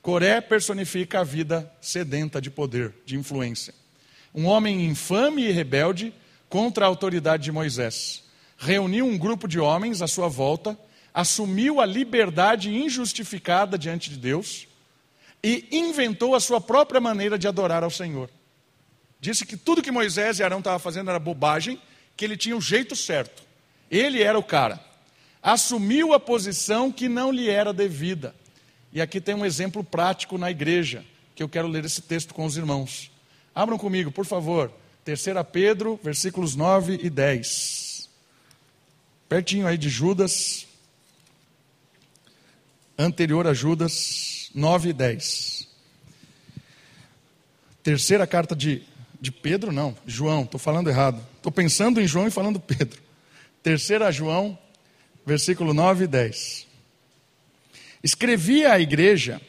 Coré 0.00 0.40
personifica 0.40 1.18
a 1.18 1.24
vida 1.24 1.68
sedenta 1.80 2.40
de 2.40 2.52
poder, 2.52 2.94
de 3.04 3.16
influência. 3.16 3.74
Um 4.32 4.46
homem 4.46 4.86
infame 4.86 5.42
e 5.42 5.50
rebelde 5.50 6.14
contra 6.48 6.84
a 6.84 6.88
autoridade 6.88 7.42
de 7.42 7.50
Moisés. 7.50 8.22
Reuniu 8.56 9.06
um 9.06 9.18
grupo 9.18 9.48
de 9.48 9.58
homens 9.58 10.02
à 10.02 10.06
sua 10.06 10.28
volta, 10.28 10.78
assumiu 11.12 11.80
a 11.80 11.84
liberdade 11.84 12.72
injustificada 12.72 13.76
diante 13.76 14.08
de 14.08 14.18
Deus 14.18 14.68
e 15.42 15.66
inventou 15.72 16.36
a 16.36 16.40
sua 16.40 16.60
própria 16.60 17.00
maneira 17.00 17.36
de 17.36 17.48
adorar 17.48 17.82
ao 17.82 17.90
Senhor. 17.90 18.30
Disse 19.18 19.44
que 19.44 19.56
tudo 19.56 19.82
que 19.82 19.90
Moisés 19.90 20.38
e 20.38 20.44
Arão 20.44 20.58
estavam 20.58 20.78
fazendo 20.78 21.10
era 21.10 21.18
bobagem, 21.18 21.80
que 22.22 22.26
ele 22.26 22.36
tinha 22.36 22.56
o 22.56 22.60
jeito 22.60 22.94
certo. 22.94 23.42
Ele 23.90 24.22
era 24.22 24.38
o 24.38 24.44
cara 24.44 24.80
assumiu 25.42 26.14
a 26.14 26.20
posição 26.20 26.92
que 26.92 27.08
não 27.08 27.32
lhe 27.32 27.50
era 27.50 27.72
devida. 27.72 28.32
E 28.92 29.00
aqui 29.00 29.20
tem 29.20 29.34
um 29.34 29.44
exemplo 29.44 29.82
prático 29.82 30.38
na 30.38 30.50
igreja, 30.50 31.04
que 31.34 31.42
eu 31.42 31.48
quero 31.48 31.66
ler 31.66 31.84
esse 31.84 32.00
texto 32.00 32.32
com 32.32 32.44
os 32.44 32.56
irmãos. 32.56 33.10
Abram 33.52 33.76
comigo, 33.76 34.12
por 34.12 34.24
favor. 34.24 34.72
3 35.04 35.24
Pedro, 35.50 35.98
versículos 36.02 36.54
9 36.54 37.00
e 37.02 37.10
10. 37.10 38.08
Pertinho 39.28 39.66
aí 39.66 39.76
de 39.76 39.88
Judas, 39.88 40.66
anterior 42.96 43.46
a 43.46 43.54
Judas, 43.54 44.50
9 44.54 44.90
e 44.90 44.92
10. 44.92 45.68
Terceira 47.82 48.26
carta 48.28 48.54
de, 48.54 48.82
de 49.22 49.30
Pedro, 49.30 49.70
não, 49.70 49.96
João, 50.04 50.42
estou 50.42 50.58
falando 50.58 50.90
errado. 50.90 51.24
Estou 51.36 51.52
pensando 51.52 52.00
em 52.00 52.08
João 52.08 52.26
e 52.26 52.30
falando 52.32 52.58
Pedro. 52.58 53.00
Terceira 53.62 54.10
João, 54.10 54.58
versículo 55.24 55.72
9 55.72 56.04
e 56.04 56.06
10. 56.08 56.66
Escrevia 58.02 58.72
à 58.72 58.80
igreja, 58.80 59.40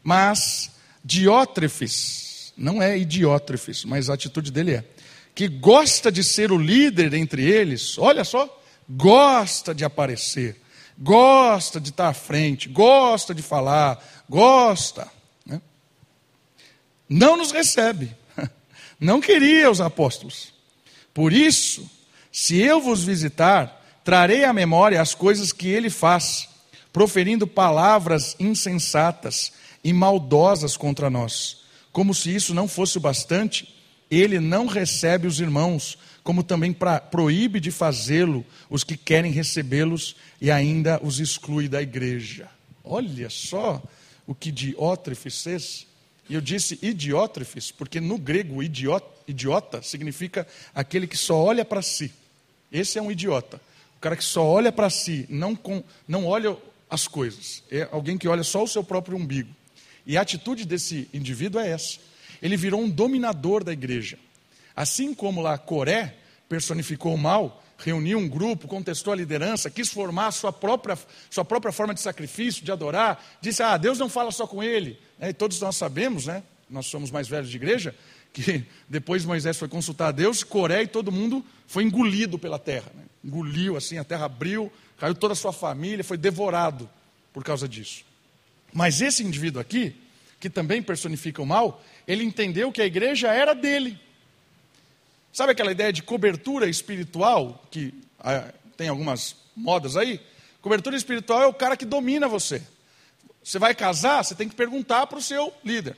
mas 0.00 0.70
Diótrefes, 1.04 2.52
não 2.56 2.80
é 2.80 2.96
Idiótrefes, 2.96 3.84
mas 3.84 4.08
a 4.08 4.14
atitude 4.14 4.52
dele 4.52 4.76
é, 4.76 4.84
que 5.34 5.48
gosta 5.48 6.12
de 6.12 6.22
ser 6.22 6.52
o 6.52 6.56
líder 6.56 7.12
entre 7.12 7.42
eles, 7.42 7.98
olha 7.98 8.22
só, 8.22 8.62
gosta 8.88 9.74
de 9.74 9.84
aparecer, 9.84 10.54
gosta 10.96 11.80
de 11.80 11.90
estar 11.90 12.10
à 12.10 12.14
frente, 12.14 12.68
gosta 12.68 13.34
de 13.34 13.42
falar, 13.42 14.24
gosta. 14.30 15.10
Né? 15.44 15.60
Não 17.08 17.36
nos 17.36 17.50
recebe, 17.50 18.14
não 18.98 19.20
queria 19.20 19.70
os 19.70 19.80
apóstolos. 19.80 20.52
Por 21.12 21.32
isso, 21.32 21.88
se 22.30 22.56
eu 22.58 22.80
vos 22.80 23.04
visitar, 23.04 23.76
Trarei 24.06 24.44
à 24.44 24.52
memória 24.52 25.02
as 25.02 25.16
coisas 25.16 25.52
que 25.52 25.66
ele 25.66 25.90
faz, 25.90 26.48
proferindo 26.92 27.44
palavras 27.44 28.36
insensatas 28.38 29.50
e 29.82 29.92
maldosas 29.92 30.76
contra 30.76 31.10
nós. 31.10 31.62
Como 31.90 32.14
se 32.14 32.32
isso 32.32 32.54
não 32.54 32.68
fosse 32.68 32.98
o 32.98 33.00
bastante, 33.00 33.74
ele 34.08 34.38
não 34.38 34.66
recebe 34.66 35.26
os 35.26 35.40
irmãos, 35.40 35.98
como 36.22 36.44
também 36.44 36.72
pra, 36.72 37.00
proíbe 37.00 37.58
de 37.58 37.72
fazê-lo 37.72 38.46
os 38.70 38.84
que 38.84 38.96
querem 38.96 39.32
recebê-los 39.32 40.14
e 40.40 40.52
ainda 40.52 41.00
os 41.02 41.18
exclui 41.18 41.66
da 41.66 41.82
igreja. 41.82 42.48
Olha 42.84 43.28
só 43.28 43.82
o 44.24 44.36
que 44.36 44.52
Diótrefes 44.52 45.42
fez. 45.42 45.86
E 46.28 46.34
eu 46.34 46.40
disse 46.40 46.78
idiótrefes, 46.82 47.70
porque 47.70 48.00
no 48.00 48.18
grego 48.18 48.62
idiota, 48.62 49.06
idiota 49.28 49.82
significa 49.82 50.46
aquele 50.74 51.06
que 51.06 51.16
só 51.16 51.36
olha 51.36 51.64
para 51.64 51.82
si. 51.82 52.12
Esse 52.70 52.98
é 52.98 53.02
um 53.02 53.10
idiota. 53.10 53.60
O 53.96 54.00
cara 54.00 54.16
que 54.16 54.24
só 54.24 54.44
olha 54.44 54.72
para 54.72 54.90
si, 54.90 55.26
não, 55.28 55.54
com, 55.54 55.82
não 56.06 56.26
olha 56.26 56.56
as 56.90 57.06
coisas. 57.06 57.62
É 57.70 57.88
alguém 57.92 58.18
que 58.18 58.28
olha 58.28 58.42
só 58.42 58.62
o 58.62 58.68
seu 58.68 58.82
próprio 58.82 59.16
umbigo. 59.16 59.50
E 60.04 60.16
a 60.16 60.20
atitude 60.20 60.64
desse 60.64 61.08
indivíduo 61.12 61.60
é 61.60 61.70
essa. 61.70 61.98
Ele 62.42 62.56
virou 62.56 62.80
um 62.80 62.88
dominador 62.88 63.64
da 63.64 63.72
igreja. 63.72 64.18
Assim 64.74 65.14
como 65.14 65.40
lá 65.40 65.56
Coré 65.56 66.14
personificou 66.48 67.14
o 67.14 67.18
mal, 67.18 67.64
reuniu 67.78 68.18
um 68.18 68.28
grupo, 68.28 68.66
contestou 68.66 69.12
a 69.12 69.16
liderança, 69.16 69.70
quis 69.70 69.92
formar 69.92 70.30
sua 70.30 70.52
própria, 70.52 70.98
sua 71.30 71.44
própria 71.44 71.72
forma 71.72 71.94
de 71.94 72.00
sacrifício, 72.00 72.64
de 72.64 72.72
adorar, 72.72 73.22
disse: 73.40 73.62
Ah, 73.62 73.76
Deus 73.76 73.98
não 73.98 74.08
fala 74.08 74.30
só 74.30 74.46
com 74.46 74.62
ele. 74.62 74.98
É, 75.20 75.30
e 75.30 75.32
todos 75.32 75.60
nós 75.60 75.76
sabemos, 75.76 76.26
né? 76.26 76.42
Nós 76.68 76.86
somos 76.86 77.10
mais 77.10 77.28
velhos 77.28 77.50
de 77.50 77.56
igreja, 77.56 77.94
que 78.32 78.64
depois 78.88 79.24
Moisés 79.24 79.56
foi 79.56 79.68
consultar 79.68 80.08
a 80.08 80.12
Deus, 80.12 80.42
Coré 80.42 80.82
e 80.82 80.86
todo 80.86 81.12
mundo 81.12 81.44
foi 81.66 81.84
engolido 81.84 82.38
pela 82.38 82.58
terra. 82.58 82.90
Né? 82.94 83.02
Engoliu 83.24 83.76
assim, 83.76 83.98
a 83.98 84.04
terra 84.04 84.26
abriu, 84.26 84.70
caiu 84.98 85.14
toda 85.14 85.32
a 85.32 85.36
sua 85.36 85.52
família, 85.52 86.04
foi 86.04 86.16
devorado 86.16 86.88
por 87.32 87.44
causa 87.44 87.68
disso. 87.68 88.04
Mas 88.72 89.00
esse 89.00 89.22
indivíduo 89.22 89.60
aqui, 89.60 89.94
que 90.38 90.50
também 90.50 90.82
personifica 90.82 91.40
o 91.40 91.46
mal, 91.46 91.82
ele 92.06 92.24
entendeu 92.24 92.70
que 92.70 92.82
a 92.82 92.86
igreja 92.86 93.28
era 93.32 93.54
dele. 93.54 93.98
Sabe 95.36 95.52
aquela 95.52 95.70
ideia 95.70 95.92
de 95.92 96.02
cobertura 96.02 96.66
espiritual, 96.66 97.62
que 97.70 97.92
ah, 98.20 98.54
tem 98.74 98.88
algumas 98.88 99.36
modas 99.54 99.94
aí? 99.94 100.18
Cobertura 100.62 100.96
espiritual 100.96 101.42
é 101.42 101.46
o 101.46 101.52
cara 101.52 101.76
que 101.76 101.84
domina 101.84 102.26
você. 102.26 102.62
Você 103.44 103.58
vai 103.58 103.74
casar, 103.74 104.24
você 104.24 104.34
tem 104.34 104.48
que 104.48 104.54
perguntar 104.54 105.06
para 105.06 105.18
o 105.18 105.22
seu 105.22 105.52
líder: 105.62 105.94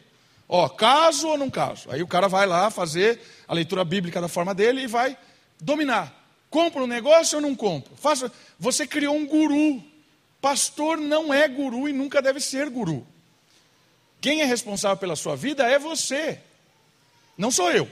Ó, 0.49 0.69
caso 0.69 1.29
ou 1.29 1.39
não 1.39 1.49
caso? 1.49 1.89
Aí 1.89 2.03
o 2.03 2.07
cara 2.09 2.27
vai 2.27 2.49
lá 2.49 2.69
fazer 2.69 3.21
a 3.47 3.55
leitura 3.55 3.85
bíblica 3.85 4.21
da 4.21 4.27
forma 4.27 4.53
dele 4.53 4.83
e 4.83 4.87
vai 4.89 5.17
dominar. 5.61 6.13
Compra 6.51 6.83
um 6.83 6.89
negócio 6.89 7.39
ou 7.39 7.43
não 7.43 7.55
compra? 7.55 7.93
Faça. 7.95 8.33
Você 8.59 8.89
criou 8.89 9.15
um 9.15 9.25
guru. 9.25 9.81
Pastor 10.41 10.99
não 10.99 11.33
é 11.33 11.47
guru 11.47 11.89
e 11.89 11.93
nunca 11.93 12.21
deve 12.21 12.41
ser 12.41 12.69
guru. 12.71 13.07
Quem 14.21 14.41
é 14.41 14.45
responsável 14.45 14.97
pela 14.97 15.15
sua 15.15 15.37
vida 15.37 15.65
é 15.65 15.79
você, 15.79 16.41
não 17.37 17.53
sou 17.53 17.71
eu. 17.71 17.89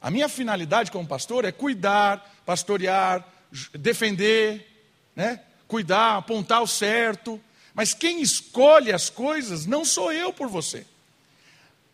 A 0.00 0.10
minha 0.10 0.28
finalidade 0.28 0.90
como 0.90 1.06
pastor 1.06 1.44
é 1.44 1.52
cuidar, 1.52 2.42
pastorear, 2.46 3.26
defender, 3.72 4.66
né? 5.14 5.40
cuidar, 5.66 6.16
apontar 6.16 6.62
o 6.62 6.66
certo. 6.66 7.40
Mas 7.74 7.94
quem 7.94 8.22
escolhe 8.22 8.92
as 8.92 9.10
coisas 9.10 9.66
não 9.66 9.84
sou 9.84 10.12
eu 10.12 10.32
por 10.32 10.48
você. 10.48 10.86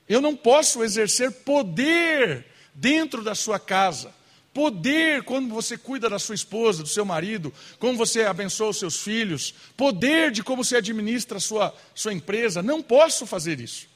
Eu 0.08 0.20
não 0.20 0.36
posso 0.36 0.84
exercer 0.84 1.30
poder 1.30 2.46
dentro 2.74 3.22
da 3.22 3.34
sua 3.34 3.58
casa. 3.58 4.12
Poder 4.52 5.24
quando 5.24 5.52
você 5.52 5.76
cuida 5.76 6.08
da 6.08 6.18
sua 6.18 6.34
esposa, 6.34 6.82
do 6.82 6.88
seu 6.88 7.04
marido, 7.04 7.52
como 7.78 7.98
você 7.98 8.22
abençoa 8.22 8.68
os 8.68 8.78
seus 8.78 9.02
filhos, 9.02 9.52
poder 9.76 10.30
de 10.30 10.44
como 10.44 10.62
você 10.62 10.76
administra 10.76 11.38
a 11.38 11.40
sua, 11.40 11.74
sua 11.94 12.12
empresa. 12.12 12.62
Não 12.62 12.80
posso 12.80 13.26
fazer 13.26 13.58
isso. 13.58 13.88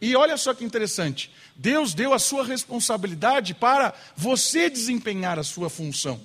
E 0.00 0.14
olha 0.14 0.36
só 0.36 0.54
que 0.54 0.64
interessante: 0.64 1.32
Deus 1.58 1.92
deu 1.92 2.14
a 2.14 2.20
sua 2.20 2.44
responsabilidade 2.44 3.52
para 3.52 3.92
você 4.16 4.70
desempenhar 4.70 5.40
a 5.40 5.42
sua 5.42 5.68
função. 5.68 6.20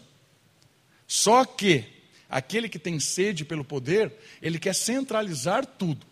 Só 1.08 1.44
que 1.44 1.86
aquele 2.30 2.70
que 2.70 2.78
tem 2.78 3.00
sede 3.00 3.44
pelo 3.44 3.66
poder, 3.66 4.14
ele 4.40 4.60
quer 4.60 4.76
centralizar 4.76 5.66
tudo. 5.66 6.06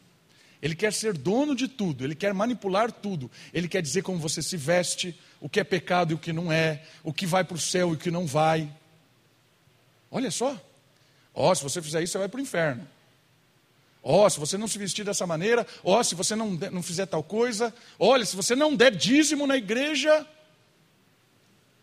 Ele 0.60 0.76
quer 0.76 0.92
ser 0.92 1.18
dono 1.18 1.56
de 1.56 1.68
tudo, 1.68 2.04
ele 2.04 2.14
quer 2.14 2.34
manipular 2.34 2.92
tudo, 2.92 3.30
ele 3.52 3.68
quer 3.68 3.82
dizer 3.82 4.04
como 4.04 4.20
você 4.20 4.44
se 4.44 4.56
veste, 4.58 5.20
o 5.40 5.50
que 5.50 5.60
é 5.60 5.64
pecado 5.64 6.12
e 6.12 6.14
o 6.14 6.20
que 6.20 6.32
não 6.32 6.52
é, 6.52 6.84
o 7.04 7.12
que 7.12 7.26
vai 7.26 7.44
para 7.44 7.56
o 7.56 7.60
céu 7.60 7.90
e 7.90 7.94
o 7.94 7.98
que 7.98 8.12
não 8.12 8.28
vai. 8.28 8.72
Olha 10.10 10.30
só. 10.30 10.60
Ó, 11.34 11.50
oh, 11.50 11.56
se 11.56 11.64
você 11.64 11.82
fizer 11.82 12.04
isso, 12.04 12.12
você 12.14 12.20
vai 12.20 12.28
para 12.28 12.40
o 12.40 12.42
inferno. 12.42 12.88
Ó, 14.04 14.26
oh, 14.26 14.30
se 14.30 14.40
você 14.40 14.58
não 14.58 14.68
se 14.68 14.80
vestir 14.80 15.06
dessa 15.06 15.28
maneira, 15.28 15.66
ó, 15.84 16.00
oh, 16.00 16.04
se 16.04 16.16
você 16.16 16.36
não, 16.36 16.52
não 16.52 16.82
fizer 16.82 17.06
tal 17.06 17.22
coisa, 17.22 17.74
olha, 18.00 18.26
se 18.26 18.36
você 18.36 18.56
não 18.56 18.76
der 18.76 18.96
dízimo 18.96 19.46
na 19.46 19.56
igreja, 19.56 20.26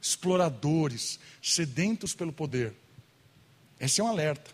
exploradores, 0.00 1.20
sedentos 1.40 2.14
pelo 2.14 2.32
poder. 2.32 2.74
Esse 3.78 4.00
é 4.00 4.04
um 4.04 4.08
alerta. 4.08 4.50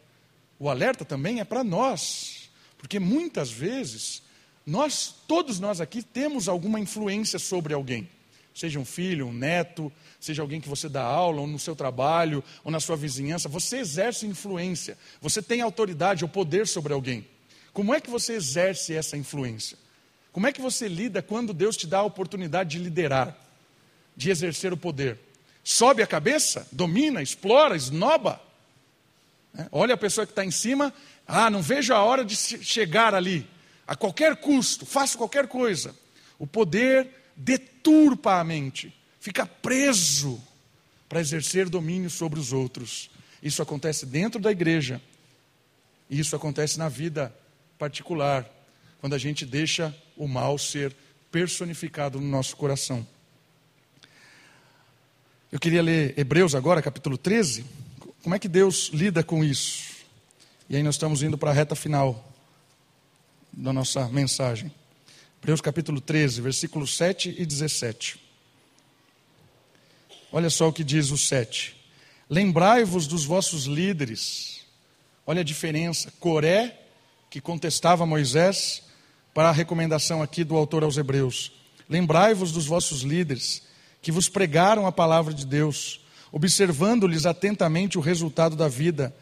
O 0.59 0.69
alerta 0.69 1.05
também 1.05 1.41
é 1.41 1.45
para 1.45 1.65
nós, 1.65 2.51
porque 2.77 2.99
muitas 2.99 3.51
vezes 3.51 4.23
nós, 4.67 5.15
todos 5.27 5.59
nós 5.59 5.81
aqui, 5.81 6.03
temos 6.03 6.49
alguma 6.49 6.79
influência 6.79 7.39
sobre 7.39 7.73
alguém. 7.73 8.09
Seja 8.55 8.79
um 8.79 8.85
filho, 8.85 9.27
um 9.27 9.33
neto, 9.33 9.93
seja 10.21 10.43
alguém 10.43 10.61
que 10.61 10.69
você 10.69 10.89
dá 10.89 11.03
aula, 11.03 11.41
ou 11.41 11.47
no 11.47 11.59
seu 11.59 11.75
trabalho, 11.75 12.45
ou 12.63 12.71
na 12.71 12.79
sua 12.79 12.97
vizinhança, 12.97 13.49
você 13.49 13.79
exerce 13.79 14.27
influência, 14.27 14.97
você 15.21 15.43
tem 15.43 15.61
autoridade 15.61 16.25
ou 16.25 16.29
poder 16.29 16.67
sobre 16.67 16.93
alguém. 16.93 17.27
Como 17.75 17.93
é 17.93 18.01
que 18.01 18.09
você 18.09 18.35
exerce 18.35 18.95
essa 18.95 19.17
influência? 19.17 19.77
Como 20.33 20.47
é 20.47 20.53
que 20.53 20.61
você 20.61 20.87
lida 20.87 21.21
quando 21.21 21.53
Deus 21.53 21.77
te 21.77 21.89
dá 21.89 21.99
a 21.99 22.05
oportunidade 22.05 22.71
de 22.71 22.79
liderar, 22.79 23.37
de 24.17 24.31
exercer 24.31 24.73
o 24.73 24.77
poder? 24.77 25.19
Sobe 25.65 26.01
a 26.01 26.07
cabeça, 26.07 26.69
domina, 26.71 27.21
explora, 27.21 27.77
esnoba. 27.77 28.41
É, 29.59 29.67
olha 29.73 29.95
a 29.95 29.99
pessoa 29.99 30.25
que 30.25 30.31
está 30.31 30.45
em 30.45 30.53
cima, 30.53 30.95
ah, 31.27 31.51
não 31.51 31.61
vejo 31.61 31.93
a 31.93 32.03
hora 32.03 32.25
de 32.25 32.37
chegar 32.37 33.13
ali, 33.13 33.47
a 33.87 33.97
qualquer 33.97 34.37
custo, 34.37 34.87
faço 34.87 35.19
qualquer 35.19 35.49
coisa. 35.49 35.97
O 36.39 36.47
poder 36.47 37.09
deturpa 37.35 38.39
a 38.39 38.45
mente, 38.45 38.95
fica 39.19 39.47
preso 39.47 40.41
para 41.09 41.21
exercer 41.21 41.69
domínio 41.69 42.09
sobre 42.09 42.39
os 42.39 42.53
outros. 42.53 43.11
Isso 43.43 43.61
acontece 43.61 44.07
dentro 44.07 44.41
da 44.41 44.53
igreja, 44.53 45.03
isso 46.09 46.37
acontece 46.37 46.79
na 46.79 46.89
vida 46.89 47.35
particular, 47.79 48.49
quando 49.01 49.15
a 49.15 49.19
gente 49.19 49.45
deixa 49.45 49.95
o 50.17 50.27
mal 50.27 50.57
ser 50.59 50.95
personificado 51.31 52.21
no 52.21 52.27
nosso 52.27 52.57
coração. 52.57 53.07
Eu 55.51 55.59
queria 55.61 55.83
ler 55.83 56.19
Hebreus 56.19 56.55
agora, 56.55 56.81
capítulo 56.81 57.19
13. 57.19 57.65
Como 58.23 58.35
é 58.35 58.39
que 58.39 58.49
Deus 58.49 58.91
lida 58.93 59.23
com 59.23 59.45
isso? 59.45 59.95
E 60.69 60.77
aí 60.77 60.83
nós 60.83 60.95
estamos 60.95 61.23
indo 61.23 61.37
para 61.37 61.51
a 61.51 61.53
reta 61.53 61.75
final 61.75 62.33
da 63.53 63.73
nossa 63.73 64.09
mensagem. 64.09 64.73
Hebreus 65.41 65.61
capítulo 65.61 66.01
13, 66.01 66.41
versículos 66.41 66.97
7 66.97 67.35
e 67.39 67.45
17. 67.45 68.19
Olha 70.33 70.51
só 70.51 70.69
o 70.69 70.73
que 70.73 70.83
diz 70.83 71.11
o 71.11 71.19
7. 71.19 71.77
Lembrai-vos 72.29 73.07
dos 73.07 73.25
vossos 73.25 73.67
líderes. 73.67 74.63
Olha 75.27 75.43
a 75.43 75.45
diferença. 75.45 76.13
Coré 76.19 76.84
que 77.35 77.41
contestava 77.41 78.07
Moisés, 78.07 78.85
para 79.35 79.49
a 79.49 79.53
recomendação 79.53 80.23
aqui 80.23 80.45
do 80.45 80.55
autor 80.55 80.85
aos 80.85 80.97
Hebreus. 80.97 81.51
Lembrai-vos 81.89 82.53
dos 82.53 82.65
vossos 82.65 83.01
líderes, 83.01 83.65
que 84.01 84.13
vos 84.13 84.29
pregaram 84.29 84.87
a 84.87 84.93
palavra 84.93 85.35
de 85.35 85.45
Deus, 85.45 86.01
observando-lhes 86.31 87.27
atentamente 87.27 87.99
o 87.99 88.01
resultado 88.01 88.55
da 88.55 88.69
vida, 88.69 89.13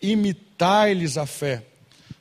imitai-lhes 0.00 1.18
a 1.18 1.26
fé. 1.26 1.62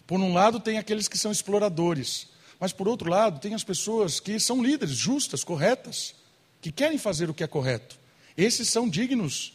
Por 0.06 0.20
um 0.20 0.34
lado, 0.34 0.60
tem 0.60 0.80
aqueles 0.80 1.08
que 1.08 1.18
são 1.18 1.32
exploradores, 1.32 2.28
mas 2.60 2.74
por 2.74 2.86
outro 2.86 3.10
lado, 3.10 3.40
tem 3.40 3.54
as 3.54 3.64
pessoas 3.64 4.20
que 4.20 4.42
são 4.42 4.62
líderes, 4.62 4.98
justas, 4.98 5.46
corretas, 5.46 6.14
que 6.62 6.74
querem 6.74 6.98
fazer 6.98 7.30
o 7.30 7.34
que 7.34 7.46
é 7.46 7.48
correto. 7.48 7.98
Esses 8.36 8.68
são 8.68 8.90
dignos 8.90 9.54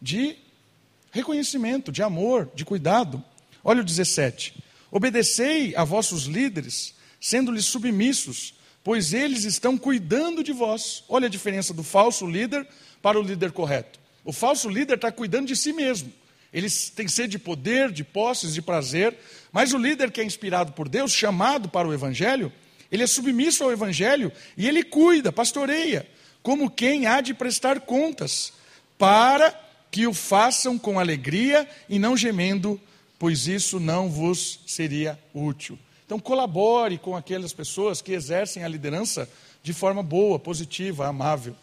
de 0.00 0.38
reconhecimento, 1.12 1.92
de 1.92 2.02
amor, 2.02 2.48
de 2.54 2.64
cuidado. 2.64 3.22
Olha 3.62 3.82
o 3.82 3.84
17. 3.84 4.64
Obedecei 4.94 5.74
a 5.74 5.82
vossos 5.82 6.26
líderes, 6.26 6.94
sendo-lhes 7.20 7.64
submissos, 7.64 8.54
pois 8.84 9.12
eles 9.12 9.42
estão 9.42 9.76
cuidando 9.76 10.40
de 10.40 10.52
vós. 10.52 11.02
Olha 11.08 11.26
a 11.26 11.28
diferença 11.28 11.74
do 11.74 11.82
falso 11.82 12.24
líder 12.24 12.64
para 13.02 13.18
o 13.18 13.22
líder 13.22 13.50
correto. 13.50 13.98
O 14.24 14.32
falso 14.32 14.68
líder 14.68 14.94
está 14.94 15.10
cuidando 15.10 15.48
de 15.48 15.56
si 15.56 15.72
mesmo. 15.72 16.12
Eles 16.52 16.90
têm 16.90 17.08
sede 17.08 17.32
de 17.32 17.38
poder, 17.40 17.90
de 17.90 18.04
posses, 18.04 18.54
de 18.54 18.62
prazer, 18.62 19.18
mas 19.50 19.72
o 19.72 19.78
líder 19.78 20.12
que 20.12 20.20
é 20.20 20.24
inspirado 20.24 20.70
por 20.74 20.88
Deus, 20.88 21.10
chamado 21.10 21.68
para 21.68 21.88
o 21.88 21.92
Evangelho, 21.92 22.52
ele 22.88 23.02
é 23.02 23.06
submisso 23.08 23.64
ao 23.64 23.72
Evangelho 23.72 24.30
e 24.56 24.68
ele 24.68 24.84
cuida, 24.84 25.32
pastoreia, 25.32 26.08
como 26.40 26.70
quem 26.70 27.08
há 27.08 27.20
de 27.20 27.34
prestar 27.34 27.80
contas, 27.80 28.52
para 28.96 29.52
que 29.90 30.06
o 30.06 30.14
façam 30.14 30.78
com 30.78 31.00
alegria 31.00 31.68
e 31.88 31.98
não 31.98 32.16
gemendo 32.16 32.80
pois 33.18 33.46
isso 33.46 33.78
não 33.80 34.10
vos 34.10 34.60
seria 34.66 35.18
útil. 35.32 35.78
Então, 36.04 36.18
colabore 36.18 36.98
com 36.98 37.16
aquelas 37.16 37.52
pessoas 37.52 38.02
que 38.02 38.12
exercem 38.12 38.62
a 38.62 38.68
liderança 38.68 39.28
de 39.62 39.72
forma 39.72 40.02
boa, 40.02 40.38
positiva, 40.38 41.06
amável. 41.06 41.56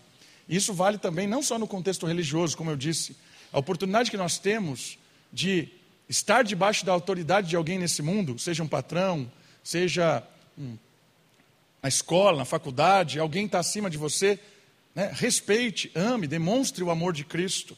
Isso 0.49 0.73
vale 0.73 0.97
também 0.97 1.27
não 1.27 1.43
só 1.43 1.59
no 1.59 1.67
contexto 1.67 2.05
religioso, 2.05 2.57
como 2.57 2.71
eu 2.71 2.75
disse, 2.75 3.15
a 3.53 3.59
oportunidade 3.59 4.09
que 4.09 4.17
nós 4.17 4.39
temos 4.39 4.97
de 5.31 5.69
estar 6.09 6.43
debaixo 6.43 6.85
da 6.85 6.91
autoridade 6.91 7.49
de 7.49 7.55
alguém 7.55 7.79
nesse 7.79 8.01
mundo, 8.01 8.37
seja 8.37 8.63
um 8.63 8.67
patrão, 8.67 9.31
seja 9.63 10.23
um, 10.57 10.75
na 11.81 11.87
escola, 11.89 12.39
na 12.39 12.45
faculdade, 12.45 13.19
alguém 13.19 13.45
está 13.45 13.59
acima 13.59 13.89
de 13.89 13.97
você, 13.97 14.39
né? 14.93 15.11
respeite, 15.13 15.91
ame, 15.95 16.27
demonstre 16.27 16.83
o 16.83 16.91
amor 16.91 17.13
de 17.13 17.23
Cristo. 17.23 17.77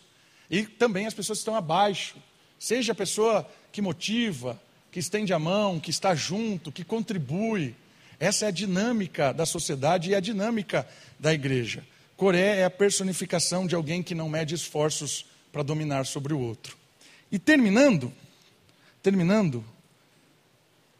E 0.49 0.63
também 0.63 1.05
as 1.05 1.13
pessoas 1.13 1.39
que 1.39 1.41
estão 1.41 1.55
abaixo. 1.55 2.15
Seja 2.59 2.91
a 2.91 2.95
pessoa 2.95 3.47
que 3.73 3.81
motiva, 3.81 4.61
que 4.91 4.99
estende 4.99 5.33
a 5.33 5.39
mão, 5.39 5.79
que 5.79 5.89
está 5.89 6.13
junto, 6.13 6.71
que 6.71 6.83
contribui. 6.83 7.75
Essa 8.19 8.45
é 8.45 8.47
a 8.49 8.51
dinâmica 8.51 9.33
da 9.33 9.47
sociedade 9.47 10.11
e 10.11 10.15
a 10.15 10.19
dinâmica 10.19 10.87
da 11.19 11.33
igreja. 11.33 11.83
Coré 12.15 12.59
é 12.59 12.65
a 12.65 12.69
personificação 12.69 13.65
de 13.65 13.73
alguém 13.73 14.03
que 14.03 14.13
não 14.13 14.29
mede 14.29 14.53
esforços 14.53 15.25
para 15.51 15.63
dominar 15.63 16.05
sobre 16.05 16.33
o 16.33 16.39
outro. 16.39 16.77
E 17.31 17.39
terminando, 17.39 18.13
terminando, 19.01 19.65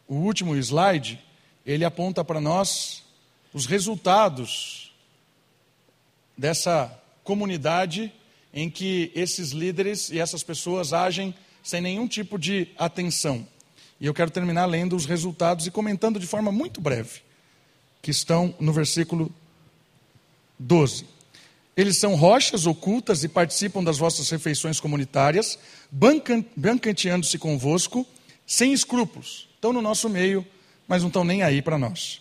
o 0.08 0.16
último 0.16 0.56
slide, 0.56 1.22
ele 1.64 1.84
aponta 1.84 2.24
para 2.24 2.40
nós 2.40 3.04
os 3.52 3.66
resultados 3.66 4.92
dessa 6.36 6.92
comunidade 7.22 8.12
em 8.52 8.68
que 8.68 9.12
esses 9.14 9.50
líderes 9.52 10.10
e 10.10 10.18
essas 10.18 10.42
pessoas 10.42 10.92
agem 10.92 11.32
sem 11.64 11.80
nenhum 11.80 12.06
tipo 12.06 12.38
de 12.38 12.68
atenção. 12.78 13.48
E 13.98 14.06
eu 14.06 14.12
quero 14.12 14.30
terminar 14.30 14.66
lendo 14.66 14.94
os 14.94 15.06
resultados 15.06 15.66
e 15.66 15.70
comentando 15.70 16.20
de 16.20 16.26
forma 16.26 16.52
muito 16.52 16.80
breve, 16.80 17.22
que 18.02 18.10
estão 18.10 18.54
no 18.60 18.72
versículo 18.72 19.34
12. 20.58 21.06
Eles 21.76 21.96
são 21.96 22.14
rochas 22.14 22.66
ocultas 22.66 23.24
e 23.24 23.28
participam 23.28 23.82
das 23.82 23.98
vossas 23.98 24.28
refeições 24.28 24.78
comunitárias, 24.78 25.58
bancanteando-se 26.56 27.38
convosco, 27.38 28.06
sem 28.46 28.72
escrúpulos. 28.72 29.48
Estão 29.54 29.72
no 29.72 29.80
nosso 29.80 30.08
meio, 30.08 30.46
mas 30.86 31.02
não 31.02 31.08
estão 31.08 31.24
nem 31.24 31.42
aí 31.42 31.62
para 31.62 31.78
nós. 31.78 32.20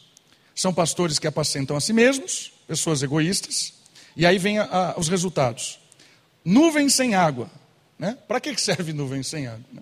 São 0.56 0.74
pastores 0.74 1.20
que 1.20 1.28
apacentam 1.28 1.76
a 1.76 1.82
si 1.82 1.92
mesmos, 1.92 2.54
pessoas 2.68 3.04
egoístas, 3.04 3.74
e 4.16 4.26
aí 4.26 4.38
vem 4.38 4.58
a, 4.58 4.64
a, 4.64 5.00
os 5.00 5.10
resultados. 5.10 5.80
Nuvem 6.46 6.90
sem 6.90 7.14
água. 7.14 7.50
Né? 8.04 8.18
Para 8.28 8.42
que 8.42 8.54
serve 8.60 8.92
nuvem 8.92 9.24
sem 9.24 9.48
água? 9.48 9.64
Né? 9.72 9.82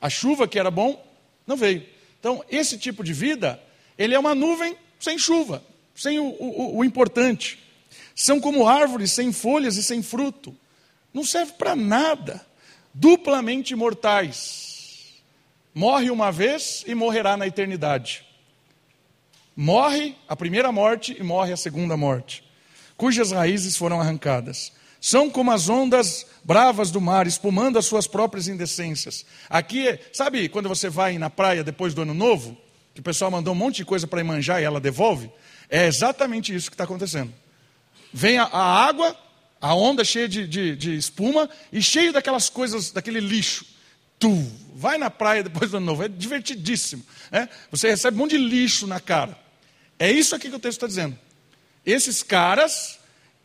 A 0.00 0.08
chuva 0.08 0.48
que 0.48 0.58
era 0.58 0.70
bom, 0.70 1.06
não 1.46 1.54
veio. 1.54 1.86
Então, 2.18 2.42
esse 2.48 2.78
tipo 2.78 3.04
de 3.04 3.12
vida, 3.12 3.62
ele 3.98 4.14
é 4.14 4.18
uma 4.18 4.34
nuvem 4.34 4.74
sem 4.98 5.18
chuva, 5.18 5.62
sem 5.94 6.18
o, 6.18 6.24
o, 6.24 6.78
o 6.78 6.84
importante. 6.84 7.58
São 8.14 8.40
como 8.40 8.66
árvores 8.66 9.12
sem 9.12 9.34
folhas 9.34 9.76
e 9.76 9.82
sem 9.82 10.02
fruto. 10.02 10.56
Não 11.12 11.26
serve 11.26 11.52
para 11.52 11.76
nada. 11.76 12.40
Duplamente 12.94 13.76
mortais. 13.76 15.20
Morre 15.74 16.10
uma 16.10 16.32
vez 16.32 16.82
e 16.86 16.94
morrerá 16.94 17.36
na 17.36 17.46
eternidade. 17.46 18.24
Morre 19.54 20.16
a 20.26 20.34
primeira 20.34 20.72
morte 20.72 21.14
e 21.18 21.22
morre 21.22 21.52
a 21.52 21.56
segunda 21.58 21.98
morte, 21.98 22.42
cujas 22.96 23.30
raízes 23.30 23.76
foram 23.76 24.00
arrancadas. 24.00 24.72
São 25.02 25.28
como 25.28 25.50
as 25.50 25.68
ondas 25.68 26.24
bravas 26.44 26.92
do 26.92 27.00
mar, 27.00 27.26
espumando 27.26 27.76
as 27.76 27.86
suas 27.86 28.06
próprias 28.06 28.46
indecências. 28.46 29.26
Aqui, 29.50 29.98
sabe 30.12 30.48
quando 30.48 30.68
você 30.68 30.88
vai 30.88 31.18
na 31.18 31.28
praia 31.28 31.64
depois 31.64 31.92
do 31.92 32.02
ano 32.02 32.14
novo, 32.14 32.56
que 32.94 33.00
o 33.00 33.02
pessoal 33.02 33.28
mandou 33.28 33.52
um 33.52 33.56
monte 33.56 33.78
de 33.78 33.84
coisa 33.84 34.06
para 34.06 34.22
manjar 34.22 34.62
e 34.62 34.64
ela 34.64 34.78
devolve? 34.78 35.28
É 35.68 35.88
exatamente 35.88 36.54
isso 36.54 36.70
que 36.70 36.74
está 36.74 36.84
acontecendo. 36.84 37.34
Vem 38.12 38.38
a, 38.38 38.44
a 38.44 38.86
água, 38.86 39.18
a 39.60 39.74
onda 39.74 40.04
cheia 40.04 40.28
de, 40.28 40.46
de, 40.46 40.76
de, 40.76 40.96
espuma 40.96 41.50
e 41.72 41.82
cheio 41.82 42.12
daquelas 42.12 42.48
coisas, 42.48 42.92
daquele 42.92 43.18
lixo. 43.18 43.66
Tu 44.20 44.52
vai 44.72 44.98
na 44.98 45.10
praia 45.10 45.42
depois 45.42 45.68
do 45.72 45.78
ano 45.78 45.86
novo, 45.86 46.04
é 46.04 46.08
divertidíssimo. 46.08 47.04
Né? 47.28 47.48
Você 47.72 47.88
recebe 47.88 48.16
um 48.16 48.20
monte 48.20 48.38
de 48.38 48.44
lixo 48.44 48.86
na 48.86 49.00
cara. 49.00 49.36
É 49.98 50.12
isso 50.12 50.36
aqui 50.36 50.48
que 50.48 50.54
o 50.54 50.60
texto 50.60 50.76
está 50.76 50.86
dizendo. 50.86 51.18
Esses 51.84 52.22
caras 52.22 53.01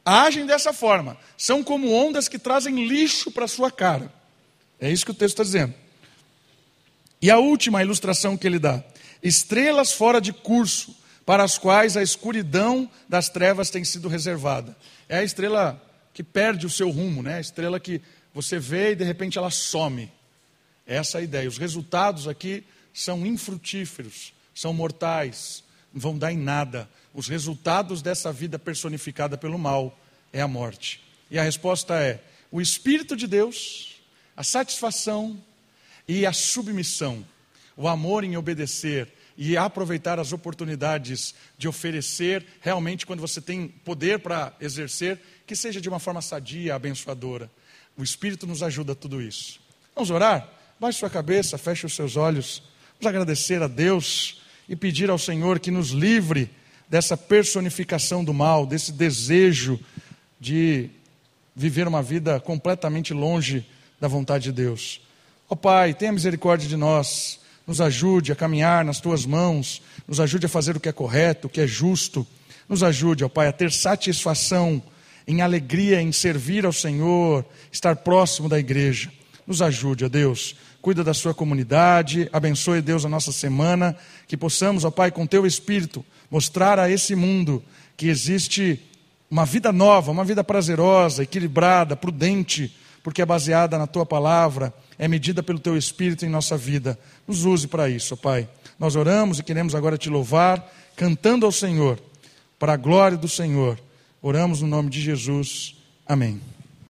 agem 0.07 0.45
dessa 0.45 0.71
forma. 0.71 1.17
São 1.37 1.61
como 1.61 1.91
ondas 1.91 2.29
que 2.29 2.39
trazem 2.39 2.87
lixo 2.87 3.29
para 3.29 3.47
sua 3.47 3.69
cara. 3.69 4.11
É 4.79 4.89
isso 4.89 5.05
que 5.05 5.11
o 5.11 5.15
texto 5.15 5.33
está 5.33 5.43
dizendo. 5.43 5.73
E 7.21 7.29
a 7.29 7.37
última 7.37 7.81
ilustração 7.81 8.37
que 8.37 8.47
ele 8.47 8.59
dá: 8.59 8.83
estrelas 9.21 9.91
fora 9.91 10.21
de 10.21 10.31
curso 10.31 10.95
para 11.25 11.43
as 11.43 11.57
quais 11.57 11.97
a 11.97 12.03
escuridão 12.03 12.89
das 13.09 13.27
trevas 13.27 13.69
tem 13.69 13.83
sido 13.83 14.07
reservada. 14.07 14.77
É 15.09 15.17
a 15.17 15.23
estrela 15.23 15.83
que 16.13 16.23
perde 16.23 16.65
o 16.65 16.69
seu 16.69 16.89
rumo, 16.89 17.21
né? 17.21 17.35
a 17.35 17.41
estrela 17.41 17.79
que 17.79 18.01
você 18.33 18.57
vê 18.57 18.91
e 18.91 18.95
de 18.95 19.03
repente 19.03 19.37
ela 19.37 19.51
some. 19.51 20.11
Essa 20.85 21.17
é 21.17 21.21
a 21.21 21.23
ideia. 21.23 21.49
Os 21.49 21.57
resultados 21.57 22.27
aqui 22.27 22.63
são 22.93 23.25
infrutíferos, 23.25 24.33
são 24.55 24.73
mortais, 24.73 25.63
não 25.93 25.99
vão 25.99 26.17
dar 26.17 26.31
em 26.31 26.37
nada. 26.37 26.89
Os 27.17 27.27
resultados 27.27 28.03
dessa 28.03 28.31
vida 28.31 28.59
personificada 28.59 29.39
pelo 29.39 29.57
mal 29.57 29.99
é 30.31 30.39
a 30.39 30.47
morte. 30.47 31.01
E 31.31 31.39
a 31.39 31.41
resposta 31.41 31.95
é: 31.95 32.23
o 32.51 32.61
Espírito 32.61 33.15
de 33.15 33.25
Deus, 33.25 33.95
a 34.35 34.43
satisfação 34.43 35.43
e 36.07 36.27
a 36.27 36.31
submissão, 36.31 37.25
o 37.75 37.87
amor 37.87 38.23
em 38.23 38.37
obedecer, 38.37 39.11
e 39.35 39.57
aproveitar 39.57 40.19
as 40.19 40.31
oportunidades 40.31 41.33
de 41.57 41.67
oferecer, 41.67 42.45
realmente, 42.61 43.03
quando 43.03 43.19
você 43.19 43.41
tem 43.41 43.67
poder 43.67 44.19
para 44.19 44.55
exercer, 44.61 45.19
que 45.47 45.55
seja 45.55 45.81
de 45.81 45.89
uma 45.89 45.97
forma 45.97 46.21
sadia, 46.21 46.75
abençoadora. 46.75 47.49
O 47.97 48.03
Espírito 48.03 48.45
nos 48.45 48.61
ajuda 48.61 48.91
a 48.91 48.95
tudo 48.95 49.19
isso. 49.19 49.59
Vamos 49.95 50.11
orar? 50.11 50.47
Baixe 50.79 50.99
sua 50.99 51.09
cabeça, 51.09 51.57
feche 51.57 51.83
os 51.83 51.95
seus 51.95 52.15
olhos. 52.15 52.61
Vamos 52.99 53.07
agradecer 53.07 53.63
a 53.63 53.67
Deus 53.67 54.39
e 54.69 54.75
pedir 54.75 55.09
ao 55.09 55.17
Senhor 55.17 55.59
que 55.59 55.71
nos 55.71 55.89
livre 55.89 56.47
dessa 56.89 57.17
personificação 57.17 58.23
do 58.23 58.33
mal, 58.33 58.65
desse 58.65 58.91
desejo 58.91 59.79
de 60.39 60.89
viver 61.55 61.87
uma 61.87 62.01
vida 62.01 62.39
completamente 62.39 63.13
longe 63.13 63.65
da 63.99 64.07
vontade 64.07 64.45
de 64.45 64.51
Deus. 64.51 65.01
Ó 65.49 65.53
oh, 65.53 65.55
Pai, 65.55 65.93
tenha 65.93 66.11
misericórdia 66.11 66.67
de 66.67 66.77
nós 66.77 67.39
nos 67.67 67.81
ajude 67.81 68.31
a 68.31 68.35
caminhar 68.35 68.85
nas 68.85 69.01
tuas 69.01 69.25
mãos, 69.25 69.81
nos 70.07 70.21
ajude 70.21 70.45
a 70.45 70.49
fazer 70.49 70.77
o 70.77 70.79
que 70.79 70.87
é 70.87 70.93
correto, 70.93 71.47
o 71.47 71.49
que 71.49 71.59
é 71.59 71.67
justo, 71.67 72.25
nos 72.69 72.81
ajude, 72.81 73.25
ó 73.25 73.29
Pai, 73.29 73.47
a 73.47 73.51
ter 73.51 73.73
satisfação 73.73 74.81
em 75.27 75.41
alegria 75.41 76.01
em 76.01 76.13
servir 76.13 76.65
ao 76.65 76.71
Senhor, 76.71 77.45
estar 77.69 77.97
próximo 77.97 78.47
da 78.47 78.57
igreja. 78.57 79.11
Nos 79.45 79.61
ajude, 79.61 80.05
ó 80.05 80.09
Deus, 80.09 80.55
cuida 80.87 81.03
da 81.03 81.13
sua 81.13 81.33
comunidade, 81.33 82.29
abençoe, 82.31 82.81
Deus, 82.81 83.03
a 83.03 83.09
nossa 83.09 83.33
semana, 83.33 83.93
que 84.25 84.37
possamos, 84.37 84.85
ó 84.85 84.89
Pai, 84.89 85.11
com 85.11 85.27
teu 85.27 85.45
Espírito, 85.45 86.01
mostrar 86.31 86.79
a 86.79 86.89
esse 86.89 87.13
mundo 87.13 87.61
que 87.97 88.07
existe 88.07 88.81
uma 89.29 89.45
vida 89.45 89.73
nova, 89.73 90.11
uma 90.11 90.23
vida 90.23 90.45
prazerosa, 90.45 91.23
equilibrada, 91.23 91.97
prudente, 91.97 92.73
porque 93.03 93.21
é 93.21 93.25
baseada 93.25 93.77
na 93.77 93.85
tua 93.85 94.05
palavra 94.05 94.73
é 94.97 95.09
medida 95.09 95.43
pelo 95.43 95.59
teu 95.59 95.75
Espírito 95.75 96.25
em 96.25 96.29
nossa 96.29 96.55
vida. 96.55 96.97
Nos 97.27 97.43
use 97.43 97.67
para 97.67 97.89
isso, 97.89 98.15
Pai. 98.15 98.47
Nós 98.79 98.95
oramos 98.95 99.39
e 99.39 99.43
queremos 99.43 99.75
agora 99.75 99.97
te 99.97 100.09
louvar, 100.09 100.73
cantando 100.95 101.45
ao 101.45 101.51
Senhor, 101.51 101.99
para 102.57 102.71
a 102.71 102.77
glória 102.77 103.17
do 103.17 103.27
Senhor. 103.27 103.77
Oramos 104.21 104.61
no 104.61 104.69
nome 104.69 104.89
de 104.89 105.01
Jesus. 105.01 105.75
Amém. 106.07 106.39